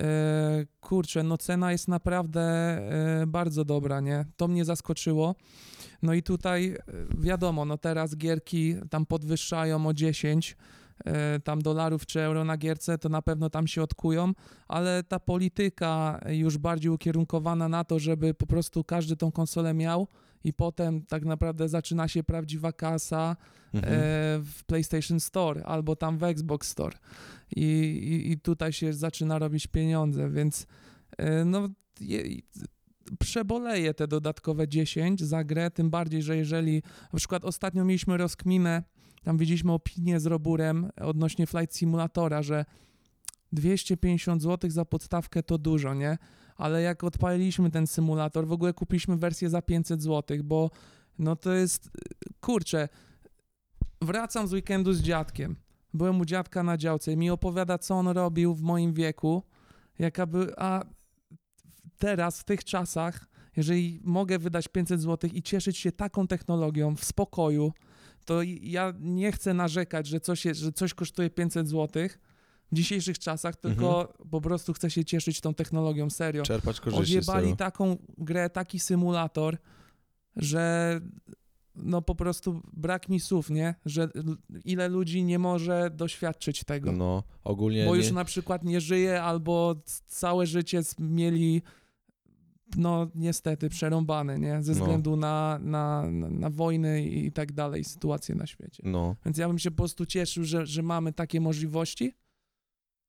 E, 0.00 0.66
kurczę, 0.80 1.22
no 1.22 1.38
cena 1.38 1.72
jest 1.72 1.88
naprawdę 1.88 2.40
e, 2.40 3.26
bardzo 3.26 3.64
dobra, 3.64 4.00
nie? 4.00 4.24
To 4.36 4.48
mnie 4.48 4.64
zaskoczyło. 4.64 5.34
No 6.02 6.14
i 6.14 6.22
tutaj 6.22 6.66
e, 6.68 6.82
wiadomo, 7.18 7.64
no 7.64 7.78
teraz 7.78 8.16
gierki 8.16 8.74
tam 8.90 9.06
podwyższają 9.06 9.86
o 9.86 9.94
10 9.94 10.56
e, 11.04 11.40
tam 11.40 11.62
dolarów 11.62 12.06
czy 12.06 12.20
euro 12.20 12.44
na 12.44 12.56
gierce, 12.56 12.98
to 12.98 13.08
na 13.08 13.22
pewno 13.22 13.50
tam 13.50 13.66
się 13.66 13.82
odkują, 13.82 14.32
ale 14.68 15.02
ta 15.02 15.20
polityka 15.20 16.20
już 16.28 16.58
bardziej 16.58 16.90
ukierunkowana 16.90 17.68
na 17.68 17.84
to, 17.84 17.98
żeby 17.98 18.34
po 18.34 18.46
prostu 18.46 18.84
każdy 18.84 19.16
tą 19.16 19.32
konsolę 19.32 19.74
miał 19.74 20.08
i 20.44 20.52
potem 20.52 21.06
tak 21.06 21.24
naprawdę 21.24 21.68
zaczyna 21.68 22.08
się 22.08 22.24
prawdziwa 22.24 22.72
kasa, 22.72 23.36
Mhm. 23.74 23.94
e, 23.94 23.98
w 24.44 24.64
PlayStation 24.66 25.20
Store 25.20 25.64
albo 25.64 25.96
tam 25.96 26.18
w 26.18 26.22
Xbox 26.22 26.68
Store. 26.68 26.96
I, 27.56 27.62
i, 27.62 28.32
i 28.32 28.40
tutaj 28.40 28.72
się 28.72 28.92
zaczyna 28.92 29.38
robić 29.38 29.66
pieniądze, 29.66 30.30
więc 30.30 30.66
e, 31.18 31.44
no 31.44 31.68
je, 32.00 32.22
przeboleję 33.18 33.94
te 33.94 34.08
dodatkowe 34.08 34.68
10 34.68 35.22
za 35.22 35.44
grę, 35.44 35.70
tym 35.70 35.90
bardziej, 35.90 36.22
że 36.22 36.36
jeżeli 36.36 36.82
na 37.12 37.16
przykład 37.16 37.44
ostatnio 37.44 37.84
mieliśmy 37.84 38.16
rozkminę, 38.16 38.82
tam 39.22 39.38
widzieliśmy 39.38 39.72
opinię 39.72 40.20
z 40.20 40.26
Roburem 40.26 40.90
odnośnie 41.00 41.46
Flight 41.46 41.76
Simulatora, 41.76 42.42
że 42.42 42.64
250 43.52 44.42
zł 44.42 44.70
za 44.70 44.84
podstawkę 44.84 45.42
to 45.42 45.58
dużo, 45.58 45.94
nie? 45.94 46.18
Ale 46.60 46.82
jak 46.82 47.04
odpaliliśmy 47.04 47.70
ten 47.70 47.86
symulator, 47.86 48.46
w 48.46 48.52
ogóle 48.52 48.72
kupiliśmy 48.72 49.16
wersję 49.16 49.50
za 49.50 49.62
500 49.62 50.02
zł, 50.02 50.38
bo 50.44 50.70
no 51.18 51.36
to 51.36 51.52
jest, 51.52 51.90
kurczę, 52.40 52.88
wracam 54.02 54.48
z 54.48 54.52
weekendu 54.52 54.92
z 54.92 55.02
dziadkiem. 55.02 55.56
Byłem 55.94 56.20
u 56.20 56.24
dziadka 56.24 56.62
na 56.62 56.76
działce 56.76 57.12
i 57.12 57.16
mi 57.16 57.30
opowiada, 57.30 57.78
co 57.78 57.94
on 57.94 58.08
robił 58.08 58.54
w 58.54 58.62
moim 58.62 58.92
wieku. 58.92 59.42
Jaka 59.98 60.26
by, 60.26 60.52
a 60.58 60.84
teraz, 61.98 62.40
w 62.40 62.44
tych 62.44 62.64
czasach, 62.64 63.26
jeżeli 63.56 64.00
mogę 64.04 64.38
wydać 64.38 64.68
500 64.68 65.00
zł 65.00 65.30
i 65.32 65.42
cieszyć 65.42 65.78
się 65.78 65.92
taką 65.92 66.26
technologią 66.26 66.96
w 66.96 67.04
spokoju, 67.04 67.72
to 68.24 68.42
ja 68.60 68.92
nie 69.00 69.32
chcę 69.32 69.54
narzekać, 69.54 70.06
że 70.06 70.20
coś, 70.20 70.44
jest, 70.44 70.60
że 70.60 70.72
coś 70.72 70.94
kosztuje 70.94 71.30
500 71.30 71.68
zł 71.68 72.08
w 72.72 72.74
dzisiejszych 72.76 73.18
czasach, 73.18 73.56
tylko 73.56 74.12
po 74.30 74.40
prostu 74.40 74.72
chcę 74.72 74.90
się 74.90 75.04
cieszyć 75.04 75.40
tą 75.40 75.54
technologią, 75.54 76.10
serio. 76.10 76.42
Czerpać 76.42 76.80
korzyści 76.80 77.14
z 77.14 77.16
Odjebali 77.16 77.44
tego. 77.46 77.56
taką 77.56 77.96
grę, 78.18 78.50
taki 78.50 78.80
symulator, 78.80 79.58
że 80.36 81.00
no 81.74 82.02
po 82.02 82.14
prostu 82.14 82.62
brak 82.72 83.08
mi 83.08 83.20
słów, 83.20 83.50
nie? 83.50 83.74
Że 83.86 84.08
ile 84.64 84.88
ludzi 84.88 85.24
nie 85.24 85.38
może 85.38 85.90
doświadczyć 85.90 86.64
tego. 86.64 86.92
No, 86.92 87.22
ogólnie 87.44 87.84
bo 87.86 87.96
nie, 87.96 88.02
już 88.02 88.12
na 88.12 88.24
przykład 88.24 88.64
nie 88.64 88.80
żyje 88.80 89.22
albo 89.22 89.76
całe 90.06 90.46
życie 90.46 90.80
mieli 90.98 91.62
no 92.76 93.10
niestety 93.14 93.68
przerąbane, 93.68 94.38
nie? 94.38 94.62
Ze 94.62 94.72
No. 94.72 94.78
względu 94.80 95.16
na, 95.16 95.58
na, 95.62 96.10
na, 96.10 96.30
na 96.30 96.50
wojny 96.50 97.04
i, 97.04 97.32
tak 97.32 97.52
dalej, 97.52 97.84
sytuacje 97.84 98.34
na 98.34 98.46
świecie. 98.46 98.82
no, 98.86 99.16
Więc 99.24 99.38
ja 99.38 99.48
bym 99.48 99.58
się 99.58 99.70
po 99.70 99.76
prostu 99.76 100.06
cieszył, 100.06 100.44
że, 100.44 100.66
że 100.66 100.82
mamy 100.82 101.12
takie 101.12 101.40
możliwości 101.40 102.14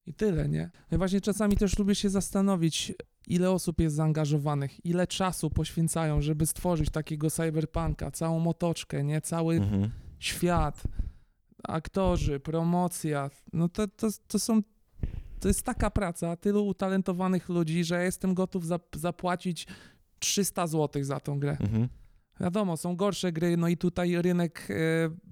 i 0.06 0.14
tyle, 0.14 0.50
nie? 0.50 0.70
Ja 0.92 0.98
właśnie 0.98 1.22
czasami 1.22 1.58
też 1.58 1.80
lubię 1.80 1.96
się 1.96 2.10
zastanowić, 2.10 2.94
ile 3.28 3.52
osób 3.52 3.82
jest 3.82 3.96
zaangażowanych, 3.96 4.86
ile 4.86 5.08
czasu 5.08 5.50
poświęcają, 5.50 6.22
żeby 6.22 6.46
stworzyć 6.46 6.90
takiego 6.90 7.30
cyberpunka, 7.30 8.12
całą 8.12 8.40
motoczkę, 8.40 9.04
nie? 9.04 9.22
Cały 9.22 9.56
mhm. 9.56 9.92
świat, 10.20 10.84
aktorzy, 11.64 12.40
promocja, 12.40 13.30
no 13.54 13.70
to, 13.70 13.88
to, 13.88 14.08
to 14.28 14.40
są, 14.40 14.62
to 15.40 15.48
jest 15.48 15.64
taka 15.64 15.90
praca, 15.90 16.36
tylu 16.36 16.66
utalentowanych 16.66 17.50
ludzi, 17.50 17.84
że 17.84 17.96
ja 17.96 18.02
jestem 18.02 18.34
gotów 18.34 18.66
zap- 18.66 18.98
zapłacić 18.98 19.68
300 20.20 20.68
zł 20.68 21.04
za 21.04 21.20
tą 21.20 21.40
grę. 21.40 21.58
Mhm. 21.60 21.90
Wiadomo, 22.40 22.78
są 22.78 22.96
gorsze 22.96 23.32
gry, 23.32 23.58
no 23.58 23.68
i 23.68 23.78
tutaj 23.78 24.22
rynek 24.22 24.68
e, 24.70 24.74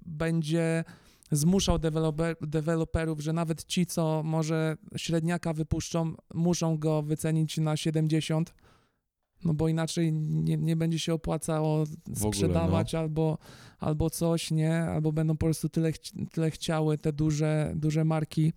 będzie 0.05 0.83
zmuszał 1.31 1.79
deweloper, 1.79 2.35
deweloperów, 2.41 3.19
że 3.19 3.33
nawet 3.33 3.65
ci, 3.65 3.85
co 3.85 4.21
może 4.23 4.77
średniaka 4.97 5.53
wypuszczą, 5.53 6.13
muszą 6.33 6.77
go 6.77 7.01
wycenić 7.01 7.57
na 7.57 7.77
70, 7.77 8.53
no 9.43 9.53
bo 9.53 9.67
inaczej 9.67 10.13
nie, 10.13 10.57
nie 10.57 10.75
będzie 10.75 10.99
się 10.99 11.13
opłacało 11.13 11.85
ogóle, 12.07 12.15
sprzedawać 12.15 12.95
albo, 12.95 13.37
albo 13.79 14.09
coś, 14.09 14.51
nie? 14.51 14.81
Albo 14.81 15.11
będą 15.11 15.37
po 15.37 15.45
prostu 15.45 15.69
tyle, 15.69 15.91
tyle 16.31 16.51
chciały 16.51 16.97
te 16.97 17.13
duże, 17.13 17.73
duże 17.75 18.05
marki. 18.05 18.53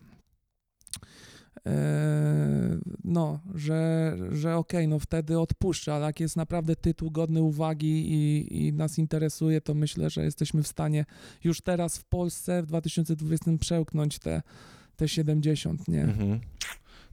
E, 1.67 2.79
No, 3.05 3.41
że, 3.55 4.17
że 4.31 4.57
okej, 4.57 4.89
no 4.89 4.99
wtedy 4.99 5.39
odpuszczę, 5.39 5.95
ale 5.95 6.07
jak 6.07 6.21
jest 6.21 6.37
naprawdę 6.37 6.77
tytuł 6.77 7.11
godny 7.11 7.43
uwagi 7.43 8.13
i, 8.13 8.67
i 8.67 8.73
nas 8.73 8.99
interesuje, 8.99 9.61
to 9.61 9.75
myślę, 9.75 10.11
że 10.11 10.25
jesteśmy 10.25 10.63
w 10.63 10.69
stanie 10.69 11.05
już 11.45 11.61
teraz 11.61 11.99
w 11.99 12.05
Polsce 12.05 12.63
w 12.63 12.67
2020 12.67 13.51
przełknąć 13.61 14.19
te, 14.19 14.43
te 14.97 15.09
70, 15.09 15.89
nie? 15.89 16.03
Mhm. 16.03 16.41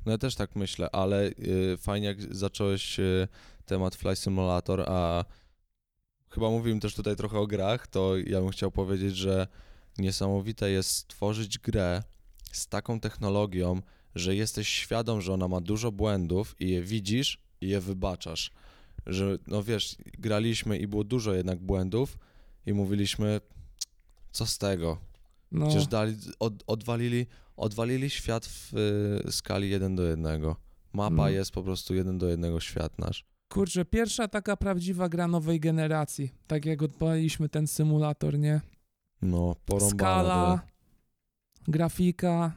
No 0.05 0.11
ja 0.11 0.17
też 0.17 0.35
tak 0.35 0.55
myślę, 0.55 0.89
ale 0.91 1.27
y, 1.27 1.77
fajnie 1.77 2.07
jak 2.07 2.35
zacząłeś 2.35 2.99
y, 2.99 3.27
temat 3.65 3.95
Fly 3.95 4.15
Simulator, 4.15 4.81
a 4.87 5.25
chyba 6.29 6.49
mówiłem 6.49 6.79
też 6.79 6.95
tutaj 6.95 7.15
trochę 7.15 7.39
o 7.39 7.47
grach, 7.47 7.87
to 7.87 8.17
ja 8.17 8.41
bym 8.41 8.49
chciał 8.49 8.71
powiedzieć, 8.71 9.15
że 9.15 9.47
niesamowite 9.97 10.71
jest 10.71 10.89
stworzyć 10.89 11.59
grę 11.59 12.03
z 12.51 12.67
taką 12.67 12.99
technologią, 12.99 13.81
że 14.15 14.35
jesteś 14.35 14.67
świadom, 14.69 15.21
że 15.21 15.33
ona 15.33 15.47
ma 15.47 15.61
dużo 15.61 15.91
błędów 15.91 16.55
i 16.59 16.69
je 16.69 16.81
widzisz 16.83 17.37
i 17.61 17.67
je 17.69 17.81
wybaczasz. 17.81 18.51
Że, 19.05 19.37
no 19.47 19.63
wiesz, 19.63 19.95
graliśmy 20.19 20.77
i 20.77 20.87
było 20.87 21.03
dużo 21.03 21.33
jednak 21.33 21.59
błędów 21.59 22.17
i 22.65 22.73
mówiliśmy, 22.73 23.41
co 24.31 24.45
z 24.45 24.57
tego? 24.57 24.97
No, 25.51 25.67
Przecież 25.67 25.87
dali, 25.87 26.15
od, 26.39 26.63
odwalili, 26.67 27.25
odwalili 27.57 28.09
świat 28.09 28.45
w 28.45 28.73
y, 29.27 29.31
skali 29.31 29.69
1 29.69 29.95
do 29.95 30.03
1. 30.03 30.41
Mapa 30.93 31.15
No. 31.15 31.29
jest 31.29 31.51
po 31.51 31.63
prostu 31.63 31.95
1 31.95 32.17
do 32.17 32.27
1 32.27 32.59
świat 32.59 32.99
nasz. 32.99 33.25
kurczę, 33.49 33.85
pierwsza 33.85 34.27
taka 34.27 34.57
prawdziwa 34.57 35.09
gra 35.09 35.27
nowej 35.27 35.59
generacji, 35.59 36.31
tak 36.47 36.65
jak 36.65 36.81
odpaliliśmy 36.81 37.49
ten 37.49 37.67
symulator, 37.67 38.39
nie? 38.39 38.61
No, 39.21 39.55
porąbane. 39.65 39.89
Skala, 39.97 40.61
grafika, 41.67 42.51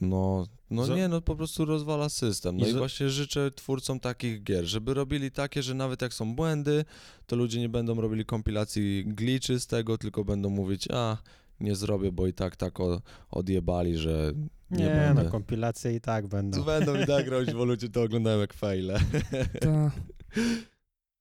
No, 0.00 0.46
No 0.70 0.96
nie, 0.96 1.08
no 1.08 1.20
po 1.20 1.36
prostu 1.36 1.64
rozwala 1.64 2.08
system. 2.08 2.56
No 2.56 2.66
I 2.66 2.70
i, 2.70 2.74
właśnie 2.74 3.10
życzę 3.10 3.50
twórcom 3.50 4.00
takich 4.00 4.42
gier, 4.42 4.64
żeby 4.64 4.94
robili 4.94 5.30
takie, 5.30 5.62
że 5.62 5.74
nawet 5.74 6.02
jak 6.02 6.14
są 6.14 6.34
błędy, 6.34 6.84
to 7.26 7.36
ludzie 7.36 7.60
nie 7.60 7.68
będą 7.68 8.00
robili 8.00 8.24
kompilacji 8.24 9.04
glitchy 9.06 9.60
z 9.60 9.66
tego, 9.66 9.98
tylko 9.98 10.24
będą 10.24 10.50
mówić, 10.50 10.88
a 10.90 11.16
nie 11.60 11.74
zrobię, 11.76 12.12
bo 12.12 12.26
i 12.26 12.32
tak 12.32 12.56
tak 12.56 12.80
o, 12.80 13.00
odjebali, 13.30 13.96
że 13.96 14.32
nie, 14.70 14.84
Nie, 14.84 14.90
będę. 14.90 15.24
no 15.24 15.30
kompilacje 15.30 15.94
i 15.94 16.00
tak 16.00 16.26
będą. 16.26 16.62
Będą 16.72 17.02
i 17.02 17.06
tak 17.06 17.28
robić, 17.28 17.54
bo 17.54 17.64
ludzie 17.64 17.88
to 17.88 18.02
oglądają 18.02 18.40
jak 18.40 18.54
fejle. 18.54 19.00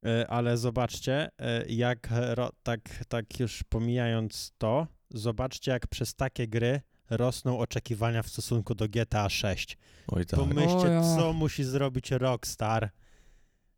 E, 0.05 0.27
Ale 0.27 0.57
zobaczcie, 0.57 1.29
e, 1.37 1.65
jak 1.67 2.09
ro, 2.33 2.51
tak, 2.63 3.05
tak 3.07 3.39
już 3.39 3.63
pomijając 3.69 4.53
to, 4.57 4.87
zobaczcie, 5.09 5.71
jak 5.71 5.87
przez 5.87 6.15
takie 6.15 6.47
gry 6.47 6.81
rosną 7.09 7.59
oczekiwania 7.59 8.23
w 8.23 8.29
stosunku 8.29 8.75
do 8.75 8.89
GTA 8.89 9.29
6. 9.29 9.77
Oj 10.07 10.25
tak. 10.25 10.39
Pomyślcie, 10.39 10.75
O 10.75 10.87
ja. 10.87 11.01
co 11.15 11.33
musi 11.33 11.63
zrobić 11.63 12.11
Rockstar, 12.11 12.89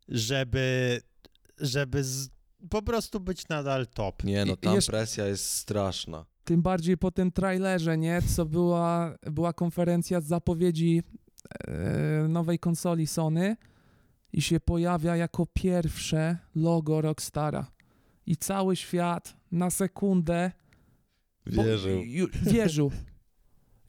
żeby, 0.08 1.00
żeby 1.58 2.04
z, 2.04 2.28
po 2.70 2.82
prostu 2.82 3.20
być 3.20 3.48
nadal 3.48 3.86
top. 3.86 4.24
Nie 4.24 4.44
no, 4.44 4.52
I- 4.54 4.56
tam 4.56 4.74
jeszcze- 4.74 4.92
presja 4.92 5.26
jest 5.26 5.44
straszna. 5.50 6.26
Tym 6.44 6.62
bardziej 6.62 6.98
po 6.98 7.10
tym 7.10 7.32
trailerze, 7.32 7.98
nie? 7.98 8.22
Co 8.36 8.44
była, 8.46 9.14
była 9.22 9.52
konferencja 9.52 10.20
z 10.20 10.24
zapowiedzi 10.26 11.02
e, 11.68 12.28
nowej 12.28 12.58
konsoli 12.58 13.06
Sony 13.06 13.56
i 14.32 14.42
się 14.42 14.60
pojawia 14.60 15.16
jako 15.16 15.46
pierwsze 15.52 16.38
logo 16.54 17.00
Rockstara. 17.00 17.70
I 18.26 18.36
cały 18.36 18.76
świat 18.76 19.36
na 19.52 19.70
sekundę 19.70 20.52
bo- 21.46 21.64
Wierzył. 21.64 22.00
ju- 22.00 22.28
wierzył. 22.52 22.90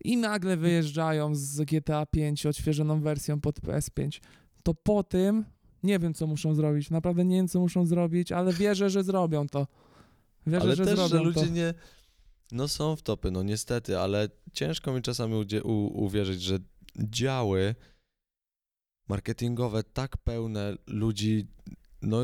I 0.03 0.17
nagle 0.17 0.57
wyjeżdżają 0.57 1.35
z 1.35 1.61
GTA 1.61 2.05
5 2.05 2.45
odświeżoną 2.45 3.01
wersją 3.01 3.41
pod 3.41 3.59
PS5. 3.59 4.21
To 4.63 4.73
po 4.73 5.03
tym 5.03 5.45
nie 5.83 5.99
wiem, 5.99 6.13
co 6.13 6.27
muszą 6.27 6.55
zrobić. 6.55 6.89
Naprawdę 6.89 7.25
nie 7.25 7.35
wiem, 7.35 7.47
co 7.47 7.59
muszą 7.59 7.85
zrobić, 7.85 8.31
ale 8.31 8.53
wierzę, 8.53 8.89
że 8.89 9.03
zrobią 9.03 9.47
to. 9.47 9.67
Wierzę, 10.47 10.61
ale 10.61 10.75
że 10.75 10.85
też, 10.85 10.95
zrobią 10.95 11.09
że 11.17 11.23
ludzie 11.23 11.41
to. 11.41 11.47
nie... 11.53 11.73
No 12.51 12.67
są 12.67 12.95
w 12.95 13.01
topy, 13.01 13.31
no 13.31 13.43
niestety, 13.43 13.99
ale 13.99 14.29
ciężko 14.53 14.93
mi 14.93 15.01
czasami 15.01 15.45
u- 15.63 16.03
uwierzyć, 16.03 16.41
że 16.41 16.59
działy 16.97 17.75
marketingowe 19.09 19.83
tak 19.83 20.17
pełne 20.17 20.75
ludzi, 20.87 21.47
no 22.01 22.17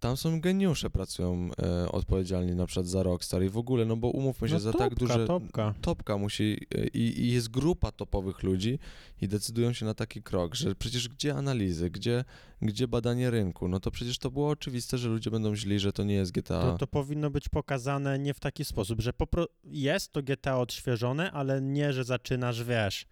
tam 0.00 0.16
są 0.16 0.40
geniusze 0.40 0.90
pracują 0.90 1.50
e, 1.62 1.92
odpowiedzialni 1.92 2.54
na 2.54 2.66
przykład 2.66 2.86
za 2.86 3.02
Rockstar 3.02 3.42
i 3.42 3.48
w 3.48 3.58
ogóle, 3.58 3.84
no 3.84 3.96
bo 3.96 4.08
umówmy 4.08 4.48
się, 4.48 4.54
No 4.54 4.60
za 4.60 4.72
topka, 4.72 4.88
tak 4.88 4.98
duże... 4.98 5.26
topka. 5.26 5.74
Topka 5.80 6.18
musi 6.18 6.66
e, 6.74 6.86
i, 6.86 7.20
i 7.20 7.32
jest 7.32 7.48
grupa 7.48 7.92
topowych 7.92 8.42
ludzi 8.42 8.78
i 9.20 9.28
decydują 9.28 9.72
się 9.72 9.86
na 9.86 9.94
taki 9.94 10.22
krok, 10.22 10.54
że 10.54 10.74
przecież 10.74 11.08
gdzie 11.08 11.34
analizy, 11.34 11.90
gdzie, 11.90 12.24
gdzie 12.62 12.88
badanie 12.88 13.30
rynku, 13.30 13.68
no 13.68 13.80
to 13.80 13.90
przecież 13.90 14.18
to 14.18 14.30
było 14.30 14.48
oczywiste, 14.48 14.98
że 14.98 15.08
ludzie 15.08 15.30
będą 15.30 15.54
źli, 15.56 15.78
że 15.78 15.92
to 15.92 16.04
nie 16.04 16.14
jest 16.14 16.32
GTA. 16.32 16.62
To, 16.62 16.78
to 16.78 16.86
powinno 16.86 17.30
być 17.30 17.48
pokazane 17.48 18.18
nie 18.18 18.34
w 18.34 18.40
taki 18.40 18.64
sposób, 18.64 19.00
że 19.00 19.10
popro- 19.12 19.46
jest 19.64 20.12
to 20.12 20.22
GTA 20.22 20.58
odświeżone, 20.58 21.32
ale 21.32 21.62
nie, 21.62 21.92
że 21.92 22.04
zaczynasz, 22.04 22.64
wiesz, 22.64 23.06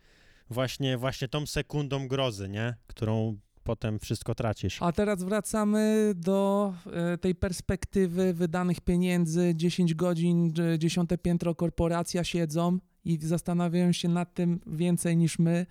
właśnie, 0.51 0.99
właśnie 0.99 1.28
tą 1.28 1.47
sekundą 1.47 2.09
grozy, 2.09 2.49
nie? 2.49 2.74
Którą 2.87 3.39
potem 3.66 3.98
wszystko 3.98 4.34
tracisz. 4.34 4.82
A 4.82 4.92
teraz 4.92 5.22
wracamy 5.22 6.12
do 6.16 6.74
e, 6.86 7.18
tej 7.18 7.34
perspektywy 7.34 8.34
wydanych 8.34 8.80
pieniędzy. 8.80 9.52
10 9.54 9.94
godzin, 9.94 10.52
e, 10.74 10.78
dziesiąte 10.78 11.18
piętro 11.18 11.54
korporacja 11.54 12.24
siedzą 12.24 12.78
i 13.04 13.18
zastanawiają 13.22 13.92
się 13.92 14.08
nad 14.08 14.34
tym 14.34 14.60
więcej 14.66 15.16
niż 15.16 15.38
my. 15.38 15.66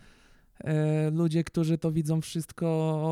E, 0.63 1.11
ludzie, 1.11 1.43
którzy 1.43 1.77
to 1.77 1.91
widzą 1.91 2.21
wszystko 2.21 2.67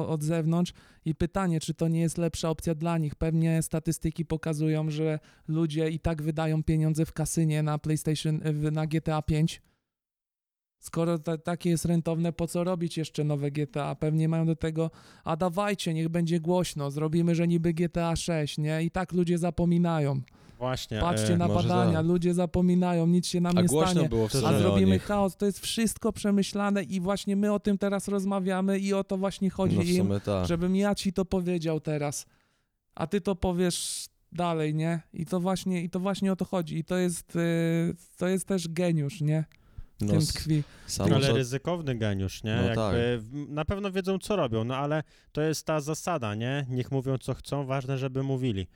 od 0.09 0.23
zewnątrz. 0.23 0.73
I 1.05 1.15
pytanie, 1.15 1.59
czy 1.59 1.73
to 1.73 1.87
nie 1.87 2.01
jest 2.01 2.17
lepsza 2.17 2.49
opcja 2.49 2.75
dla 2.75 2.97
nich? 2.97 3.15
Pewnie 3.15 3.61
statystyki 3.61 4.25
pokazują, 4.25 4.89
że 4.89 5.19
ludzie 5.47 5.89
i 5.89 5.99
tak 5.99 6.21
wydają 6.21 6.63
pieniądze 6.63 7.05
w 7.05 7.13
kasynie 7.13 7.63
na 7.63 7.77
PlayStation, 7.77 8.41
na 8.71 8.87
GTA 8.87 9.21
5. 9.21 9.61
Skoro 10.83 11.19
ta, 11.19 11.37
takie 11.37 11.69
jest 11.69 11.85
rentowne, 11.85 12.33
po 12.33 12.47
co 12.47 12.63
robić 12.63 12.97
jeszcze 12.97 13.23
nowe 13.23 13.51
GTA? 13.51 13.95
Pewnie 13.95 14.29
mają 14.29 14.45
do 14.45 14.55
tego, 14.55 14.91
a 15.23 15.35
dawajcie, 15.35 15.93
niech 15.93 16.09
będzie 16.09 16.39
głośno, 16.39 16.91
zrobimy, 16.91 17.35
że 17.35 17.47
niby 17.47 17.73
GTA 17.73 18.15
6, 18.15 18.57
nie? 18.57 18.83
I 18.83 18.91
tak 18.91 19.11
ludzie 19.11 19.37
zapominają. 19.37 20.21
Właśnie. 20.57 20.99
Patrzcie 20.99 21.33
e, 21.33 21.37
na 21.37 21.47
badania, 21.47 21.93
tak. 21.97 22.05
ludzie 22.05 22.33
zapominają, 22.33 23.07
nic 23.07 23.27
się 23.27 23.41
nam 23.41 23.57
A 23.57 23.61
nie 23.61 23.67
głośno 23.67 23.91
stanie. 23.91 24.09
było 24.09 24.27
w 24.27 24.31
To, 24.31 24.47
A 24.49 24.59
zrobimy 24.59 24.91
nich. 24.91 25.03
chaos, 25.03 25.37
to 25.37 25.45
jest 25.45 25.59
wszystko 25.59 26.13
przemyślane 26.13 26.83
i 26.83 26.99
właśnie 27.01 27.35
my 27.35 27.53
o 27.53 27.59
tym 27.59 27.77
teraz 27.77 28.07
rozmawiamy 28.07 28.79
i 28.79 28.93
o 28.93 29.03
to 29.03 29.17
właśnie 29.17 29.49
chodzi 29.49 29.77
No 29.77 29.83
im, 29.83 30.19
tak. 30.25 30.47
żebym 30.47 30.75
ja 30.75 30.95
ci 30.95 31.13
to 31.13 31.25
powiedział 31.25 31.79
teraz, 31.79 32.25
a 32.95 33.07
ty 33.07 33.21
to 33.21 33.35
powiesz 33.35 34.07
dalej, 34.31 34.75
nie? 34.75 35.01
I 35.13 35.25
to 35.25 35.39
właśnie, 35.39 35.83
i 35.83 35.89
to 35.89 35.99
właśnie 35.99 36.31
o 36.31 36.35
to 36.35 36.45
chodzi 36.45 36.77
i 36.77 36.83
to 36.83 36.97
jest, 36.97 37.35
yy, 37.35 37.95
to 38.17 38.27
jest 38.27 38.47
też 38.47 38.67
geniusz, 38.67 39.21
nie? 39.21 39.45
W 40.03 40.05
No, 40.05 40.11
tym 40.19 40.27
tkwi. 40.27 40.63
samo 40.87 41.15
ale 41.15 41.33
ryzykowny 41.33 41.95
geniusz, 41.95 42.43
nie? 42.43 42.55
No 42.55 42.61
Jakby 42.63 42.75
tak. 42.75 43.49
Na 43.49 43.65
pewno 43.65 43.91
wiedzą, 43.91 44.19
co 44.19 44.35
robią, 44.35 44.63
no 44.63 44.75
ale 44.77 45.03
to 45.31 45.41
jest 45.41 45.65
ta 45.65 45.81
zasada, 45.81 46.35
nie? 46.35 46.65
Niech 46.69 46.91
mówią, 46.91 47.17
co 47.17 47.33
chcą, 47.33 47.65
ważne, 47.65 47.97
żeby 47.97 48.23
mówili. 48.23 48.67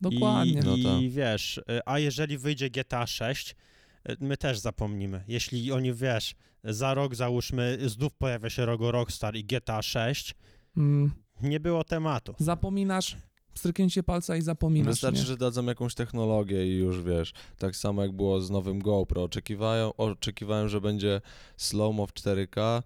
Dokładnie. 0.00 0.52
I, 0.52 0.64
No 0.64 0.76
i 0.76 0.82
tak. 0.84 1.10
wiesz, 1.12 1.58
y, 1.58 1.62
a 1.86 1.98
jeżeli 1.98 2.38
wyjdzie 2.38 2.70
GTA 2.70 3.06
6, 3.06 3.56
y, 4.10 4.16
my 4.20 4.36
też 4.36 4.58
zapomnimy. 4.58 5.24
Jeśli 5.28 5.72
oni, 5.72 5.92
wiesz, 5.94 6.34
za 6.64 6.94
rok 6.94 7.14
załóżmy, 7.14 7.78
znów 7.86 8.14
pojawia 8.14 8.50
się 8.50 8.66
logo 8.66 8.90
Rockstar 8.90 9.36
i 9.36 9.44
GTA 9.44 9.82
6, 9.82 10.34
Mm. 10.76 11.10
nie 11.42 11.60
było 11.60 11.84
tematu. 11.84 12.34
Zapominasz, 12.38 13.16
stryknięcie 13.56 14.02
palca 14.02 14.36
i 14.36 14.42
zapominasz, 14.42 14.92
Wystarczy, 14.92 15.18
nie? 15.20 15.26
że 15.26 15.36
dadzą 15.36 15.64
jakąś 15.66 15.94
technologię 15.94 16.66
i 16.66 16.76
już 16.78 17.02
wiesz. 17.02 17.32
Tak 17.58 17.76
samo 17.76 18.02
jak 18.02 18.12
było 18.12 18.40
z 18.40 18.50
nowym 18.50 18.78
GoPro. 18.78 19.22
Oczekiwają, 19.22 19.94
oczekiwałem, 19.96 20.68
że 20.68 20.80
będzie 20.80 21.20
slow-mo 21.56 22.06
w 22.06 22.12
4K 22.12 22.82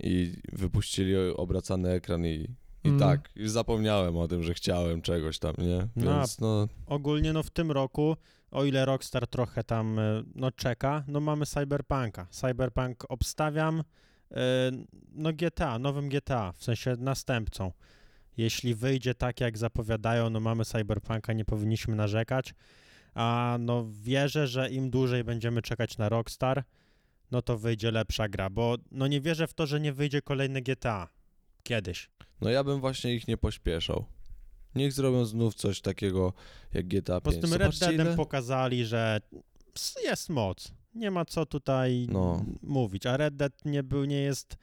i 0.00 0.32
wypuścili 0.52 1.14
obracany 1.36 1.90
ekran 1.90 2.26
i, 2.26 2.48
i 2.84 2.88
Mm. 2.88 3.00
tak. 3.00 3.28
Już 3.36 3.50
zapomniałem 3.50 4.16
o 4.16 4.28
tym, 4.28 4.42
że 4.42 4.54
chciałem 4.54 5.02
czegoś 5.02 5.38
tam, 5.38 5.54
nie? 5.58 5.88
No, 5.96 6.04
Więc 6.18 6.40
no, 6.40 6.68
Ogólnie 6.86 7.32
no 7.32 7.42
w 7.42 7.50
tym 7.50 7.70
roku, 7.72 8.16
o 8.50 8.64
ile 8.64 8.84
Rockstar 8.84 9.26
trochę 9.26 9.64
tam 9.64 9.98
y, 9.98 10.24
no 10.34 10.50
czeka, 10.52 11.04
no 11.08 11.20
mamy 11.20 11.46
Cyberpunka. 11.46 12.26
Cyberpunk 12.30 13.04
obstawiam 13.08 13.80
y, 13.80 14.34
no 15.12 15.32
GTA, 15.32 15.78
nowym 15.78 16.08
GTA, 16.08 16.52
w 16.52 16.64
sensie 16.64 16.96
następcą. 16.98 17.72
Jeśli 18.36 18.74
wyjdzie 18.74 19.14
tak 19.14 19.40
jak 19.40 19.58
zapowiadają, 19.58 20.30
no 20.30 20.40
mamy 20.40 20.64
Cyberpunka, 20.64 21.32
nie 21.32 21.44
powinniśmy 21.44 21.96
narzekać. 21.96 22.54
A 23.14 23.56
no 23.60 23.86
wierzę, 23.92 24.46
że 24.46 24.70
im 24.70 24.90
dłużej 24.90 25.24
będziemy 25.24 25.62
czekać 25.62 25.98
na 25.98 26.08
Rockstar, 26.08 26.64
no 27.30 27.42
to 27.42 27.58
wyjdzie 27.58 27.90
lepsza 27.90 28.28
gra, 28.28 28.50
bo 28.50 28.76
no 28.90 29.06
nie 29.06 29.20
wierzę 29.20 29.46
w 29.46 29.54
to, 29.54 29.66
że 29.66 29.80
nie 29.80 29.92
wyjdzie 29.92 30.22
kolejne 30.22 30.62
GTA. 30.62 31.08
Kiedyś. 31.62 32.10
no 32.40 32.50
ja 32.50 32.64
bym 32.64 32.80
właśnie 32.80 33.14
ich 33.14 33.28
nie 33.28 33.36
pośpieszał. 33.36 34.04
Niech 34.74 34.92
zrobią 34.92 35.24
znów 35.24 35.54
coś 35.54 35.80
takiego 35.80 36.32
jak 36.72 36.86
GTA 36.86 37.20
Bo 37.20 37.30
5. 37.30 37.44
z 37.46 37.50
tym 37.50 37.58
Red 37.60 37.78
Deadem 37.78 38.16
pokazali, 38.16 38.84
że 38.84 39.20
jest 40.04 40.28
moc. 40.28 40.72
Nie 40.94 41.10
ma 41.10 41.24
co 41.24 41.46
tutaj 41.46 42.06
No. 42.10 42.44
mówić. 42.62 43.06
A 43.06 43.16
Red 43.16 43.36
Dead 43.36 43.64
nie 43.64 43.82
był, 43.82 44.04
nie 44.04 44.20
jest, 44.20 44.56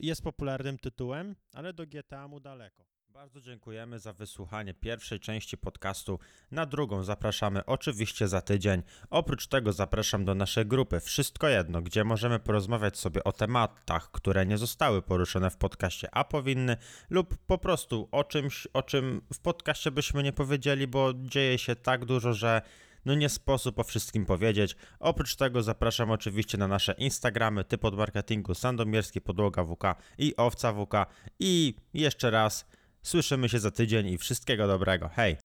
jest 0.00 0.22
popularnym 0.22 0.78
tytułem, 0.78 1.36
ale 1.52 1.72
do 1.72 1.86
GTA 1.86 2.28
mu 2.28 2.40
daleko. 2.40 2.84
Bardzo 3.14 3.40
dziękujemy 3.40 3.98
za 3.98 4.12
wysłuchanie 4.12 4.74
pierwszej 4.74 5.20
części 5.20 5.58
podcastu. 5.58 6.18
Na 6.50 6.66
drugą 6.66 7.02
zapraszamy 7.02 7.66
oczywiście 7.66 8.28
za 8.28 8.40
tydzień. 8.40 8.82
Oprócz 9.10 9.46
tego 9.46 9.72
zapraszam 9.72 10.24
do 10.24 10.34
naszej 10.34 10.66
grupy 10.66 11.00
Wszystko 11.00 11.48
Jedno, 11.48 11.82
gdzie 11.82 12.04
możemy 12.04 12.38
porozmawiać 12.38 12.98
sobie 12.98 13.24
o 13.24 13.32
tematach, 13.32 14.10
które 14.10 14.46
nie 14.46 14.58
zostały 14.58 15.02
poruszone 15.02 15.50
w 15.50 15.56
podcaście, 15.56 16.08
a 16.12 16.24
powinny, 16.24 16.76
lub 17.10 17.36
po 17.46 17.58
prostu 17.58 18.08
o 18.12 18.24
czymś, 18.24 18.68
o 18.72 18.82
czym 18.82 19.22
w 19.32 19.38
podcaście 19.38 19.90
byśmy 19.90 20.22
nie 20.22 20.32
powiedzieli, 20.32 20.86
bo 20.86 21.12
dzieje 21.14 21.58
się 21.58 21.76
tak 21.76 22.04
dużo, 22.04 22.32
że 22.32 22.62
no 23.04 23.14
nie 23.14 23.28
sposób 23.28 23.78
o 23.78 23.84
wszystkim 23.84 24.26
powiedzieć. 24.26 24.76
Oprócz 25.00 25.36
tego 25.36 25.62
zapraszam 25.62 26.10
oczywiście 26.10 26.58
na 26.58 26.68
nasze 26.68 26.92
Instagramy, 26.92 27.64
typ 27.64 27.84
od 27.84 27.96
marketingu, 27.96 28.54
Sandomierski, 28.54 29.20
Podłoga 29.20 29.64
WK 29.64 29.84
i 30.18 30.36
Owca 30.36 30.72
WK. 30.72 30.94
I 31.38 31.74
jeszcze 31.94 32.30
raz 32.30 32.66
słyszymy 33.02 33.48
się 33.48 33.58
za 33.58 33.70
tydzień 33.70 34.08
i 34.08 34.18
wszystkiego 34.18 34.66
dobrego. 34.66 35.08
Hej! 35.08 35.36